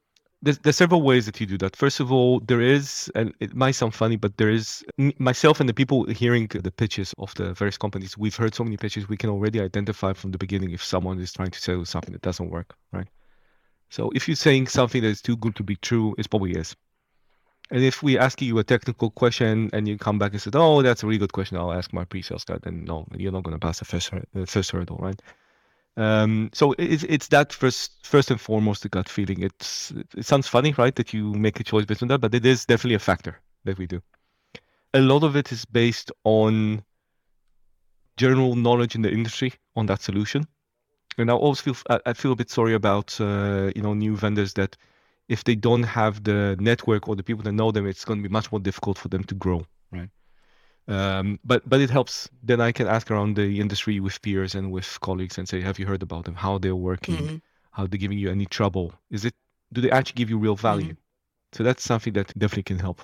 there's, 0.41 0.57
there's 0.59 0.77
several 0.77 1.01
ways 1.01 1.25
that 1.25 1.39
you 1.39 1.45
do 1.45 1.57
that. 1.59 1.75
First 1.75 1.99
of 1.99 2.11
all, 2.11 2.39
there 2.39 2.61
is, 2.61 3.11
and 3.13 3.33
it 3.39 3.53
might 3.53 3.71
sound 3.71 3.93
funny, 3.93 4.15
but 4.15 4.37
there 4.37 4.49
is 4.49 4.83
myself 5.17 5.59
and 5.59 5.67
the 5.67 5.73
people 5.73 6.05
hearing 6.05 6.47
the 6.47 6.71
pitches 6.71 7.13
of 7.17 7.33
the 7.35 7.53
various 7.53 7.77
companies. 7.77 8.17
We've 8.17 8.35
heard 8.35 8.55
so 8.55 8.63
many 8.63 8.77
pitches, 8.77 9.09
we 9.09 9.17
can 9.17 9.29
already 9.29 9.59
identify 9.59 10.13
from 10.13 10.31
the 10.31 10.37
beginning 10.37 10.71
if 10.71 10.83
someone 10.83 11.19
is 11.19 11.33
trying 11.33 11.51
to 11.51 11.59
sell 11.59 11.83
something 11.85 12.13
that 12.13 12.21
doesn't 12.21 12.49
work, 12.49 12.75
right? 12.91 13.07
So 13.89 14.11
if 14.15 14.27
you're 14.27 14.35
saying 14.35 14.67
something 14.67 15.01
that 15.01 15.09
is 15.09 15.21
too 15.21 15.35
good 15.37 15.55
to 15.57 15.63
be 15.63 15.75
true, 15.75 16.15
it 16.17 16.29
probably 16.29 16.51
is. 16.51 16.75
And 17.71 17.83
if 17.83 18.01
we 18.01 18.17
ask 18.17 18.41
you 18.41 18.57
a 18.57 18.63
technical 18.63 19.11
question 19.11 19.69
and 19.73 19.87
you 19.87 19.97
come 19.97 20.17
back 20.17 20.31
and 20.31 20.41
said, 20.41 20.55
"Oh, 20.55 20.81
that's 20.81 21.03
a 21.03 21.07
really 21.07 21.19
good 21.19 21.33
question," 21.33 21.57
I'll 21.57 21.71
ask 21.71 21.93
my 21.93 22.03
pre-sales 22.03 22.43
guy. 22.43 22.57
Then 22.61 22.83
no, 22.85 23.05
you're 23.15 23.31
not 23.31 23.43
going 23.43 23.55
to 23.55 23.59
pass 23.59 23.79
the 23.79 23.85
first 23.85 24.11
the 24.33 24.47
first 24.47 24.71
hurdle, 24.71 24.97
right? 24.97 25.21
Um, 25.97 26.49
so 26.53 26.73
it's 26.79 27.03
it's 27.03 27.27
that 27.27 27.53
first 27.53 27.91
first 28.03 28.31
and 28.31 28.41
foremost 28.41 28.83
the 28.83 28.89
gut 28.89 29.09
feeling. 29.09 29.43
It's 29.43 29.91
it 30.17 30.25
sounds 30.25 30.47
funny, 30.47 30.73
right, 30.73 30.95
that 30.95 31.13
you 31.13 31.33
make 31.33 31.59
a 31.59 31.63
choice 31.63 31.85
based 31.85 32.01
on 32.01 32.07
that, 32.07 32.21
but 32.21 32.33
it 32.33 32.45
is 32.45 32.65
definitely 32.65 32.95
a 32.95 32.99
factor 32.99 33.39
that 33.65 33.77
we 33.77 33.85
do. 33.85 34.01
A 34.93 35.01
lot 35.01 35.23
of 35.23 35.35
it 35.35 35.51
is 35.51 35.65
based 35.65 36.11
on 36.23 36.83
general 38.17 38.55
knowledge 38.55 38.95
in 38.95 39.01
the 39.01 39.11
industry 39.11 39.53
on 39.75 39.85
that 39.87 40.01
solution, 40.01 40.47
and 41.17 41.29
I 41.29 41.33
always 41.33 41.61
feel 41.61 41.75
I, 42.05 42.13
feel 42.13 42.31
a 42.31 42.35
bit 42.35 42.49
sorry 42.49 42.73
about 42.73 43.19
uh, 43.21 43.71
you 43.75 43.81
know 43.81 43.93
new 43.93 44.15
vendors 44.15 44.53
that 44.53 44.75
if 45.29 45.43
they 45.43 45.55
don't 45.55 45.83
have 45.83 46.23
the 46.23 46.57
network 46.59 47.07
or 47.07 47.15
the 47.15 47.23
people 47.23 47.43
that 47.43 47.53
know 47.53 47.71
them, 47.71 47.87
it's 47.87 48.05
going 48.05 48.19
to 48.21 48.27
be 48.29 48.33
much 48.33 48.51
more 48.51 48.59
difficult 48.59 48.97
for 48.97 49.09
them 49.09 49.23
to 49.25 49.35
grow, 49.35 49.65
right? 49.91 50.09
Um, 50.87 51.39
but 51.45 51.61
but 51.69 51.81
it 51.81 51.89
helps. 51.91 52.29
Then 52.43 52.59
I 52.61 52.71
can 52.71 52.87
ask 52.87 53.11
around 53.11 53.35
the 53.35 53.59
industry 53.59 53.99
with 53.99 54.21
peers 54.21 54.55
and 54.55 54.71
with 54.71 54.99
colleagues 55.01 55.37
and 55.37 55.47
say, 55.47 55.61
have 55.61 55.79
you 55.79 55.85
heard 55.85 56.03
about 56.03 56.25
them? 56.25 56.35
How 56.35 56.57
they're 56.57 56.75
working? 56.75 57.15
Mhm. 57.17 57.41
How 57.71 57.87
they're 57.87 57.99
giving 58.05 58.17
you 58.17 58.29
any 58.31 58.47
trouble? 58.47 58.93
Is 59.11 59.23
it 59.25 59.35
do 59.71 59.81
they 59.81 59.91
actually 59.91 60.17
give 60.17 60.31
you 60.31 60.39
real 60.39 60.55
value? 60.55 60.95
So 61.53 61.63
that's 61.63 61.83
something 61.83 62.13
that 62.13 62.27
definitely 62.37 62.63
can 62.63 62.79
help. 62.79 63.01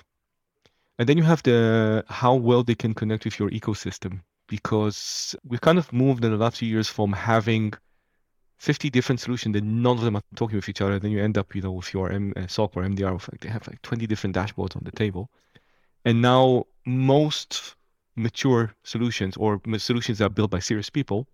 And 0.98 1.08
then 1.08 1.16
you 1.18 1.24
have 1.24 1.42
the 1.42 2.04
how 2.08 2.34
well 2.34 2.62
they 2.64 2.74
can 2.74 2.94
connect 2.94 3.24
with 3.24 3.38
your 3.38 3.50
ecosystem 3.50 4.22
because 4.48 5.36
we've 5.44 5.60
kind 5.60 5.78
of 5.78 5.92
moved 5.92 6.24
in 6.24 6.30
the 6.32 6.36
last 6.36 6.58
few 6.58 6.68
years 6.68 6.88
from 6.88 7.12
having 7.12 7.72
50 8.58 8.90
different 8.90 9.20
solutions 9.20 9.52
that 9.52 9.64
none 9.64 9.98
of 9.98 10.04
them 10.04 10.16
are 10.16 10.22
talking 10.34 10.56
with 10.56 10.68
each 10.68 10.80
other. 10.80 10.98
Then 10.98 11.10
you 11.10 11.22
end 11.22 11.36
up, 11.36 11.54
you 11.54 11.62
know, 11.62 11.72
with 11.72 11.92
your 11.92 12.10
M- 12.10 12.32
uh, 12.36 12.46
SOC 12.46 12.76
or 12.76 12.82
MDR, 12.82 13.12
with 13.12 13.28
like, 13.30 13.40
they 13.40 13.48
have 13.48 13.66
like 13.68 13.82
20 13.82 14.06
different 14.06 14.34
dashboards 14.34 14.76
on 14.76 14.82
the 14.84 14.92
table. 14.92 15.30
And 16.04 16.22
now 16.22 16.64
most 16.86 17.74
mature 18.16 18.74
solutions 18.82 19.36
or 19.36 19.60
solutions 19.76 20.18
that 20.18 20.26
are 20.26 20.30
built 20.30 20.50
by 20.50 20.58
serious 20.58 20.88
people 20.88 21.28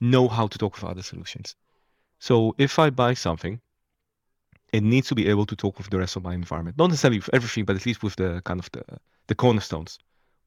know 0.00 0.28
how 0.28 0.46
to 0.48 0.58
talk 0.58 0.74
with 0.74 0.84
other 0.84 1.02
solutions. 1.02 1.54
So 2.18 2.54
if 2.58 2.78
I 2.78 2.90
buy 2.90 3.14
something, 3.14 3.60
it 4.72 4.82
needs 4.82 5.08
to 5.08 5.14
be 5.14 5.28
able 5.28 5.46
to 5.46 5.56
talk 5.56 5.78
with 5.78 5.90
the 5.90 5.98
rest 5.98 6.16
of 6.16 6.24
my 6.24 6.34
environment. 6.34 6.76
Not 6.76 6.90
necessarily 6.90 7.18
with 7.18 7.30
everything, 7.32 7.64
but 7.64 7.76
at 7.76 7.86
least 7.86 8.02
with 8.02 8.16
the 8.16 8.42
kind 8.44 8.58
of 8.58 8.70
the, 8.72 8.82
the 9.28 9.34
cornerstones, 9.34 9.98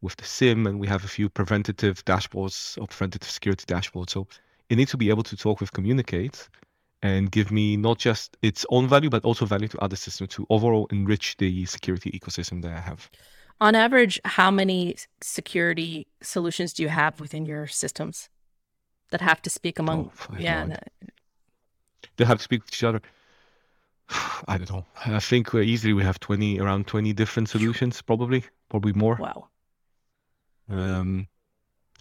with 0.01 0.15
the 0.17 0.25
SIEM, 0.25 0.67
and 0.67 0.79
we 0.79 0.88
have 0.88 1.03
a 1.05 1.08
few 1.08 1.29
preventative 1.29 2.03
dashboards 2.05 2.77
or 2.79 2.88
preventative 2.88 3.29
security 3.29 3.65
dashboards. 3.65 4.12
So 4.12 4.27
it 4.69 4.75
needs 4.75 4.91
to 4.91 4.97
be 4.97 5.10
able 5.10 5.23
to 5.23 5.36
talk 5.36 5.60
with 5.60 5.73
communicate 5.73 6.47
and 7.01 7.32
give 7.32 7.51
me 7.51 7.77
not 7.77 7.97
just 7.97 8.38
its 8.41 8.65
own 8.69 8.88
value, 8.88 9.10
but 9.10 9.23
also 9.23 9.45
value 9.45 9.67
to 9.69 9.79
other 9.79 9.95
systems 9.95 10.29
to 10.32 10.45
overall 10.49 10.88
enrich 10.91 11.38
the 11.38 11.65
security 11.65 12.12
ecosystem 12.12 12.62
that 12.62 12.73
I 12.73 12.79
have. 12.79 13.10
On 13.62 13.75
average, 13.75 14.19
how 14.25 14.51
many 14.51 14.95
security 15.21 16.08
solutions 16.21 16.73
do 16.73 16.84
you 16.84 16.89
have 16.89 17.19
within 17.19 17.45
your 17.45 17.67
systems? 17.67 18.29
that 19.12 19.21
have 19.21 19.41
to 19.41 19.49
speak 19.49 19.79
among? 19.79 20.12
Oh, 20.32 20.36
yeah, 20.38 20.65
no 20.65 20.75
They 22.17 22.25
have 22.25 22.38
to 22.38 22.43
speak 22.43 22.62
with 22.63 22.73
each 22.73 22.84
other. 22.84 23.01
I 24.47 24.58
don't 24.58 24.69
know. 24.69 24.86
I 25.05 25.19
think 25.19 25.53
uh, 25.53 25.60
easily 25.60 25.93
we 25.93 26.03
have 26.03 26.19
20, 26.19 26.60
around 26.60 26.88
20 26.88 27.13
different 27.13 27.49
solutions, 27.49 28.01
probably, 28.01 28.43
probably 28.69 28.93
more. 28.93 29.15
wow. 29.15 29.47
Um, 30.69 31.27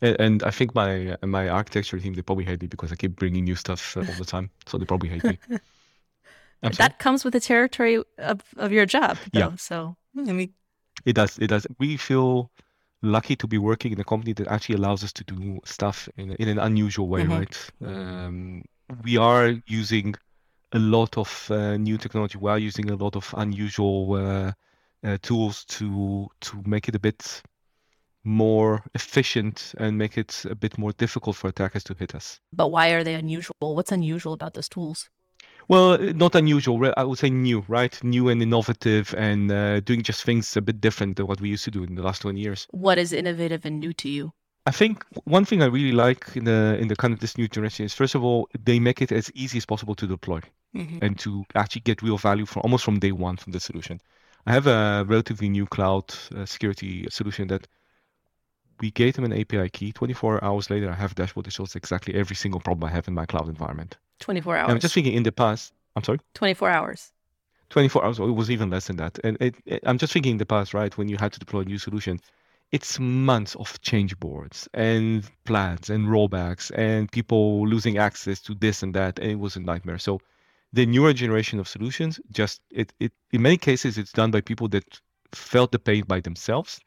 and, 0.03 0.17
and 0.21 0.43
I 0.43 0.51
think 0.51 0.75
my 0.75 1.17
uh, 1.23 1.27
my 1.27 1.49
architecture 1.49 1.99
team 1.99 2.15
they 2.15 2.23
probably 2.23 2.45
hate 2.45 2.61
me 2.63 2.69
because 2.69 2.93
I 2.93 2.97
keep 2.97 3.17
bringing 3.17 3.45
new 3.45 3.57
stuff 3.57 3.97
uh, 3.97 4.01
all 4.01 4.15
the 4.15 4.25
time, 4.25 4.51
so 4.67 4.79
they 4.79 4.85
probably 4.87 5.09
hate 5.09 5.25
me. 5.25 5.39
I'm 6.63 6.73
sorry? 6.73 6.89
That 6.89 6.99
comes 6.99 7.25
with 7.25 7.33
the 7.33 7.41
territory 7.41 8.03
of, 8.19 8.41
of 8.57 8.73
your 8.73 8.87
job. 8.87 9.17
Yeah. 9.33 9.55
So 9.57 9.97
I 10.17 10.33
mean, 10.33 10.55
It 11.05 11.15
does. 11.15 11.39
It 11.39 11.49
does. 11.49 11.67
We 11.79 11.97
feel 11.97 12.51
lucky 13.03 13.37
to 13.37 13.47
be 13.47 13.59
working 13.59 13.93
in 13.93 14.01
a 14.01 14.05
company 14.05 14.33
that 14.35 14.49
actually 14.49 14.75
allows 14.77 15.05
us 15.05 15.13
to 15.15 15.25
do 15.25 15.61
stuff 15.65 16.09
in, 16.17 16.33
in 16.33 16.49
an 16.49 16.59
unusual 16.59 17.09
way, 17.09 17.25
Mhm. 17.25 17.31
right? 17.31 17.71
Um, 17.85 18.65
we 19.05 19.17
are 19.17 19.55
using 19.67 20.15
a 20.73 20.79
lot 20.79 21.19
of 21.19 21.51
uh, 21.51 21.77
new 21.77 21.99
technology. 21.99 22.39
We 22.39 22.51
are 22.51 22.59
using 22.59 22.91
a 22.91 22.97
lot 22.97 23.17
of 23.17 23.35
unusual 23.37 24.15
uh, 24.15 24.53
uh, 25.05 25.19
tools 25.23 25.65
to 25.67 26.29
to 26.41 26.63
make 26.67 26.89
it 26.89 26.95
a 26.97 27.01
bit 27.01 27.43
more 28.25 28.83
efficient 28.95 29.75
and 29.79 29.97
make 29.99 30.19
it 30.19 30.45
a 30.51 30.55
bit 30.55 30.77
more 30.79 30.93
difficult 30.93 31.37
for 31.37 31.49
attackers 31.49 31.85
to 31.85 31.95
hit 31.95 32.15
us. 32.15 32.41
but 32.53 32.69
why 32.71 32.89
are 32.91 33.05
they 33.05 33.15
unusual? 33.15 33.55
What's 33.61 33.93
unusual 33.93 34.33
about 34.33 34.55
those 34.55 34.69
tools? 34.69 35.09
Well, 35.69 35.93
uh, 35.93 36.13
not 36.15 36.35
unusual. 36.35 36.93
I 36.97 37.05
would 37.05 37.19
say 37.19 37.31
new, 37.31 37.65
right? 37.69 38.03
New 38.03 38.29
and 38.31 38.43
innovative, 38.43 39.15
and 39.19 39.51
uh, 39.53 39.81
doing 39.81 40.03
just 40.03 40.25
things 40.25 40.57
a 40.57 40.63
bit 40.63 40.81
different 40.81 41.17
than 41.17 41.27
what 41.27 41.41
we 41.41 41.51
used 41.51 41.65
to 41.65 41.71
do 41.71 41.85
in 41.85 41.95
the 41.95 42.03
last 42.03 42.23
20 42.23 42.41
years. 42.41 42.67
What 42.71 42.99
is 42.99 43.13
innovative 43.13 43.65
and 43.67 43.79
new 43.81 43.93
to 43.95 44.09
you? 44.09 44.33
I 44.67 44.71
think 44.71 45.05
one 45.25 45.45
thing 45.45 45.63
I 45.63 45.67
really 45.67 45.93
like 45.93 46.37
in 46.37 46.45
the 46.45 46.77
in 46.81 46.89
the 46.89 46.97
kind 46.97 47.15
of 47.15 47.21
this 47.21 47.39
new 47.39 47.49
generation 47.49 47.87
is 47.87 47.95
first 47.95 48.15
of 48.15 48.23
all 48.23 48.49
they 48.65 48.79
make 48.79 49.01
it 49.01 49.13
as 49.13 49.31
easy 49.35 49.57
as 49.59 49.65
possible 49.67 49.95
to 49.95 50.07
deploy 50.07 50.41
Mhm. 50.75 50.99
and 51.03 51.19
to 51.21 51.45
actually 51.55 51.81
get 51.83 52.03
real 52.03 52.19
value 52.19 52.45
from 52.47 52.61
almost 52.65 52.85
from 52.85 52.99
day 52.99 53.13
one 53.13 53.37
from 53.39 53.53
the 53.53 53.61
solution. 53.61 54.01
I 54.47 54.53
have 54.53 54.67
a 54.67 55.05
relatively 55.09 55.49
new 55.49 55.67
cloud 55.67 56.05
uh, 56.37 56.45
security 56.45 57.07
solution 57.11 57.49
that 57.49 57.67
we 58.81 58.91
gave 58.91 59.15
them 59.15 59.25
an 59.25 59.33
API 59.33 59.69
key. 59.69 59.93
24 59.93 60.43
hours 60.45 60.71
later, 60.71 60.91
I 60.91 60.95
have 60.95 61.13
a 61.13 61.15
dashboard 61.15 61.47
that 61.47 61.53
shows 61.53 61.75
exactly 61.77 62.15
every 62.15 62.37
single 62.37 62.61
problem 62.61 62.89
I 62.89 62.93
have 62.93 63.09
in 63.09 63.15
my 63.15 63.27
cloud 63.27 63.49
environment. 63.49 63.97
24 64.21 64.57
And 64.57 64.63
hours. 64.63 64.73
I'm 64.73 64.81
just 64.81 64.95
thinking 64.95 65.15
in 65.15 65.23
the 65.23 65.33
past. 65.33 65.73
I'm 65.97 66.05
sorry. 66.05 66.21
24 66.35 66.71
hours. 66.71 67.13
24 67.71 68.05
hours, 68.05 68.19
or 68.19 68.29
it 68.29 68.33
was 68.33 68.51
even 68.51 68.71
less 68.71 68.87
than 68.87 68.97
that. 68.97 69.19
And 69.25 69.37
it, 69.41 69.55
it- 69.67 69.83
I'm 69.85 69.99
just 69.99 70.13
thinking 70.13 70.33
in 70.33 70.39
the 70.39 70.47
past, 70.47 70.75
right, 70.75 70.97
when 70.97 71.09
you 71.09 71.17
had 71.19 71.33
to 71.33 71.39
deploy 71.39 71.61
a 71.61 71.65
new 71.65 71.79
solution, 71.79 72.21
it's 72.73 72.99
months 72.99 73.55
of 73.57 73.81
change 73.81 74.19
boards 74.21 74.69
and 74.75 75.29
plans 75.45 75.89
and 75.91 76.07
rollbacks 76.07 76.71
and 76.75 77.11
people 77.11 77.67
losing 77.67 77.99
access 77.99 78.41
to 78.43 78.55
this 78.55 78.83
and 78.83 78.95
that. 78.95 79.19
And 79.19 79.31
it 79.31 79.39
was 79.39 79.57
a 79.57 79.61
nightmare. 79.61 79.99
So 79.99 80.21
the 80.73 80.85
newer 80.87 81.13
generation 81.13 81.59
of 81.59 81.69
solutions, 81.69 82.21
just 82.31 82.61
it, 82.71 82.93
it 83.01 83.13
in 83.33 83.43
many 83.43 83.57
cases, 83.57 83.97
it's 83.99 84.13
done 84.13 84.31
by 84.31 84.41
people 84.43 84.69
that 84.69 85.01
felt 85.33 85.73
the 85.73 85.79
pain 85.79 86.05
by 86.07 86.21
themselves 86.21 86.81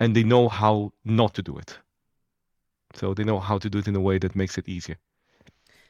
and 0.00 0.14
they 0.14 0.24
know 0.24 0.48
how 0.48 0.92
not 1.04 1.34
to 1.34 1.42
do 1.42 1.58
it. 1.58 1.78
So 2.94 3.14
they 3.14 3.24
know 3.24 3.40
how 3.40 3.56
to 3.58 3.70
do 3.70 3.78
it 3.78 3.88
in 3.88 3.96
a 3.96 4.00
way 4.00 4.18
that 4.18 4.36
makes 4.36 4.58
it 4.58 4.68
easier. 4.68 4.98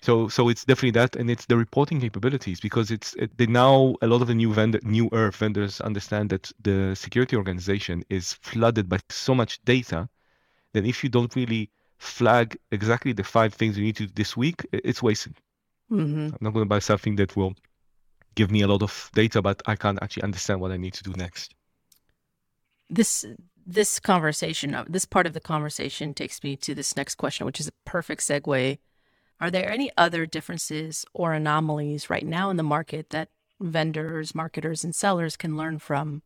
So 0.03 0.29
so 0.29 0.49
it's 0.49 0.64
definitely 0.64 0.92
that, 1.01 1.16
and 1.16 1.31
it's 1.31 1.47
the 1.47 1.57
reporting 1.57 2.01
capabilities 2.01 2.61
because 2.61 2.90
it's 2.90 3.14
it, 3.14 3.37
they 3.38 3.47
now 3.47 3.97
a 4.03 4.07
lot 4.07 4.23
of 4.23 4.29
the 4.29 4.35
new 4.35 4.53
vendor 4.53 4.81
newer 4.83 5.31
vendors 5.33 5.81
understand 5.81 6.31
that 6.31 6.53
the 6.62 6.94
security 6.97 7.37
organization 7.37 8.05
is 8.09 8.35
flooded 8.35 8.88
by 8.88 8.99
so 9.11 9.35
much 9.35 9.61
data 9.64 10.09
that 10.75 10.87
if 10.87 11.05
you 11.05 11.11
don't 11.11 11.35
really 11.37 11.71
flag 11.99 12.59
exactly 12.73 13.12
the 13.12 13.25
five 13.25 13.55
things 13.55 13.79
you 13.79 13.85
need 13.85 13.97
to 13.97 14.07
do 14.07 14.12
this 14.14 14.37
week, 14.37 14.66
it's 14.73 15.03
wasted. 15.03 15.37
hmm 15.88 16.29
I'm 16.33 16.38
not 16.40 16.55
going 16.55 16.64
to 16.64 16.68
buy 16.68 16.81
something 16.81 17.16
that 17.16 17.37
will 17.37 17.55
give 18.35 18.51
me 18.51 18.62
a 18.62 18.68
lot 18.68 18.83
of 18.83 19.11
data, 19.14 19.42
but 19.42 19.62
I 19.66 19.77
can't 19.77 20.01
actually 20.03 20.25
understand 20.25 20.61
what 20.61 20.73
I 20.73 20.77
need 20.79 20.94
to 20.94 21.03
do 21.05 21.12
next. 21.12 21.55
This 22.90 23.25
this 23.68 24.00
conversation, 24.00 24.74
uh, 24.74 24.85
this 24.88 25.04
part 25.04 25.26
of 25.26 25.35
the 25.35 25.40
conversation 25.40 26.14
takes 26.14 26.42
me 26.42 26.57
to 26.57 26.74
this 26.74 26.96
next 26.96 27.16
question, 27.16 27.44
which 27.44 27.61
is 27.61 27.68
a 27.68 27.72
perfect 27.85 28.22
segue. 28.22 28.78
Are 29.40 29.50
there 29.50 29.70
any 29.70 29.90
other 29.96 30.24
differences 30.24 31.04
or 31.12 31.35
anomalies 31.35 32.09
right 32.09 32.26
now 32.26 32.48
in 32.48 32.57
the 32.57 32.62
market 32.62 33.11
that 33.11 33.28
vendors, 33.61 34.35
marketers, 34.35 34.85
and 34.85 34.94
sellers 34.94 35.37
can 35.37 35.57
learn 35.57 35.78
from 35.78 36.22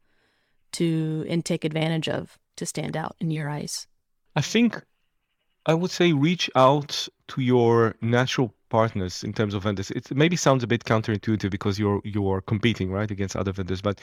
to 0.72 1.26
and 1.28 1.44
take 1.44 1.64
advantage 1.64 2.09
of 2.09 2.38
to 2.57 2.64
stand 2.64 2.96
out 2.96 3.16
in 3.18 3.33
your 3.33 3.50
eyes? 3.50 3.88
I 4.37 4.40
think 4.40 4.81
I 5.66 5.74
would 5.74 5.90
say 5.90 6.12
reach 6.12 6.48
out 6.55 7.09
to 7.28 7.40
your 7.42 7.96
natural 8.00 8.55
partners 8.68 9.24
in 9.24 9.33
terms 9.33 9.52
of 9.52 9.64
vendors. 9.64 9.90
It 9.90 10.14
maybe 10.14 10.37
sounds 10.37 10.62
a 10.62 10.68
bit 10.68 10.85
counterintuitive 10.85 11.50
because 11.50 11.76
you're 11.76 12.00
you're 12.05 12.40
competing 12.40 12.92
right 12.92 13.11
against 13.11 13.35
other 13.35 13.52
vendors, 13.52 13.83
but 13.83 14.00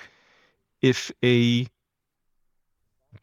if 0.81 1.09
a 1.23 1.67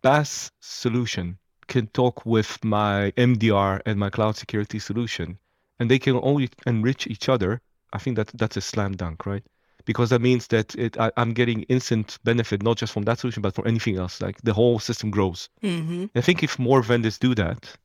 BAS 0.03 0.51
solution 0.61 1.38
can 1.68 1.87
talk 1.88 2.25
with 2.25 2.64
my 2.64 3.12
MDR 3.16 3.81
and 3.87 3.99
my 3.99 4.11
cloud 4.11 4.37
security 4.37 4.79
solution, 4.79 5.38
and 5.79 5.90
they 5.90 5.99
can 5.99 6.18
only 6.22 6.51
enrich 6.66 7.07
each 7.07 7.29
other, 7.29 7.61
I 7.92 7.99
think 7.99 8.16
that 8.16 8.29
that's 8.35 8.57
a 8.57 8.61
slam 8.61 8.92
dunk, 8.96 9.27
right? 9.27 9.44
Because 9.85 10.11
that 10.11 10.20
means 10.20 10.49
that 10.49 10.75
it 10.75 10.99
I, 10.99 11.12
I'm 11.16 11.33
getting 11.33 11.62
instant 11.64 12.18
benefit 12.25 12.62
not 12.62 12.77
just 12.77 12.92
from 12.92 13.05
that 13.05 13.18
solution 13.20 13.42
but 13.42 13.55
from 13.55 13.66
anything 13.66 13.96
else. 13.99 14.20
Like 14.20 14.40
the 14.42 14.53
whole 14.53 14.79
system 14.79 15.11
grows. 15.11 15.49
Mm-hmm. 15.62 16.07
I 16.14 16.20
think 16.20 16.42
if 16.42 16.59
more 16.59 16.83
vendors 16.83 17.18
do 17.18 17.35
that, 17.37 17.77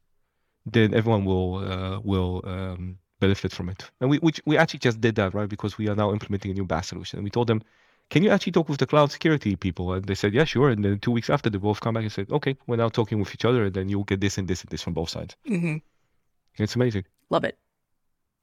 then 0.66 0.94
everyone 0.94 1.26
will 1.26 1.58
uh, 1.58 2.00
will 2.00 2.42
um, 2.46 2.98
benefit 3.20 3.52
from 3.52 3.70
it. 3.70 3.90
And 4.02 4.10
we 4.10 4.18
which 4.18 4.42
we 4.46 4.58
actually 4.58 4.80
just 4.80 5.00
did 5.00 5.16
that, 5.16 5.34
right? 5.34 5.48
Because 5.48 5.78
we 5.78 5.88
are 5.90 5.96
now 5.96 6.12
implementing 6.12 6.52
a 6.52 6.54
new 6.56 6.66
BAS 6.66 6.88
solution. 6.88 7.20
And 7.20 7.24
we 7.24 7.30
told 7.30 7.48
them, 7.48 7.62
can 8.12 8.24
you 8.24 8.30
actually 8.30 8.52
talk 8.52 8.67
with 8.67 8.80
the 8.80 8.86
cloud 8.86 9.10
security 9.10 9.56
people? 9.56 9.93
And 9.93 10.04
they 10.04 10.15
said, 10.15 10.34
yeah, 10.34 10.43
sure. 10.43 10.69
And 10.69 10.84
then 10.84 11.00
two 11.00 11.12
weeks 11.12 11.30
after, 11.30 11.50
they 11.50 11.58
both 11.58 11.80
come 11.80 11.93
back 11.93 12.04
and 12.04 12.12
said, 12.12 12.30
okay, 12.30 12.58
we're 12.67 12.76
now 12.76 12.89
talking 12.89 13.19
with 13.19 13.34
each 13.34 13.45
other, 13.45 13.63
and 13.63 13.74
then 13.74 13.88
you'll 13.88 14.04
get 14.04 14.19
this 14.19 14.38
and 14.38 14.50
this 14.50 14.62
and 14.62 14.69
this 14.69 14.82
from 14.82 14.93
both 14.93 15.10
sides. 15.10 15.38
Mm-hmm. 15.50 15.78
It's 16.62 16.76
amazing. 16.76 17.06
Love 17.30 17.45
it. 17.45 17.58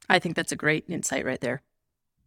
I 0.09 0.19
think 0.21 0.37
that's 0.37 0.53
a 0.53 0.57
great 0.57 0.87
insight 0.89 1.27
right 1.27 1.41
there. 1.41 1.61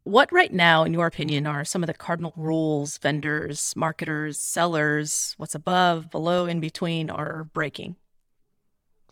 What, 0.04 0.32
right 0.32 0.54
now, 0.54 0.84
in 0.84 0.94
your 0.94 1.08
opinion, 1.08 1.48
are 1.48 1.66
some 1.66 1.82
of 1.82 1.88
the 1.88 1.96
cardinal 1.96 2.34
rules 2.36 3.00
vendors, 3.00 3.74
marketers, 3.76 4.40
sellers, 4.40 5.34
what's 5.38 5.56
above, 5.56 6.12
below, 6.12 6.46
in 6.46 6.60
between, 6.60 7.10
are 7.10 7.46
breaking? 7.56 7.96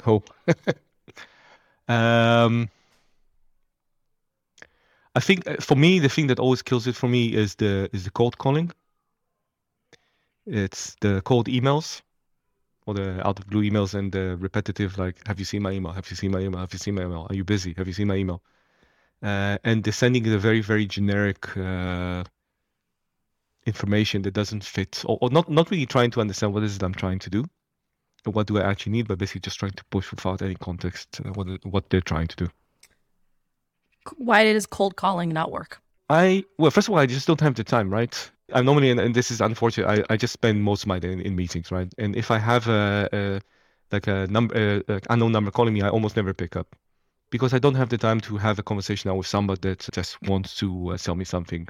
Oh. 0.05 0.21
um, 1.87 2.69
I 5.19 5.21
think 5.21 5.45
uh, 5.45 5.58
for 5.60 5.75
me, 5.75 5.99
the 5.99 6.08
thing 6.08 6.27
that 6.27 6.39
always 6.39 6.62
kills 6.62 6.88
it 6.88 6.95
for 6.95 7.10
me 7.10 7.34
is 7.43 7.55
the 7.55 7.89
is 7.91 8.05
the 8.05 8.12
cold 8.19 8.38
calling. 8.38 8.71
It's 10.45 10.95
the 11.01 11.21
cold 11.29 11.47
emails, 11.47 12.01
or 12.86 12.93
the 12.93 13.27
out 13.27 13.38
of 13.39 13.45
blue 13.47 13.63
emails, 13.69 13.93
and 13.93 14.13
the 14.13 14.38
repetitive 14.38 14.97
like, 14.97 15.17
"Have 15.27 15.38
you 15.39 15.45
seen 15.51 15.62
my 15.62 15.71
email? 15.71 15.91
Have 15.91 16.10
you 16.10 16.15
seen 16.15 16.32
my 16.32 16.39
email? 16.39 16.62
Have 16.62 16.71
you 16.71 16.79
seen 16.79 16.95
my 16.95 17.03
email? 17.03 17.27
Are 17.29 17.36
you 17.36 17.43
busy? 17.43 17.73
Have 17.73 17.88
you 17.89 17.93
seen 17.99 18.08
my 18.08 18.15
email?" 18.15 18.41
Uh, 19.21 19.58
and 19.65 19.84
they're 19.84 20.01
sending 20.03 20.23
the 20.23 20.39
very 20.39 20.62
very 20.62 20.86
generic 20.86 21.41
uh, 21.58 22.23
information 23.65 24.21
that 24.21 24.34
doesn't 24.41 24.63
fit, 24.63 25.03
or, 25.05 25.17
or 25.21 25.29
not 25.29 25.49
not 25.49 25.69
really 25.69 25.86
trying 25.95 26.12
to 26.12 26.21
understand 26.21 26.53
what 26.53 26.63
is 26.63 26.77
it 26.77 26.84
I'm 26.84 26.95
trying 27.03 27.19
to 27.19 27.29
do 27.29 27.43
what 28.23 28.47
do 28.47 28.58
I 28.58 28.63
actually 28.71 28.93
need, 28.93 29.08
but 29.08 29.17
basically 29.17 29.41
just 29.41 29.60
trying 29.60 29.77
to 29.79 29.86
push 29.86 30.12
without 30.12 30.41
any 30.41 30.55
context 30.55 31.21
uh, 31.25 31.32
what 31.38 31.47
what 31.65 31.89
they're 31.89 32.10
trying 32.13 32.29
to 32.29 32.38
do. 32.45 32.47
Why 34.17 34.43
does 34.43 34.65
cold 34.65 34.95
calling 34.95 35.29
not 35.29 35.51
work? 35.51 35.81
I 36.09 36.43
well, 36.57 36.71
first 36.71 36.88
of 36.88 36.93
all, 36.93 36.99
I 36.99 37.05
just 37.05 37.27
don't 37.27 37.41
have 37.41 37.55
the 37.55 37.63
time, 37.63 37.89
right? 37.89 38.31
I'm 38.53 38.65
normally, 38.65 38.89
and, 38.89 38.99
and 38.99 39.13
this 39.13 39.29
is 39.29 39.41
unfortunate. 39.41 39.88
I, 39.88 40.13
I 40.13 40.17
just 40.17 40.33
spend 40.33 40.63
most 40.63 40.83
of 40.83 40.88
my 40.88 40.97
day 40.99 41.12
in, 41.12 41.21
in 41.21 41.35
meetings, 41.35 41.71
right? 41.71 41.91
And 41.99 42.15
if 42.15 42.31
I 42.31 42.39
have 42.39 42.67
a, 42.67 43.07
a 43.13 43.41
like 43.91 44.07
a 44.07 44.27
number, 44.27 44.55
uh, 44.89 44.93
uh, 44.93 44.99
unknown 45.09 45.31
number 45.31 45.51
calling 45.51 45.73
me, 45.73 45.81
I 45.81 45.89
almost 45.89 46.15
never 46.15 46.33
pick 46.33 46.55
up 46.55 46.75
because 47.29 47.53
I 47.53 47.59
don't 47.59 47.75
have 47.75 47.89
the 47.89 47.97
time 47.97 48.19
to 48.21 48.38
have 48.38 48.57
a 48.59 48.63
conversation 48.63 49.09
now 49.09 49.15
with 49.15 49.27
somebody 49.27 49.62
that 49.69 49.88
just 49.91 50.21
wants 50.23 50.55
to 50.57 50.89
uh, 50.89 50.97
sell 50.97 51.15
me 51.15 51.25
something 51.25 51.67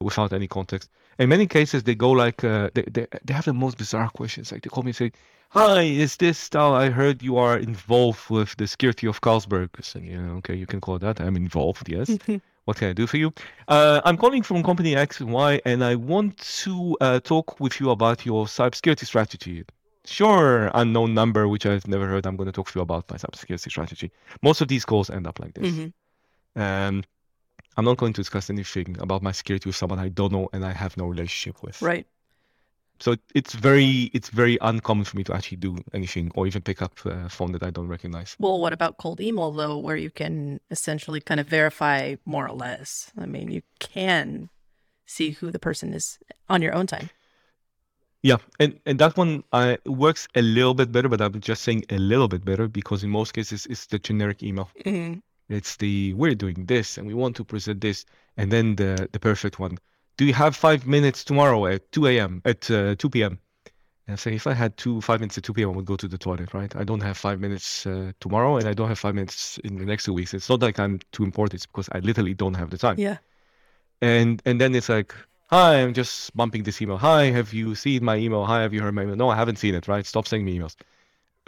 without 0.00 0.32
any 0.32 0.46
context. 0.48 0.90
In 1.18 1.28
many 1.28 1.46
cases, 1.46 1.82
they 1.82 1.94
go 1.94 2.10
like 2.10 2.44
uh, 2.44 2.70
they, 2.74 2.82
they 2.82 3.06
they 3.24 3.34
have 3.34 3.46
the 3.46 3.54
most 3.54 3.78
bizarre 3.78 4.10
questions. 4.10 4.52
Like 4.52 4.62
they 4.62 4.68
call 4.68 4.82
me 4.82 4.90
and 4.90 4.96
say, 4.96 5.12
"Hi, 5.50 5.82
is 5.82 6.16
this 6.16 6.48
Tal? 6.48 6.74
I 6.74 6.90
heard 6.90 7.22
you 7.22 7.38
are 7.38 7.56
involved 7.56 8.28
with 8.28 8.54
the 8.56 8.66
security 8.66 9.06
of 9.06 9.20
Carlsberg." 9.20 9.70
I 9.78 9.82
say, 9.82 10.00
"Yeah, 10.00 10.30
okay, 10.38 10.54
you 10.54 10.66
can 10.66 10.80
call 10.80 10.98
that. 10.98 11.20
I'm 11.20 11.36
involved, 11.36 11.88
yes." 11.88 12.10
What 12.66 12.78
can 12.78 12.88
I 12.88 12.94
do 12.94 13.06
for 13.06 13.16
you? 13.16 13.32
Uh, 13.68 14.00
I'm 14.04 14.16
calling 14.16 14.42
from 14.42 14.64
company 14.64 14.96
X 14.96 15.20
and 15.20 15.30
Y, 15.32 15.60
and 15.64 15.84
I 15.84 15.94
want 15.94 16.36
to 16.64 16.96
uh, 17.00 17.20
talk 17.20 17.60
with 17.60 17.78
you 17.78 17.90
about 17.90 18.26
your 18.26 18.46
cybersecurity 18.46 19.06
strategy. 19.06 19.64
Sure, 20.04 20.72
unknown 20.74 21.14
number, 21.14 21.46
which 21.46 21.64
I've 21.64 21.86
never 21.86 22.08
heard. 22.08 22.26
I'm 22.26 22.34
going 22.36 22.48
to 22.48 22.52
talk 22.52 22.68
to 22.72 22.78
you 22.80 22.82
about 22.82 23.08
my 23.08 23.18
cybersecurity 23.18 23.70
strategy. 23.70 24.10
Most 24.42 24.60
of 24.62 24.66
these 24.66 24.84
calls 24.84 25.10
end 25.10 25.28
up 25.28 25.38
like 25.38 25.54
this. 25.54 25.72
Mhm. 25.72 25.92
Um, 26.56 27.04
I'm 27.76 27.84
not 27.84 27.98
going 27.98 28.12
to 28.14 28.20
discuss 28.20 28.50
anything 28.50 28.96
about 29.00 29.22
my 29.22 29.32
security 29.32 29.68
with 29.68 29.76
someone 29.76 29.98
I 29.98 30.08
don't 30.08 30.32
know 30.32 30.48
and 30.52 30.64
I 30.64 30.72
have 30.72 30.96
no 30.96 31.06
relationship 31.06 31.62
with. 31.62 31.80
Right. 31.82 32.06
So 32.98 33.12
it, 33.12 33.20
it's 33.34 33.52
very 33.52 34.10
it's 34.14 34.30
very 34.30 34.56
uncommon 34.62 35.04
for 35.04 35.16
me 35.16 35.24
to 35.24 35.34
actually 35.34 35.58
do 35.58 35.76
anything 35.92 36.30
or 36.34 36.46
even 36.46 36.62
pick 36.62 36.80
up 36.80 36.98
a 37.04 37.28
phone 37.28 37.52
that 37.52 37.62
I 37.62 37.70
don't 37.70 37.88
recognize. 37.88 38.36
Well, 38.38 38.58
what 38.58 38.72
about 38.72 38.96
cold 38.96 39.20
email 39.20 39.52
though, 39.52 39.76
where 39.76 39.96
you 39.96 40.10
can 40.10 40.60
essentially 40.70 41.20
kind 41.20 41.38
of 41.38 41.46
verify 41.46 42.16
more 42.24 42.48
or 42.48 42.54
less? 42.54 43.12
I 43.18 43.26
mean, 43.26 43.50
you 43.50 43.62
can 43.78 44.48
see 45.04 45.30
who 45.30 45.50
the 45.50 45.58
person 45.58 45.92
is 45.92 46.18
on 46.48 46.62
your 46.62 46.74
own 46.74 46.86
time. 46.86 47.10
Yeah, 48.22 48.38
and 48.58 48.80
and 48.86 48.98
that 48.98 49.16
one 49.16 49.44
uh, 49.52 49.76
works 49.84 50.26
a 50.34 50.42
little 50.42 50.74
bit 50.74 50.90
better, 50.90 51.08
but 51.08 51.20
I'm 51.20 51.40
just 51.40 51.62
saying 51.62 51.84
a 51.90 51.98
little 51.98 52.28
bit 52.28 52.44
better 52.44 52.66
because 52.66 53.04
in 53.04 53.10
most 53.10 53.34
cases 53.34 53.66
it's 53.66 53.86
the 53.86 53.98
generic 53.98 54.42
email. 54.42 54.70
Mm-hmm. 54.84 55.20
It's 55.48 55.76
the 55.76 56.14
we're 56.14 56.34
doing 56.34 56.66
this 56.66 56.98
and 56.98 57.06
we 57.06 57.14
want 57.14 57.36
to 57.36 57.44
present 57.44 57.80
this, 57.80 58.04
and 58.36 58.50
then 58.50 58.76
the 58.76 59.08
the 59.12 59.20
perfect 59.20 59.58
one. 59.58 59.78
Do 60.16 60.24
you 60.24 60.34
have 60.34 60.56
five 60.56 60.86
minutes 60.86 61.24
tomorrow 61.24 61.66
at 61.66 61.92
2 61.92 62.06
a.m. 62.06 62.40
at 62.44 62.70
uh, 62.70 62.94
2 62.96 63.10
p.m. 63.10 63.38
And 64.06 64.14
I 64.14 64.16
say 64.16 64.34
if 64.34 64.46
I 64.46 64.54
had 64.54 64.76
two 64.76 65.00
five 65.00 65.20
minutes 65.20 65.36
at 65.36 65.44
2 65.44 65.52
p.m. 65.52 65.70
I 65.70 65.72
would 65.72 65.84
go 65.84 65.96
to 65.96 66.08
the 66.08 66.18
toilet, 66.18 66.54
right? 66.54 66.74
I 66.74 66.84
don't 66.84 67.02
have 67.02 67.16
five 67.16 67.40
minutes 67.40 67.86
uh, 67.86 68.12
tomorrow, 68.20 68.56
and 68.56 68.68
I 68.68 68.72
don't 68.72 68.88
have 68.88 68.98
five 68.98 69.14
minutes 69.14 69.58
in 69.58 69.76
the 69.76 69.84
next 69.84 70.04
two 70.04 70.14
weeks. 70.14 70.32
It's 70.32 70.48
not 70.48 70.60
like 70.60 70.78
I'm 70.78 71.00
too 71.12 71.24
important; 71.24 71.54
it's 71.54 71.66
because 71.66 71.88
I 71.92 71.98
literally 71.98 72.34
don't 72.34 72.54
have 72.54 72.70
the 72.70 72.78
time. 72.78 72.98
Yeah. 72.98 73.18
And 74.00 74.40
and 74.44 74.60
then 74.60 74.74
it's 74.74 74.88
like, 74.88 75.14
hi, 75.48 75.82
I'm 75.82 75.92
just 75.92 76.36
bumping 76.36 76.62
this 76.62 76.80
email. 76.80 76.98
Hi, 76.98 77.24
have 77.30 77.52
you 77.52 77.74
seen 77.74 78.04
my 78.04 78.16
email? 78.16 78.44
Hi, 78.44 78.62
have 78.62 78.72
you 78.72 78.80
heard 78.80 78.94
my 78.94 79.02
email? 79.02 79.16
No, 79.16 79.28
I 79.28 79.36
haven't 79.36 79.56
seen 79.56 79.74
it. 79.74 79.88
Right? 79.88 80.06
Stop 80.06 80.28
sending 80.28 80.46
me 80.46 80.58
emails. 80.58 80.76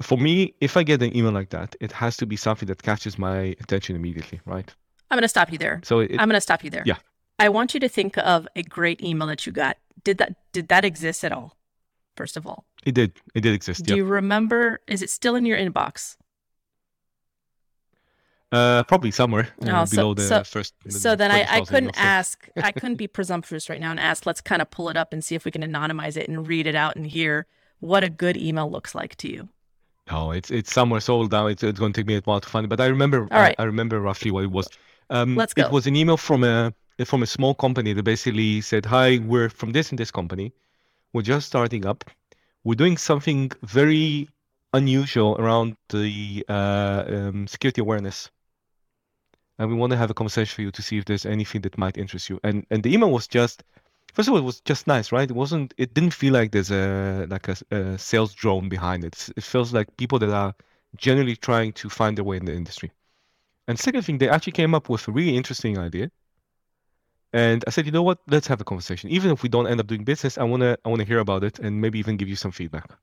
For 0.00 0.16
me, 0.16 0.54
if 0.60 0.76
I 0.76 0.82
get 0.84 1.02
an 1.02 1.16
email 1.16 1.32
like 1.32 1.50
that, 1.50 1.74
it 1.80 1.90
has 1.92 2.16
to 2.18 2.26
be 2.26 2.36
something 2.36 2.68
that 2.68 2.82
catches 2.82 3.18
my 3.18 3.56
attention 3.60 3.96
immediately, 3.96 4.40
right? 4.46 4.72
I'm 5.10 5.16
going 5.16 5.22
to 5.22 5.28
stop 5.28 5.50
you 5.50 5.58
there. 5.58 5.80
So 5.84 6.00
it, 6.00 6.12
I'm 6.12 6.28
going 6.28 6.34
to 6.36 6.40
stop 6.40 6.62
you 6.62 6.70
there. 6.70 6.82
Yeah. 6.86 6.96
I 7.38 7.48
want 7.48 7.74
you 7.74 7.80
to 7.80 7.88
think 7.88 8.16
of 8.18 8.46
a 8.54 8.62
great 8.62 9.02
email 9.02 9.26
that 9.28 9.44
you 9.46 9.52
got. 9.52 9.76
Did 10.04 10.18
that 10.18 10.34
did 10.52 10.68
that 10.68 10.84
exist 10.84 11.24
at 11.24 11.32
all? 11.32 11.56
First 12.16 12.36
of 12.36 12.46
all, 12.46 12.64
it 12.84 12.94
did 12.94 13.12
it 13.34 13.40
did 13.42 13.54
exist. 13.54 13.84
do 13.84 13.92
Yeah. 13.94 13.96
you 13.98 14.04
remember? 14.04 14.80
Is 14.86 15.02
it 15.02 15.10
still 15.10 15.34
in 15.36 15.44
your 15.46 15.56
inbox? 15.58 16.16
Uh, 18.50 18.82
probably 18.84 19.10
somewhere 19.10 19.48
uh, 19.66 19.82
Oh, 19.82 19.84
so- 19.84 19.96
below 19.96 20.14
the 20.14 20.22
so- 20.22 20.42
first. 20.44 20.74
the 20.84 20.92
So 20.92 21.14
then 21.14 21.30
I, 21.30 21.46
I 21.56 21.60
couldn't 21.62 21.94
so- 21.94 22.00
ask. 22.00 22.48
I 22.56 22.72
couldn't 22.72 22.96
be 22.96 23.06
presumptuous 23.06 23.68
right 23.68 23.80
now 23.80 23.90
and 23.90 24.00
ask. 24.00 24.24
Let's 24.26 24.40
kind 24.40 24.62
of 24.62 24.70
pull 24.70 24.88
it 24.88 24.96
up 24.96 25.12
and 25.12 25.22
see 25.22 25.34
if 25.34 25.44
we 25.44 25.50
can 25.50 25.62
anonymize 25.62 26.16
it 26.16 26.28
and 26.28 26.46
read 26.46 26.66
it 26.66 26.74
out 26.74 26.96
and 26.96 27.06
hear 27.06 27.46
what 27.80 28.02
a 28.04 28.08
good 28.10 28.36
email 28.36 28.70
looks 28.70 28.94
like 28.94 29.16
to 29.16 29.30
you. 29.30 29.48
No, 30.10 30.32
it's 30.32 30.50
it's 30.50 30.72
somewhere 30.72 31.00
sold 31.00 31.30
down. 31.30 31.50
It's, 31.50 31.62
it's 31.62 31.78
going 31.78 31.92
to 31.92 32.00
take 32.00 32.06
me 32.06 32.16
a 32.16 32.20
while 32.20 32.40
to 32.40 32.48
find 32.48 32.64
it, 32.64 32.68
but 32.68 32.80
I 32.80 32.86
remember. 32.86 33.28
All 33.30 33.40
right. 33.40 33.54
I, 33.58 33.62
I 33.62 33.66
remember 33.66 34.00
roughly 34.00 34.30
what 34.30 34.44
it 34.44 34.50
was. 34.50 34.68
Um, 35.10 35.36
Let's 35.36 35.54
go. 35.54 35.64
It 35.64 35.72
was 35.72 35.86
an 35.86 35.96
email 35.96 36.16
from 36.16 36.44
a 36.44 36.72
from 37.04 37.22
a 37.22 37.26
small 37.26 37.54
company 37.54 37.92
that 37.92 38.02
basically 38.02 38.60
said, 38.60 38.86
"Hi, 38.86 39.18
we're 39.18 39.50
from 39.50 39.72
this 39.72 39.90
and 39.90 39.98
this 39.98 40.10
company. 40.10 40.52
We're 41.12 41.22
just 41.22 41.46
starting 41.46 41.86
up. 41.86 42.04
We're 42.64 42.74
doing 42.74 42.96
something 42.96 43.50
very 43.62 44.28
unusual 44.72 45.36
around 45.38 45.76
the 45.88 46.44
uh, 46.48 47.04
um, 47.06 47.46
security 47.46 47.80
awareness, 47.80 48.30
and 49.58 49.68
we 49.70 49.74
want 49.76 49.90
to 49.92 49.96
have 49.96 50.10
a 50.10 50.14
conversation 50.14 50.54
for 50.54 50.62
you 50.62 50.70
to 50.70 50.82
see 50.82 50.98
if 50.98 51.04
there's 51.04 51.26
anything 51.26 51.60
that 51.62 51.76
might 51.76 51.98
interest 51.98 52.30
you." 52.30 52.40
And 52.42 52.66
and 52.70 52.82
the 52.82 52.92
email 52.94 53.10
was 53.10 53.26
just. 53.26 53.62
First 54.12 54.28
of 54.28 54.32
all, 54.34 54.38
it 54.38 54.44
was 54.44 54.60
just 54.60 54.86
nice, 54.86 55.12
right? 55.12 55.30
It 55.30 55.36
wasn't. 55.36 55.74
It 55.78 55.94
didn't 55.94 56.12
feel 56.14 56.32
like 56.34 56.52
there's 56.52 56.70
a 56.70 57.26
like 57.30 57.48
a, 57.48 57.56
a 57.70 57.98
sales 57.98 58.34
drone 58.34 58.68
behind 58.68 59.04
it. 59.04 59.28
It 59.36 59.44
feels 59.44 59.72
like 59.72 59.96
people 59.96 60.18
that 60.18 60.30
are 60.30 60.54
generally 60.96 61.36
trying 61.36 61.72
to 61.74 61.88
find 61.88 62.16
their 62.16 62.24
way 62.24 62.36
in 62.38 62.44
the 62.44 62.54
industry. 62.54 62.92
And 63.68 63.78
second 63.78 64.02
thing, 64.02 64.18
they 64.18 64.28
actually 64.28 64.52
came 64.54 64.74
up 64.74 64.88
with 64.88 65.08
a 65.08 65.12
really 65.12 65.36
interesting 65.36 65.78
idea. 65.78 66.10
And 67.32 67.64
I 67.66 67.70
said, 67.70 67.86
you 67.86 67.92
know 67.92 68.02
what? 68.02 68.18
Let's 68.26 68.46
have 68.48 68.60
a 68.60 68.64
conversation. 68.64 69.10
Even 69.10 69.30
if 69.30 69.42
we 69.42 69.48
don't 69.48 69.66
end 69.66 69.80
up 69.80 69.86
doing 69.86 70.04
business, 70.04 70.38
I 70.38 70.44
wanna 70.44 70.76
I 70.84 70.88
wanna 70.88 71.04
hear 71.04 71.18
about 71.20 71.44
it 71.44 71.58
and 71.58 71.80
maybe 71.80 71.98
even 71.98 72.16
give 72.16 72.28
you 72.28 72.36
some 72.36 72.52
feedback. 72.52 72.98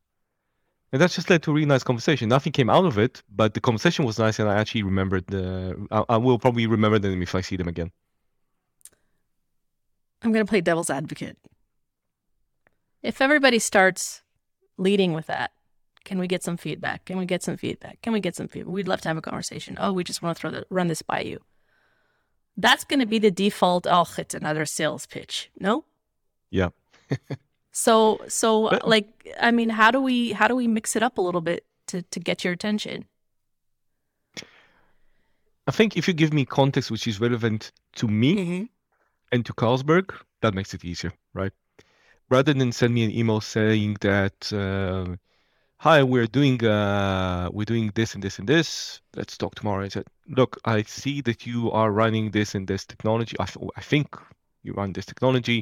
And 0.92 1.02
that 1.02 1.12
just 1.12 1.30
led 1.30 1.44
to 1.44 1.52
a 1.52 1.54
really 1.54 1.66
nice 1.68 1.84
conversation. 1.84 2.30
Nothing 2.30 2.54
came 2.54 2.70
out 2.70 2.86
of 2.86 2.98
it, 2.98 3.22
but 3.30 3.54
the 3.54 3.62
conversation 3.62 4.06
was 4.06 4.18
nice, 4.18 4.40
and 4.40 4.50
I 4.50 4.56
actually 4.56 4.84
remembered 4.84 5.28
the. 5.28 5.88
I, 5.92 6.04
I 6.10 6.18
will 6.18 6.40
probably 6.40 6.68
remember 6.68 7.00
them 7.00 7.22
if 7.22 7.36
I 7.36 7.42
see 7.42 7.56
them 7.58 7.68
again. 7.68 7.92
I'm 10.26 10.32
going 10.34 10.46
to 10.46 10.50
play 10.50 10.60
devil's 10.62 10.90
advocate. 10.90 11.38
If 13.04 13.22
everybody 13.22 13.60
starts 13.60 14.24
leading 14.78 15.14
with 15.14 15.28
that, 15.28 15.52
can 16.04 16.18
we 16.18 16.28
get 16.28 16.44
some 16.44 16.58
feedback? 16.58 17.06
Can 17.06 17.18
we 17.18 17.26
get 17.26 17.44
some 17.44 17.58
feedback? 17.58 18.02
Can 18.02 18.12
we 18.12 18.20
get 18.20 18.36
some 18.36 18.48
feedback? 18.48 18.74
We'd 18.74 18.88
love 18.88 19.02
to 19.02 19.08
have 19.08 19.18
a 19.18 19.22
conversation. 19.22 19.78
Oh, 19.80 19.94
we 19.94 20.04
just 20.04 20.22
want 20.22 20.36
to 20.36 20.42
throw 20.42 20.52
the, 20.52 20.66
run 20.70 20.88
this 20.88 21.02
by 21.04 21.22
you. 21.22 21.40
That's 22.58 22.84
going 22.84 23.00
to 23.02 23.06
be 23.06 23.20
the 23.20 23.32
default. 23.32 23.86
Oh, 23.90 24.08
it's 24.18 24.34
another 24.34 24.66
sales 24.66 25.06
pitch. 25.06 25.52
No. 25.60 25.86
Yeah. 26.50 26.70
So, 27.78 28.22
so 28.30 28.70
But- 28.70 28.88
like, 28.88 29.36
I 29.38 29.52
mean, 29.52 29.68
how 29.68 29.92
do 29.92 30.00
we 30.00 30.32
how 30.32 30.48
do 30.48 30.56
we 30.56 30.66
mix 30.66 30.96
it 30.96 31.04
up 31.04 31.18
a 31.18 31.22
little 31.22 31.42
bit 31.42 31.66
to 31.88 32.04
to 32.04 32.22
get 32.22 32.42
your 32.46 32.54
attention? 32.54 33.04
I 35.68 35.72
think 35.72 35.98
if 35.98 36.08
you 36.08 36.14
give 36.14 36.32
me 36.34 36.46
context 36.46 36.90
which 36.90 37.06
is 37.06 37.20
relevant 37.20 37.74
to 37.96 38.08
me, 38.08 38.36
Mm-hmm. 38.36 38.64
And 39.36 39.46
to 39.46 39.54
Carlsberg, 39.54 40.16
that 40.42 40.54
makes 40.54 40.74
it 40.74 40.86
easier, 40.86 41.14
right? 41.34 41.52
Rather 42.30 42.54
than 42.54 42.72
send 42.72 42.94
me 42.94 43.04
an 43.04 43.12
email 43.12 43.42
saying 43.42 43.98
that, 44.02 44.38
uh, 44.54 45.16
"Hi, 45.86 46.02
we're 46.04 46.32
doing 46.40 46.58
uh, 46.66 47.50
we're 47.56 47.72
doing 47.74 47.92
this 47.94 48.16
and 48.16 48.24
this 48.24 48.40
and 48.40 48.48
this. 48.48 49.02
Let's 49.16 49.38
talk 49.38 49.54
tomorrow." 49.56 49.84
I 49.86 49.90
said, 49.90 50.08
"Look, 50.40 50.58
I 50.66 50.78
see 50.84 51.22
that 51.28 51.46
you 51.46 51.60
are 51.80 51.92
running 51.92 52.32
this 52.32 52.56
and 52.56 52.66
this 52.68 52.86
technology. 52.86 53.36
I, 53.40 53.46
th- 53.46 53.70
I 53.82 53.82
think 53.92 54.08
you 54.64 54.74
run 54.74 54.94
this 54.94 55.06
technology. 55.06 55.60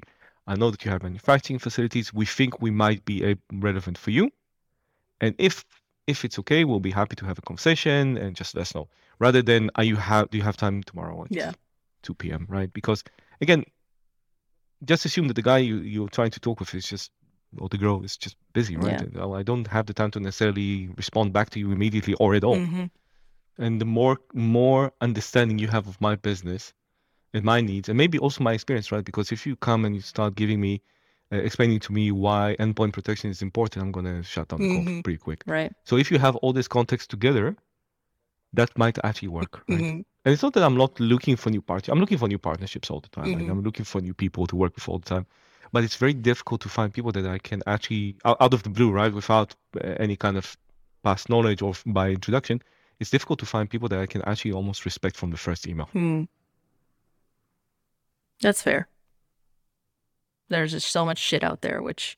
I 0.51 0.55
know 0.55 0.69
that 0.71 0.85
you 0.85 0.91
have 0.91 1.03
manufacturing 1.03 1.59
facilities. 1.59 2.13
We 2.13 2.25
think 2.25 2.61
we 2.61 2.71
might 2.71 3.03
be 3.11 3.17
a- 3.31 3.43
relevant 3.67 3.97
for 3.97 4.11
you, 4.11 4.31
and 5.19 5.35
if 5.37 5.65
if 6.13 6.25
it's 6.25 6.37
okay, 6.39 6.63
we'll 6.63 6.87
be 6.89 6.91
happy 7.01 7.15
to 7.15 7.25
have 7.25 7.39
a 7.39 7.45
conversation 7.49 8.17
and 8.17 8.35
just 8.35 8.55
let 8.55 8.63
us 8.67 8.75
know. 8.75 8.87
Rather 9.19 9.41
than, 9.41 9.69
are 9.75 9.87
you 9.91 9.97
have 9.97 10.29
do 10.29 10.37
you 10.37 10.43
have 10.43 10.57
time 10.57 10.83
tomorrow? 10.83 11.25
Yeah. 11.29 11.53
2 12.03 12.13
p.m. 12.15 12.45
Right? 12.49 12.71
Because 12.71 13.03
again, 13.41 13.63
just 14.85 15.05
assume 15.05 15.27
that 15.29 15.35
the 15.35 15.41
guy 15.41 15.59
you, 15.59 15.77
you're 15.77 16.09
trying 16.09 16.31
to 16.31 16.39
talk 16.39 16.59
with 16.59 16.73
is 16.75 16.87
just, 16.87 17.11
or 17.57 17.69
the 17.69 17.77
girl 17.77 18.03
is 18.03 18.17
just 18.17 18.35
busy, 18.53 18.75
right? 18.75 19.01
Yeah. 19.15 19.25
I 19.25 19.43
don't 19.43 19.67
have 19.67 19.85
the 19.85 19.93
time 19.93 20.11
to 20.11 20.19
necessarily 20.19 20.89
respond 20.97 21.31
back 21.33 21.49
to 21.51 21.59
you 21.59 21.71
immediately 21.71 22.15
or 22.15 22.35
at 22.35 22.43
all. 22.43 22.57
Mhm. 22.57 22.89
And 23.57 23.79
the 23.79 23.85
more 23.85 24.17
more 24.33 24.91
understanding 24.99 25.59
you 25.59 25.67
have 25.67 25.87
of 25.87 26.01
my 26.01 26.15
business 26.15 26.73
and 27.33 27.43
my 27.45 27.61
needs, 27.61 27.87
and 27.89 27.97
maybe 27.97 28.17
also 28.19 28.43
my 28.43 28.53
experience, 28.53 28.91
right? 28.91 29.05
Because 29.05 29.31
if 29.31 29.45
you 29.45 29.55
come 29.55 29.85
and 29.85 29.95
you 29.95 30.01
start 30.01 30.35
giving 30.35 30.59
me, 30.59 30.81
uh, 31.31 31.37
explaining 31.37 31.79
to 31.81 31.93
me 31.93 32.11
why 32.11 32.55
endpoint 32.59 32.93
protection 32.93 33.29
is 33.29 33.41
important, 33.41 33.85
I'm 33.85 33.91
gonna 33.91 34.23
shut 34.23 34.47
down 34.49 34.59
the 34.59 34.67
call 34.73 34.83
Mhm. 34.83 35.03
pretty 35.03 35.19
quick. 35.19 35.43
Right. 35.45 35.71
So 35.85 35.97
if 35.97 36.11
you 36.11 36.17
have 36.19 36.35
all 36.37 36.51
this 36.53 36.67
context 36.67 37.09
together, 37.11 37.55
that 38.53 38.77
might 38.77 38.97
actually 39.03 39.29
work, 39.29 39.63
right? 39.67 39.81
Mhm. 39.81 40.05
And 40.25 40.31
it's 40.33 40.43
not 40.43 40.53
that 40.53 40.63
I'm 40.63 40.77
not 40.77 40.99
looking 40.99 41.35
for 41.35 41.49
new 41.49 41.61
parties. 41.61 41.89
I'm 41.89 41.99
looking 41.99 42.17
for 42.17 42.27
new 42.27 42.37
partnerships 42.39 42.89
all 42.89 43.01
the 43.01 43.09
time. 43.09 43.33
right? 43.33 43.43
Mhm. 43.43 43.51
I'm 43.51 43.61
looking 43.63 43.85
for 43.85 43.99
new 44.01 44.13
people 44.13 44.47
to 44.47 44.55
work 44.55 44.75
with 44.75 44.87
all 44.87 44.99
the 44.99 45.09
time. 45.09 45.25
But 45.73 45.83
it's 45.83 45.95
very 45.95 46.13
difficult 46.13 46.61
to 46.61 46.69
find 46.69 46.93
people 46.93 47.11
that 47.11 47.25
I 47.25 47.39
can 47.39 47.61
actually, 47.65 48.15
out, 48.23 48.53
of 48.53 48.61
the 48.63 48.69
blue, 48.69 48.91
right, 48.91 49.11
without 49.13 49.55
uh, 49.75 49.95
any 49.99 50.15
kind 50.15 50.37
of 50.37 50.55
past 51.03 51.29
knowledge 51.29 51.61
or 51.61 51.73
by 51.85 52.11
introduction, 52.11 52.61
it's 52.99 53.09
difficult 53.09 53.39
to 53.39 53.45
find 53.45 53.69
people 53.69 53.89
that 53.89 53.99
I 53.99 54.05
can 54.05 54.21
actually 54.21 54.53
almost 54.53 54.85
respect 54.85 55.17
from 55.17 55.31
the 55.31 55.37
first 55.37 55.67
email. 55.67 55.87
Hmm. 55.87 56.23
That's 58.39 58.61
fair. 58.61 58.87
There's 60.49 60.71
just 60.71 60.89
so 60.91 61.05
much 61.05 61.17
shit 61.17 61.43
out 61.43 61.61
there, 61.61 61.81
which 61.81 62.17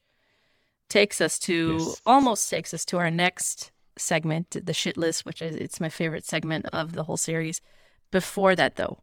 takes 0.90 1.22
us 1.22 1.40
to 1.40 1.78
Yes. 1.80 2.02
almost 2.06 2.50
takes 2.50 2.74
us 2.74 2.86
to 2.86 2.98
our 2.98 3.10
next 3.10 3.72
segment, 3.98 4.58
the 4.66 4.74
shit 4.74 4.98
list, 4.98 5.26
which 5.26 5.42
is 5.42 5.56
it's 5.56 5.80
my 5.80 5.90
favorite 5.90 6.26
segment 6.26 6.66
of 6.74 6.94
the 6.94 7.04
whole 7.04 7.18
series. 7.18 7.62
Before 8.12 8.56
that, 8.56 8.76
though, 8.76 9.00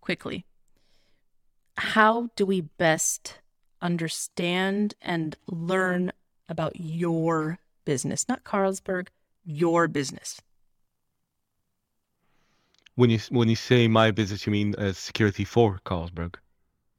quickly, 0.00 0.46
how 1.76 2.30
do 2.36 2.46
we 2.46 2.62
best 2.62 3.38
understand 3.80 4.94
and 5.02 5.36
learn 5.46 6.12
about 6.48 6.72
your 6.76 7.58
business, 7.84 8.28
not 8.28 8.44
Carlsberg, 8.44 9.08
your 9.44 9.88
business? 9.88 10.40
When 12.94 13.10
you 13.10 13.18
when 13.30 13.48
you 13.48 13.56
say 13.56 13.88
my 13.88 14.12
business, 14.12 14.46
you 14.46 14.52
mean 14.52 14.74
uh, 14.76 14.92
security 14.92 15.44
for 15.44 15.80
Carlsberg. 15.84 16.36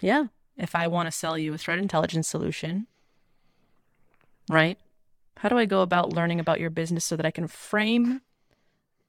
Yeah. 0.02 0.26
If 0.58 0.76
I 0.76 0.88
want 0.88 1.08
to 1.08 1.12
sell 1.12 1.38
you 1.38 1.54
a 1.54 1.58
threat 1.58 1.80
intelligence 1.80 2.28
solution, 2.28 2.88
right? 4.50 4.78
How 5.38 5.50
do 5.50 5.58
I 5.58 5.66
go 5.66 5.82
about 5.82 6.14
learning 6.14 6.40
about 6.40 6.60
your 6.60 6.70
business 6.70 7.06
so 7.06 7.16
that 7.16 7.26
I 7.26 7.32
can 7.32 7.48
frame 7.48 8.22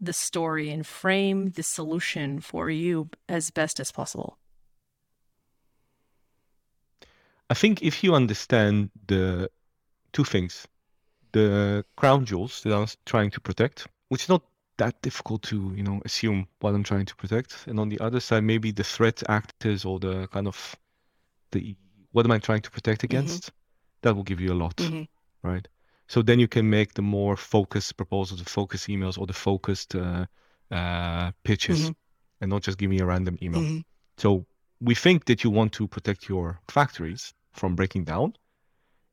the 0.01 0.13
story 0.13 0.71
and 0.71 0.87
frame 0.87 1.51
the 1.51 1.63
solution 1.63 2.41
for 2.41 2.69
you 2.69 3.09
as 3.29 3.51
best 3.51 3.81
as 3.81 3.93
possible? 3.93 4.39
I 7.49 7.55
think 7.55 7.83
if 7.83 8.03
you 8.03 8.15
understand 8.15 8.91
the 9.07 9.51
two 10.13 10.25
things, 10.25 10.67
the 11.33 11.85
crown 11.97 12.25
jewels 12.25 12.63
that 12.63 12.75
I'm 12.75 12.87
trying 13.05 13.31
to 13.31 13.41
protect, 13.41 13.87
which 14.09 14.25
is 14.25 14.29
not 14.29 14.43
that 14.79 15.01
difficult 15.01 15.43
to, 15.45 15.73
you 15.77 15.83
know, 15.83 16.03
assume 16.05 16.49
what 16.61 16.75
I'm 16.75 16.83
trying 16.83 17.07
to 17.07 17.17
protect, 17.17 17.67
and 17.69 17.79
on 17.79 17.89
the 17.89 18.01
other 18.01 18.21
side, 18.21 18.43
maybe 18.45 18.73
the 18.73 18.85
threat 18.85 19.23
actors 19.29 19.85
or 19.85 19.99
the 20.01 20.27
kind 20.29 20.47
of 20.49 20.77
the 21.53 21.77
what 22.13 22.27
am 22.27 22.33
I 22.33 22.39
trying 22.39 22.63
to 22.63 22.71
protect 22.71 23.05
against? 23.05 23.53
that 24.03 24.15
will 24.15 24.23
give 24.25 24.41
you 24.41 24.53
a 24.53 24.55
lot, 24.55 24.77
Mhm. 24.77 25.09
right? 25.43 25.67
So 26.09 26.23
then 26.23 26.39
you 26.39 26.49
can 26.49 26.71
make 26.71 26.95
the 26.95 27.03
more 27.03 27.37
focused 27.37 27.97
proposals, 27.97 28.43
the 28.43 28.49
focused 28.49 28.89
emails, 28.89 29.19
or 29.19 29.27
the 29.27 29.33
focused 29.33 29.95
uh, 29.95 30.27
uh, 30.71 31.33
pitches, 31.43 31.91
Mhm. 31.91 31.95
and 32.41 32.51
not 32.51 32.63
just 32.63 32.79
give 32.79 32.91
me 32.91 33.01
a 33.01 33.07
random 33.07 33.37
email. 33.43 33.63
Mhm. 33.63 33.85
So 34.17 34.47
we 34.81 34.95
think 34.95 35.25
that 35.25 35.43
you 35.43 35.51
want 35.51 35.73
to 35.75 35.89
protect 35.89 36.29
your 36.29 36.61
factories 36.69 37.35
from 37.53 37.75
breaking 37.75 38.05
down, 38.05 38.35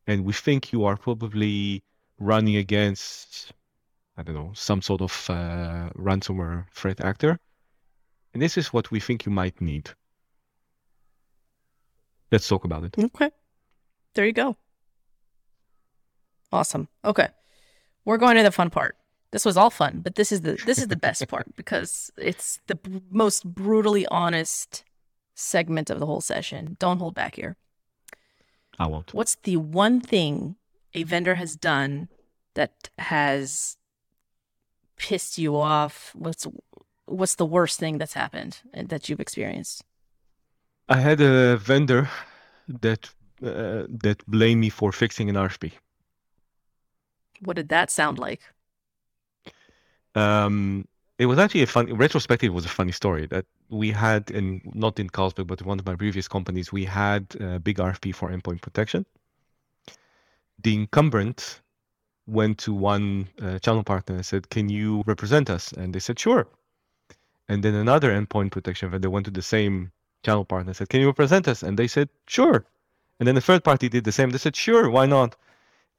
and 0.08 0.24
we 0.24 0.34
think 0.34 0.72
you 0.72 0.84
are 0.86 0.98
probably 0.98 1.84
running 2.20 2.58
against, 2.58 3.54
I 4.18 4.24
don't 4.24 4.36
know, 4.36 4.52
some 4.54 4.82
sort 4.82 5.02
of 5.02 5.30
uh, 5.30 5.90
ransomware 5.96 6.68
threat 6.74 7.02
actor, 7.02 7.40
and 8.34 8.42
this 8.42 8.58
is 8.58 8.72
what 8.74 8.92
we 8.92 9.00
think 9.00 9.26
you 9.26 9.32
might 9.32 9.62
need. 9.62 9.90
Let's 12.32 12.48
talk 12.48 12.66
about 12.66 12.84
it. 12.84 12.98
Okay. 12.98 13.32
There 14.14 14.26
you 14.26 14.34
go. 14.34 14.58
Awesome. 16.54 16.88
Okay. 17.04 17.30
We're 18.06 18.20
going 18.20 18.38
to 18.38 18.44
the 18.44 18.52
fun 18.52 18.70
part. 18.70 18.96
This 19.32 19.44
was 19.44 19.58
all 19.58 19.72
fun, 19.72 20.02
but 20.04 20.14
this 20.14 20.32
is 20.32 20.42
the 20.42 20.54
this 20.68 20.78
is 20.78 20.88
the 20.88 20.96
best 20.96 21.28
part 21.34 21.48
because 21.56 22.12
it's 22.16 22.60
the 22.68 22.76
b- 22.76 23.02
most 23.10 23.44
brutally 23.44 24.06
honest 24.08 24.84
segment 25.34 25.90
of 25.90 26.00
the 26.00 26.06
whole 26.06 26.22
session. 26.22 26.78
Don't 26.80 27.00
hold 27.00 27.16
back 27.16 27.36
here. 27.36 27.58
I 28.78 28.86
won't. 28.86 29.14
What's 29.16 29.36
the 29.42 29.58
one 29.58 30.00
thing 30.00 30.56
a 30.94 31.02
vendor 31.04 31.34
has 31.36 31.56
done 31.56 32.10
that 32.54 32.90
has 33.00 33.78
pissed 34.98 35.40
you 35.40 35.58
off? 35.58 36.12
What's 36.14 36.46
what's 37.06 37.36
the 37.36 37.48
worst 37.48 37.80
thing 37.80 37.98
that's 37.98 38.14
happened 38.14 38.62
and 38.76 38.90
that 38.90 39.10
you've 39.10 39.20
experienced? 39.20 39.84
I 40.88 41.00
had 41.00 41.20
a 41.20 41.58
vendor 41.58 42.10
that 42.68 43.10
uh, 43.44 43.88
that 43.90 44.24
blamed 44.28 44.62
me 44.62 44.70
for 44.70 44.92
fixing 44.92 45.30
an 45.32 45.36
RFP. 45.36 45.72
What 47.46 47.56
did 47.56 47.70
that 47.70 47.90
sound 47.92 48.20
like? 48.20 48.42
Um, 50.16 50.88
it 51.20 51.26
was 51.26 51.40
actually 51.40 51.64
a 51.64 51.68
fun. 51.68 51.94
Retrospective, 51.96 52.54
was 52.54 52.66
a 52.66 52.70
funny 52.70 52.92
story 52.92 53.26
that 53.28 53.46
we 53.70 53.92
had 53.92 54.32
in 54.32 54.62
not 54.74 55.00
in 55.00 55.10
Carlsberg, 55.10 55.48
but 55.48 55.62
one 55.62 55.80
of 55.80 55.86
my 55.86 55.96
previous 55.96 56.28
companies, 56.28 56.72
we 56.72 56.86
had 56.86 57.36
a 57.40 57.60
big 57.60 57.78
RFP 57.78 58.16
for 58.16 58.30
endpoint 58.30 58.62
protection. 58.62 59.06
The 60.64 60.74
incumbent 60.74 61.62
went 62.26 62.58
to 62.60 62.74
one 62.74 63.28
uh, 63.42 63.60
channel 63.60 63.84
partner 63.84 64.16
and 64.16 64.26
said, 64.26 64.50
"Can 64.50 64.70
you 64.70 65.04
represent 65.06 65.50
us?" 65.50 65.72
And 65.72 65.94
they 65.94 66.00
said, 66.00 66.20
"Sure." 66.20 66.48
And 67.50 67.64
then 67.64 67.76
another 67.76 68.12
endpoint 68.12 68.52
protection 68.52 68.90
vendor 68.90 69.10
went 69.10 69.26
to 69.26 69.32
the 69.32 69.42
same 69.42 69.92
channel 70.24 70.46
partner 70.46 70.70
and 70.70 70.78
said, 70.78 70.90
"Can 70.90 71.02
you 71.02 71.08
represent 71.08 71.48
us?" 71.48 71.64
And 71.64 71.78
they 71.78 71.88
said, 71.88 72.10
"Sure." 72.28 72.66
And 73.20 73.28
then 73.28 73.36
the 73.36 73.42
third 73.42 73.64
party 73.64 73.90
did 73.90 74.04
the 74.06 74.12
same. 74.12 74.30
They 74.32 74.38
said, 74.38 74.56
"Sure, 74.56 74.90
why 74.90 75.06
not?" 75.06 75.36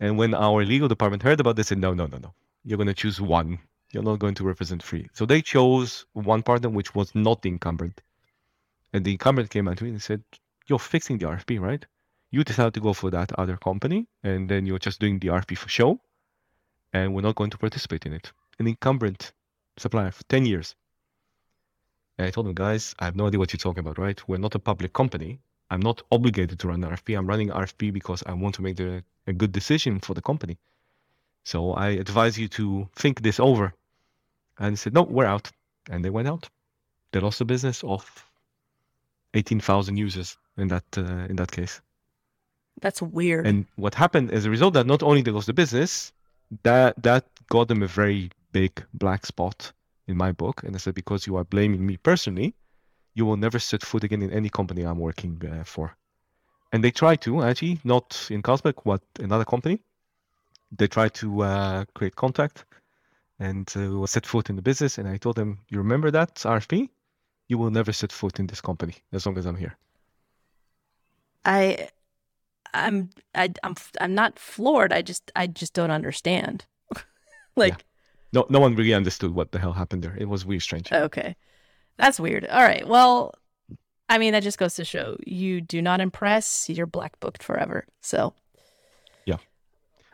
And 0.00 0.18
when 0.18 0.34
our 0.34 0.64
legal 0.64 0.88
department 0.88 1.22
heard 1.22 1.40
about 1.40 1.56
this, 1.56 1.68
said, 1.68 1.78
"No, 1.78 1.94
no, 1.94 2.06
no, 2.06 2.18
no. 2.18 2.34
You're 2.64 2.78
going 2.78 2.88
to 2.88 2.94
choose 2.94 3.20
one. 3.20 3.58
You're 3.92 4.02
not 4.02 4.18
going 4.18 4.34
to 4.34 4.44
represent 4.44 4.82
three." 4.82 5.08
So 5.12 5.24
they 5.24 5.40
chose 5.42 6.06
one 6.12 6.42
partner 6.42 6.68
which 6.68 6.94
was 6.94 7.14
not 7.14 7.42
the 7.42 7.48
incumbent. 7.48 8.02
And 8.92 9.04
the 9.04 9.12
incumbent 9.12 9.50
came 9.50 9.68
out 9.68 9.78
to 9.78 9.84
me 9.84 9.90
and 9.90 10.02
said, 10.02 10.22
"You're 10.66 10.78
fixing 10.78 11.18
the 11.18 11.26
RFP, 11.26 11.58
right? 11.60 11.84
You 12.30 12.42
decided 12.44 12.74
to 12.74 12.80
go 12.80 12.92
for 12.92 13.10
that 13.10 13.32
other 13.38 13.56
company, 13.56 14.06
and 14.22 14.48
then 14.48 14.66
you're 14.66 14.78
just 14.80 15.00
doing 15.00 15.18
the 15.20 15.28
RFP 15.28 15.56
for 15.56 15.68
show, 15.68 16.00
and 16.92 17.14
we're 17.14 17.28
not 17.28 17.36
going 17.36 17.50
to 17.50 17.58
participate 17.58 18.06
in 18.06 18.12
it." 18.12 18.32
An 18.58 18.66
incumbent 18.66 19.32
supplier 19.76 20.10
for 20.10 20.24
10 20.24 20.46
years. 20.46 20.74
And 22.18 22.26
I 22.28 22.30
told 22.30 22.46
them, 22.46 22.54
guys, 22.54 22.94
I 22.98 23.06
have 23.06 23.16
no 23.16 23.26
idea 23.26 23.40
what 23.40 23.52
you're 23.52 23.58
talking 23.58 23.80
about, 23.80 23.98
right? 23.98 24.28
We're 24.28 24.38
not 24.38 24.54
a 24.54 24.60
public 24.60 24.92
company. 24.92 25.40
I'm 25.74 25.80
not 25.80 26.02
obligated 26.12 26.60
to 26.60 26.68
run 26.68 26.84
an 26.84 26.90
RFP. 26.90 27.18
I'm 27.18 27.26
running 27.26 27.48
RFP 27.48 27.92
because 27.92 28.22
I 28.26 28.32
want 28.32 28.54
to 28.54 28.62
make 28.62 28.76
the, 28.76 29.02
a 29.26 29.32
good 29.32 29.50
decision 29.50 29.98
for 29.98 30.14
the 30.14 30.22
company. 30.22 30.56
So 31.42 31.72
I 31.72 31.88
advise 32.04 32.38
you 32.38 32.46
to 32.58 32.88
think 32.94 33.22
this 33.22 33.40
over. 33.40 33.74
And 34.60 34.78
said, 34.78 34.94
no, 34.94 35.02
we're 35.02 35.26
out. 35.26 35.50
And 35.90 36.04
they 36.04 36.10
went 36.10 36.28
out. 36.28 36.48
They 37.10 37.18
lost 37.18 37.40
the 37.40 37.44
business 37.44 37.82
of 37.82 38.02
18,000 39.34 39.96
users 39.96 40.36
in 40.56 40.68
that 40.68 40.84
uh, 40.96 41.26
in 41.30 41.36
that 41.36 41.50
case. 41.50 41.80
That's 42.80 43.02
weird. 43.02 43.44
And 43.44 43.66
what 43.74 43.94
happened 43.94 44.30
as 44.30 44.44
a 44.44 44.50
result 44.50 44.74
that 44.74 44.86
not 44.86 45.02
only 45.02 45.22
they 45.22 45.32
lost 45.32 45.48
the 45.48 45.52
business, 45.52 46.12
that 46.62 46.94
that 47.02 47.24
got 47.48 47.66
them 47.66 47.82
a 47.82 47.88
very 47.88 48.30
big 48.52 48.72
black 48.94 49.26
spot 49.26 49.72
in 50.06 50.16
my 50.16 50.30
book. 50.30 50.62
And 50.62 50.76
I 50.76 50.78
said, 50.78 50.94
because 50.94 51.26
you 51.26 51.36
are 51.36 51.44
blaming 51.44 51.84
me 51.84 51.96
personally, 51.96 52.54
you 53.14 53.24
will 53.24 53.36
never 53.36 53.58
set 53.58 53.84
foot 53.84 54.04
again 54.04 54.22
in 54.22 54.30
any 54.30 54.48
company 54.48 54.82
I'm 54.82 54.98
working 54.98 55.40
uh, 55.50 55.64
for. 55.64 55.96
And 56.72 56.82
they 56.82 56.90
tried 56.90 57.20
to 57.22 57.42
actually, 57.42 57.78
not 57.84 58.28
in 58.30 58.42
Carlsberg, 58.42 58.74
but 58.84 59.02
another 59.20 59.44
company. 59.44 59.78
They 60.76 60.88
tried 60.88 61.14
to 61.14 61.42
uh, 61.42 61.84
create 61.94 62.16
contact 62.16 62.64
and 63.38 63.72
uh, 63.76 64.06
set 64.06 64.26
foot 64.26 64.50
in 64.50 64.56
the 64.56 64.62
business. 64.62 64.98
And 64.98 65.08
I 65.08 65.16
told 65.16 65.36
them, 65.36 65.60
you 65.68 65.78
remember 65.78 66.10
that 66.10 66.34
RFP? 66.34 66.88
You 67.46 67.58
will 67.58 67.70
never 67.70 67.92
set 67.92 68.10
foot 68.10 68.40
in 68.40 68.46
this 68.46 68.60
company 68.60 68.96
as 69.12 69.26
long 69.26 69.38
as 69.38 69.46
I'm 69.46 69.56
here. 69.56 69.76
I 71.44 71.88
I'm 72.72 73.10
I, 73.34 73.52
I'm 73.62 73.74
I'm 74.00 74.14
not 74.14 74.38
floored. 74.38 74.92
I 74.92 75.02
just 75.02 75.30
I 75.36 75.46
just 75.46 75.74
don't 75.74 75.90
understand. 75.90 76.64
like 77.56 77.84
No, 78.32 78.46
no 78.48 78.58
one 78.58 78.74
really 78.74 78.94
understood 78.94 79.32
what 79.34 79.52
the 79.52 79.58
hell 79.58 79.72
happened 79.72 80.02
there. 80.02 80.16
It 80.18 80.28
was 80.28 80.44
really 80.44 80.60
strange. 80.60 80.90
okay, 80.92 81.36
that's 81.96 82.18
weird. 82.20 82.46
All 82.46 82.62
right. 82.62 82.86
Well, 82.86 83.34
I 84.08 84.18
mean 84.18 84.32
that 84.32 84.42
just 84.42 84.58
goes 84.58 84.74
to 84.74 84.84
show 84.84 85.16
you 85.26 85.60
do 85.60 85.80
not 85.82 86.00
impress. 86.00 86.68
You're 86.68 86.86
black 86.86 87.18
booked 87.20 87.42
forever. 87.42 87.86
So 88.00 88.34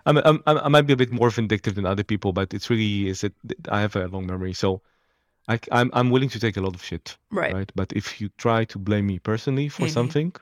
I'm, 0.06 0.16
I'm, 0.16 0.42
I'm- 0.46 0.58
I 0.64 0.68
might 0.68 0.86
be 0.86 0.94
a 0.94 0.96
bit 0.96 1.12
more 1.12 1.28
vindictive 1.30 1.74
than 1.74 1.84
other 1.84 2.02
people, 2.02 2.32
but 2.32 2.54
it's 2.54 2.70
really 2.70 3.08
is 3.08 3.22
it. 3.22 3.34
I 3.68 3.82
have 3.82 3.96
a 3.96 4.06
long 4.08 4.26
memory, 4.26 4.54
so 4.54 4.80
I, 5.46 5.60
am 5.70 5.90
I'm 5.92 6.08
willing 6.10 6.30
to 6.30 6.40
take 6.40 6.56
a 6.56 6.62
lot 6.62 6.74
of 6.74 6.82
shit, 6.82 7.18
right. 7.30 7.52
right? 7.52 7.72
But 7.74 7.92
if 7.92 8.18
you 8.20 8.30
try 8.38 8.64
to 8.64 8.78
blame 8.78 9.06
me 9.06 9.18
personally 9.18 9.68
for 9.68 9.86
Mhm. 9.86 9.90
something, 9.90 10.32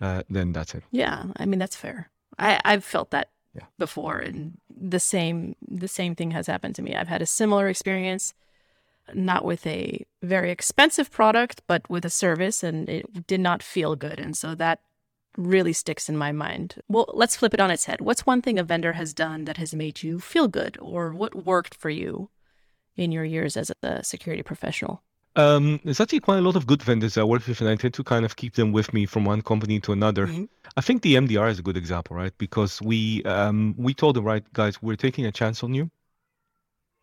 uh, 0.00 0.22
then 0.30 0.52
that's 0.52 0.74
it. 0.74 0.84
Yeah. 0.90 1.24
I 1.36 1.44
mean 1.46 1.58
that's 1.58 1.76
fair. 1.76 2.08
I 2.38 2.58
I've 2.64 2.84
felt 2.84 3.10
that 3.10 3.28
Yeah. 3.54 3.66
before, 3.78 4.18
and 4.18 4.56
the 4.70 5.00
same 5.00 5.54
the 5.60 5.88
same 5.88 6.14
thing 6.14 6.30
has 6.32 6.46
happened 6.46 6.76
to 6.76 6.82
me. 6.82 6.94
I've 6.94 7.08
had 7.08 7.22
a 7.22 7.26
similar 7.26 7.68
experience. 7.68 8.32
Not 9.14 9.44
with 9.44 9.66
a 9.66 10.04
very 10.22 10.50
expensive 10.50 11.10
product, 11.10 11.62
but 11.66 11.88
with 11.88 12.04
a 12.04 12.10
service, 12.10 12.62
and 12.62 12.88
it 12.88 13.26
did 13.26 13.40
not 13.40 13.62
feel 13.62 13.94
good. 13.96 14.18
And 14.18 14.36
so 14.36 14.54
that 14.56 14.80
really 15.36 15.72
sticks 15.72 16.08
in 16.08 16.16
my 16.16 16.32
mind. 16.32 16.76
Well, 16.88 17.06
let's 17.14 17.36
flip 17.36 17.54
it 17.54 17.60
on 17.60 17.70
its 17.70 17.84
head. 17.84 18.00
What's 18.00 18.26
one 18.26 18.42
thing 18.42 18.58
a 18.58 18.64
vendor 18.64 18.94
has 18.94 19.12
done 19.14 19.44
that 19.44 19.58
has 19.58 19.74
made 19.74 20.02
you 20.02 20.18
feel 20.18 20.48
good, 20.48 20.76
or 20.80 21.12
what 21.12 21.46
worked 21.46 21.74
for 21.74 21.90
you 21.90 22.30
in 22.96 23.12
your 23.12 23.24
years 23.24 23.56
as 23.56 23.70
a 23.82 24.02
security 24.02 24.42
professional? 24.42 25.02
Um, 25.36 25.80
there's 25.84 26.00
actually 26.00 26.20
quite 26.20 26.38
a 26.38 26.40
lot 26.40 26.56
of 26.56 26.66
good 26.66 26.82
vendors 26.82 27.18
I 27.18 27.22
work 27.22 27.46
with, 27.46 27.60
and 27.60 27.68
I 27.68 27.76
tend 27.76 27.92
to 27.94 28.02
kind 28.02 28.24
of 28.24 28.36
keep 28.36 28.54
them 28.54 28.72
with 28.72 28.94
me 28.94 29.04
from 29.04 29.26
one 29.26 29.42
company 29.42 29.78
to 29.80 29.92
another. 29.92 30.26
Mhm. 30.26 30.48
I 30.78 30.80
think 30.80 31.02
the 31.02 31.14
MDR 31.14 31.50
is 31.50 31.58
a 31.58 31.62
good 31.62 31.76
example, 31.76 32.16
right? 32.16 32.32
Because 32.38 32.80
we 32.80 33.22
um, 33.24 33.74
we 33.76 33.92
told 33.92 34.16
them, 34.16 34.24
right, 34.24 34.44
guys, 34.54 34.80
we're 34.82 34.96
taking 34.96 35.26
a 35.26 35.32
chance 35.32 35.62
on 35.62 35.74
you. 35.74 35.90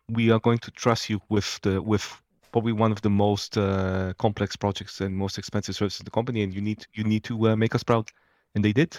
We 0.08 0.30
are 0.30 0.40
going 0.40 0.58
to 0.58 0.70
trust 0.70 1.08
you 1.10 1.20
with 1.28 1.60
the 1.62 1.80
with 1.82 2.22
probably 2.52 2.72
one 2.72 2.92
of 2.92 3.00
the 3.02 3.10
most 3.10 3.58
uh, 3.58 4.12
complex 4.18 4.56
projects 4.56 5.00
and 5.00 5.16
most 5.16 5.38
expensive 5.38 5.74
services 5.74 6.00
in 6.00 6.04
the 6.04 6.10
company, 6.10 6.42
and 6.42 6.54
you 6.54 6.60
need 6.60 6.86
you 6.94 7.04
need 7.04 7.24
to 7.24 7.50
uh, 7.50 7.56
make 7.56 7.74
us 7.74 7.82
proud, 7.82 8.10
and 8.54 8.64
they 8.64 8.72
did. 8.72 8.96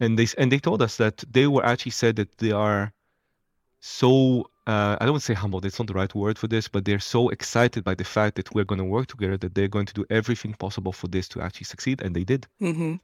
And 0.00 0.18
they 0.18 0.26
and 0.38 0.50
they 0.50 0.58
told 0.58 0.82
us 0.82 0.96
that 0.96 1.24
they 1.30 1.46
were 1.46 1.64
actually 1.64 1.92
said 1.92 2.16
that 2.16 2.38
they 2.38 2.52
are 2.52 2.92
so 3.80 4.50
uh, 4.66 4.96
I 5.00 5.04
don't 5.04 5.12
want 5.12 5.22
to 5.22 5.26
say 5.26 5.34
humble. 5.34 5.60
That's 5.60 5.78
not 5.78 5.88
the 5.88 5.94
right 5.94 6.14
word 6.14 6.38
for 6.38 6.46
this, 6.46 6.68
but 6.68 6.84
they're 6.84 7.00
so 7.00 7.28
excited 7.30 7.84
by 7.84 7.94
the 7.94 8.04
fact 8.04 8.36
that 8.36 8.54
we're 8.54 8.64
going 8.64 8.78
to 8.78 8.84
work 8.84 9.08
together 9.08 9.36
that 9.38 9.54
they're 9.54 9.68
going 9.68 9.86
to 9.86 9.94
do 9.94 10.04
everything 10.10 10.54
possible 10.54 10.92
for 10.92 11.08
this 11.08 11.28
to 11.28 11.40
actually 11.42 11.64
succeed, 11.66 12.00
and 12.02 12.14
they 12.14 12.24
did 12.24 12.46
Mm-hmm. 12.60 12.96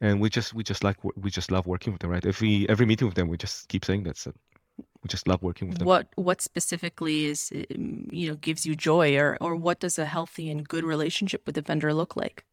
and 0.00 0.20
we 0.20 0.28
just 0.28 0.54
we 0.54 0.64
just 0.64 0.82
like 0.84 0.96
we 1.04 1.30
just 1.30 1.50
love 1.50 1.66
working 1.66 1.92
with 1.92 2.00
them 2.00 2.10
right 2.10 2.26
every 2.26 2.68
every 2.68 2.84
meeting 2.86 3.06
with 3.06 3.14
them 3.14 3.28
we 3.28 3.36
just 3.36 3.68
keep 3.68 3.84
saying 3.84 4.02
that 4.02 4.16
so 4.16 4.32
we 5.02 5.08
just 5.08 5.28
love 5.28 5.42
working 5.42 5.68
with 5.68 5.78
them 5.78 5.86
What 5.86 6.06
what 6.16 6.40
specifically 6.40 7.26
is 7.26 7.52
um, 7.52 8.08
you 8.10 8.28
know 8.28 8.36
gives 8.36 8.66
you 8.66 8.74
joy, 8.76 9.16
or 9.16 9.36
or 9.40 9.54
what 9.56 9.80
does 9.80 9.98
a 9.98 10.04
healthy 10.06 10.50
and 10.50 10.66
good 10.68 10.84
relationship 10.84 11.40
with 11.46 11.54
the 11.54 11.62
vendor 11.62 11.92
look 11.94 12.16
like? 12.16 12.44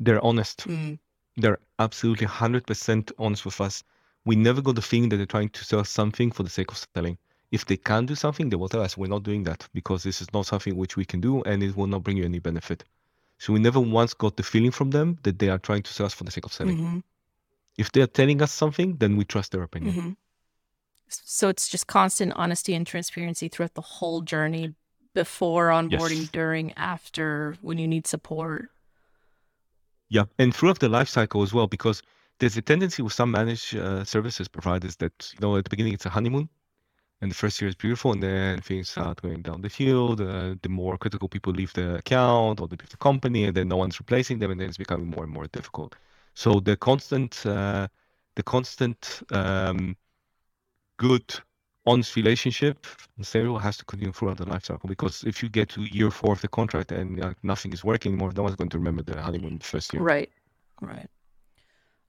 they're 0.00 0.24
honest 0.24 0.58
Mm. 0.66 0.98
they're 1.36 1.58
absolutely 1.78 2.26
100% 2.26 3.12
honest 3.18 3.44
with 3.44 3.60
us 3.60 3.82
we 4.24 4.36
never 4.36 4.60
got 4.62 4.74
the 4.76 4.82
feeling 4.90 5.08
that 5.08 5.16
they're 5.18 5.34
trying 5.36 5.48
to 5.50 5.64
sell 5.64 5.84
something 5.84 6.30
for 6.32 6.42
the 6.44 6.50
sake 6.58 6.70
of 6.72 6.78
selling 6.94 7.16
if 7.50 7.64
they 7.66 7.76
can 7.76 8.06
do 8.06 8.14
something 8.14 8.48
they 8.48 8.56
will 8.60 8.68
tell 8.68 8.82
us 8.82 8.96
we're 8.96 9.14
not 9.16 9.22
doing 9.22 9.42
that 9.44 9.60
because 9.78 10.02
this 10.02 10.20
is 10.22 10.28
not 10.32 10.46
something 10.46 10.76
which 10.76 10.96
we 10.96 11.04
can 11.04 11.20
do 11.20 11.42
and 11.44 11.62
it 11.62 11.76
will 11.76 11.86
not 11.94 12.02
bring 12.04 12.16
you 12.16 12.24
any 12.24 12.38
benefit 12.38 12.84
so 13.38 13.52
we 13.52 13.60
never 13.60 13.80
once 13.80 14.12
got 14.14 14.36
the 14.36 14.42
feeling 14.42 14.70
from 14.78 14.90
them 14.90 15.08
that 15.24 15.38
they 15.38 15.48
are 15.48 15.58
trying 15.68 15.82
to 15.82 15.92
sell 15.92 16.06
us 16.06 16.14
for 16.14 16.24
the 16.24 16.30
sake 16.36 16.44
of 16.48 16.52
selling 16.52 16.76
Mhm. 16.78 17.02
if 17.76 17.90
they're 17.92 18.06
telling 18.20 18.40
us 18.42 18.52
something 18.52 18.96
then 19.02 19.16
we 19.16 19.24
trust 19.24 19.52
their 19.52 19.62
opinion 19.62 19.94
Mhm. 19.94 20.16
So 21.08 21.48
it's 21.48 21.68
just 21.68 21.86
constant 21.86 22.32
honesty 22.36 22.74
and 22.74 22.86
transparency 22.86 23.48
throughout 23.48 23.74
the 23.74 23.80
whole 23.80 24.20
journey, 24.22 24.74
before 25.14 25.68
onboarding, 25.68 26.20
Yes. 26.20 26.30
during, 26.32 26.72
after, 26.74 27.56
when 27.62 27.78
you 27.78 27.88
need 27.88 28.06
support. 28.06 28.70
Yeah, 30.10 30.24
and 30.38 30.54
throughout 30.54 30.78
the 30.78 30.88
life 30.88 31.08
cycle 31.08 31.42
as 31.42 31.52
well, 31.52 31.66
because 31.66 32.02
there's 32.38 32.56
a 32.56 32.62
tendency 32.62 33.02
with 33.02 33.12
some 33.12 33.30
managed 33.30 33.76
uh, 33.76 34.04
services 34.04 34.48
providers 34.48 34.96
that 34.96 35.32
you 35.34 35.40
know 35.40 35.56
at 35.56 35.64
the 35.64 35.70
beginning 35.70 35.92
it's 35.92 36.06
a 36.06 36.10
honeymoon, 36.10 36.48
and 37.20 37.30
the 37.30 37.34
first 37.34 37.60
year 37.60 37.68
is 37.68 37.74
beautiful, 37.74 38.12
and 38.12 38.22
then 38.22 38.60
things 38.60 38.88
start 38.90 39.20
going 39.20 39.42
down 39.42 39.60
the 39.60 39.68
field. 39.68 40.20
Uh, 40.20 40.54
the 40.62 40.68
more 40.68 40.96
critical 40.96 41.28
people 41.28 41.52
leave 41.52 41.72
the 41.74 41.96
account 41.96 42.60
or 42.60 42.68
they 42.68 42.76
leave 42.76 42.88
the 42.90 42.96
company, 42.96 43.44
and 43.44 43.56
then 43.56 43.68
no 43.68 43.76
one's 43.76 43.98
replacing 44.00 44.38
them, 44.38 44.50
and 44.50 44.60
then 44.60 44.68
it's 44.68 44.78
becoming 44.78 45.10
more 45.10 45.24
and 45.24 45.32
more 45.32 45.46
difficult. 45.48 45.96
So 46.34 46.60
the 46.60 46.76
constant, 46.76 47.44
uh, 47.44 47.88
the 48.36 48.42
constant 48.44 49.22
um, 49.32 49.96
good, 50.98 51.24
honest 51.86 52.16
relationship 52.16 52.86
Stereo 53.22 53.58
has 53.58 53.76
to 53.78 53.84
continue 53.84 54.12
throughout 54.12 54.36
the 54.36 54.48
life 54.48 54.66
cycle 54.66 54.88
because 54.88 55.24
if 55.24 55.42
you 55.42 55.48
get 55.48 55.68
to 55.70 55.82
year 55.82 56.10
four 56.10 56.32
of 56.32 56.40
the 56.40 56.48
contract 56.48 56.92
and 56.92 57.22
uh, 57.22 57.34
nothing 57.42 57.72
is 57.72 57.82
working 57.82 58.12
anymore, 58.12 58.32
no 58.36 58.42
one's 58.42 58.56
going 58.56 58.68
to 58.70 58.78
remember 58.78 59.02
the 59.02 59.20
honeymoon 59.20 59.58
first 59.58 59.92
year. 59.92 60.02
Right. 60.02 60.30
Right. 60.80 61.08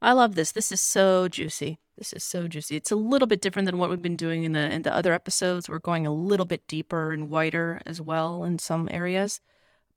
I 0.02 0.14
love 0.14 0.36
this. 0.36 0.52
This 0.52 0.72
is 0.72 0.82
so 0.82 1.28
juicy. 1.28 1.80
This 1.98 2.14
is 2.14 2.24
so 2.24 2.48
juicy. 2.48 2.76
It's 2.76 2.92
a 2.92 2.96
little 2.96 3.28
bit 3.28 3.42
different 3.42 3.66
than 3.66 3.78
what 3.78 3.90
we've 3.90 4.02
been 4.02 4.16
doing 4.16 4.44
in 4.44 4.54
the 4.54 4.72
in 4.72 4.84
the 4.84 4.94
other 4.94 5.14
episodes. 5.14 5.68
We're 5.68 5.80
going 5.80 6.06
a 6.06 6.14
little 6.14 6.46
bit 6.46 6.68
deeper 6.68 7.12
and 7.12 7.30
wider 7.30 7.82
as 7.86 8.00
well 8.00 8.44
in 8.44 8.60
some 8.60 8.88
areas. 8.92 9.42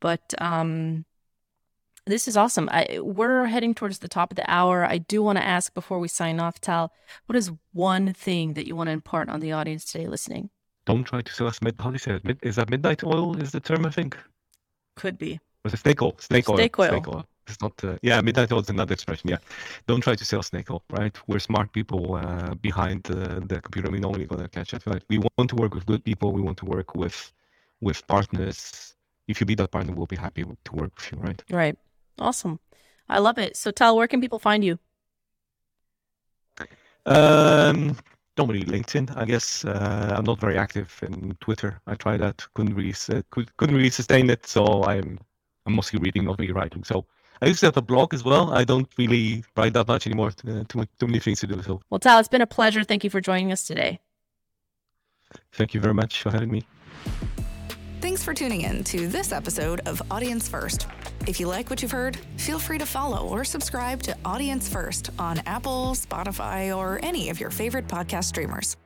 But 0.00 0.34
um 0.38 1.04
this 2.06 2.26
is 2.26 2.36
awesome. 2.36 2.68
I, 2.72 2.98
we're 3.00 3.46
heading 3.46 3.74
towards 3.74 3.98
the 3.98 4.08
top 4.08 4.32
of 4.32 4.36
the 4.36 4.50
hour. 4.50 4.84
I 4.84 4.98
do 4.98 5.22
want 5.22 5.38
to 5.38 5.44
ask 5.44 5.72
before 5.72 5.98
we 5.98 6.08
sign 6.08 6.40
off, 6.40 6.60
Tal, 6.60 6.92
what 7.26 7.36
is 7.36 7.52
one 7.72 8.12
thing 8.12 8.54
that 8.54 8.66
you 8.66 8.74
want 8.74 8.88
to 8.88 8.92
impart 8.92 9.28
on 9.28 9.40
the 9.40 9.52
audience 9.52 9.84
today 9.84 10.06
listening? 10.06 10.50
Don't 10.84 11.04
try 11.04 11.20
to 11.20 11.32
sell 11.32 11.46
us 11.46 11.62
mid. 11.62 11.76
How 11.78 11.90
do 11.90 11.94
you 11.94 11.98
say 11.98 12.14
it? 12.14 12.24
Mid, 12.24 12.38
is 12.42 12.56
that 12.56 12.70
midnight 12.70 13.04
oil? 13.04 13.40
Is 13.40 13.52
the 13.52 13.60
term 13.60 13.86
I 13.86 13.90
think? 13.90 14.18
Could 14.96 15.16
be. 15.16 15.38
Was 15.64 15.74
it 15.74 15.78
snake 15.78 16.02
oil? 16.02 16.16
Snake 16.18 16.48
oil. 16.48 16.56
Snake 16.56 16.78
oil. 16.78 16.88
Snake 16.88 17.08
oil. 17.08 17.26
It's 17.46 17.60
not. 17.60 17.84
Uh, 17.84 17.96
yeah, 18.02 18.20
midnight 18.20 18.50
oil 18.50 18.60
is 18.60 18.68
another 18.68 18.92
expression. 18.92 19.30
Yeah, 19.30 19.38
don't 19.86 20.00
try 20.00 20.16
to 20.16 20.24
sell 20.24 20.42
snake 20.42 20.70
oil. 20.70 20.82
Right? 20.90 21.16
We're 21.28 21.38
smart 21.38 21.72
people 21.72 22.16
uh, 22.16 22.54
behind 22.54 23.08
uh, 23.10 23.40
the 23.46 23.60
computer. 23.62 23.90
We 23.90 24.00
know 24.00 24.10
we're 24.10 24.26
gonna 24.26 24.48
catch 24.48 24.74
it. 24.74 24.82
Right? 24.86 25.02
We 25.08 25.18
want 25.18 25.50
to 25.50 25.56
work 25.56 25.74
with 25.74 25.86
good 25.86 26.04
people. 26.04 26.32
We 26.32 26.42
want 26.42 26.58
to 26.58 26.64
work 26.64 26.96
with 26.96 27.32
with 27.80 28.04
partners. 28.08 28.94
If 29.28 29.40
you 29.40 29.46
be 29.46 29.54
that 29.54 29.70
partner, 29.70 29.94
we'll 29.94 30.06
be 30.06 30.16
happy 30.16 30.44
to 30.44 30.72
work 30.74 30.92
with 30.96 31.12
you. 31.12 31.18
Right? 31.18 31.42
Right. 31.50 31.78
Awesome. 32.18 32.60
I 33.08 33.18
love 33.18 33.38
it. 33.38 33.56
So, 33.56 33.70
Tal, 33.70 33.96
where 33.96 34.08
can 34.08 34.20
people 34.20 34.38
find 34.38 34.64
you? 34.64 34.78
Um, 37.04 37.96
don't 38.36 38.48
really 38.48 38.64
LinkedIn. 38.64 39.16
I 39.16 39.24
guess 39.24 39.64
uh, 39.64 40.14
I'm 40.16 40.24
not 40.24 40.40
very 40.40 40.56
active 40.56 40.98
in 41.02 41.36
Twitter. 41.40 41.80
I 41.86 41.94
tried 41.94 42.20
that, 42.20 42.46
couldn't 42.54 42.74
really 42.74 42.94
uh, 43.10 43.22
could, 43.30 43.54
couldn't 43.56 43.76
really 43.76 43.90
sustain 43.90 44.30
it. 44.30 44.46
So 44.46 44.84
I'm 44.84 45.18
I'm 45.66 45.74
mostly 45.74 45.98
reading, 46.00 46.24
not 46.24 46.38
really 46.38 46.52
writing. 46.52 46.84
So 46.84 47.04
I 47.40 47.46
used 47.46 47.60
to 47.60 47.66
have 47.66 47.76
a 47.76 47.82
blog 47.82 48.14
as 48.14 48.24
well. 48.24 48.52
I 48.52 48.64
don't 48.64 48.88
really 48.96 49.44
write 49.56 49.72
that 49.74 49.88
much 49.88 50.06
anymore. 50.06 50.32
Uh, 50.46 50.64
too 50.68 50.86
too 50.98 51.06
many 51.06 51.18
things 51.18 51.40
to 51.40 51.46
do. 51.46 51.60
So 51.62 51.80
Well, 51.90 51.98
Tal, 51.98 52.18
it's 52.18 52.28
been 52.28 52.42
a 52.42 52.46
pleasure. 52.46 52.84
Thank 52.84 53.04
you 53.04 53.10
for 53.10 53.20
joining 53.20 53.52
us 53.52 53.66
today. 53.66 54.00
thank 55.52 55.74
you 55.74 55.80
very 55.80 55.94
much 55.94 56.22
for 56.22 56.30
having 56.30 56.50
me. 56.50 56.64
Thanks 58.12 58.24
for 58.24 58.34
tuning 58.34 58.60
in 58.60 58.84
to 58.84 59.08
this 59.08 59.32
episode 59.32 59.80
of 59.86 60.02
Audience 60.10 60.46
First. 60.46 60.86
If 61.26 61.40
you 61.40 61.46
like 61.46 61.70
what 61.70 61.80
you've 61.80 61.92
heard, 61.92 62.18
feel 62.36 62.58
free 62.58 62.76
to 62.76 62.84
follow 62.84 63.26
or 63.26 63.42
subscribe 63.42 64.02
to 64.02 64.14
Audience 64.22 64.68
First 64.68 65.08
on 65.18 65.38
Apple, 65.46 65.94
Spotify, 65.94 66.76
or 66.76 67.00
any 67.02 67.30
of 67.30 67.40
your 67.40 67.48
favorite 67.48 67.88
podcast 67.88 68.24
streamers. 68.24 68.76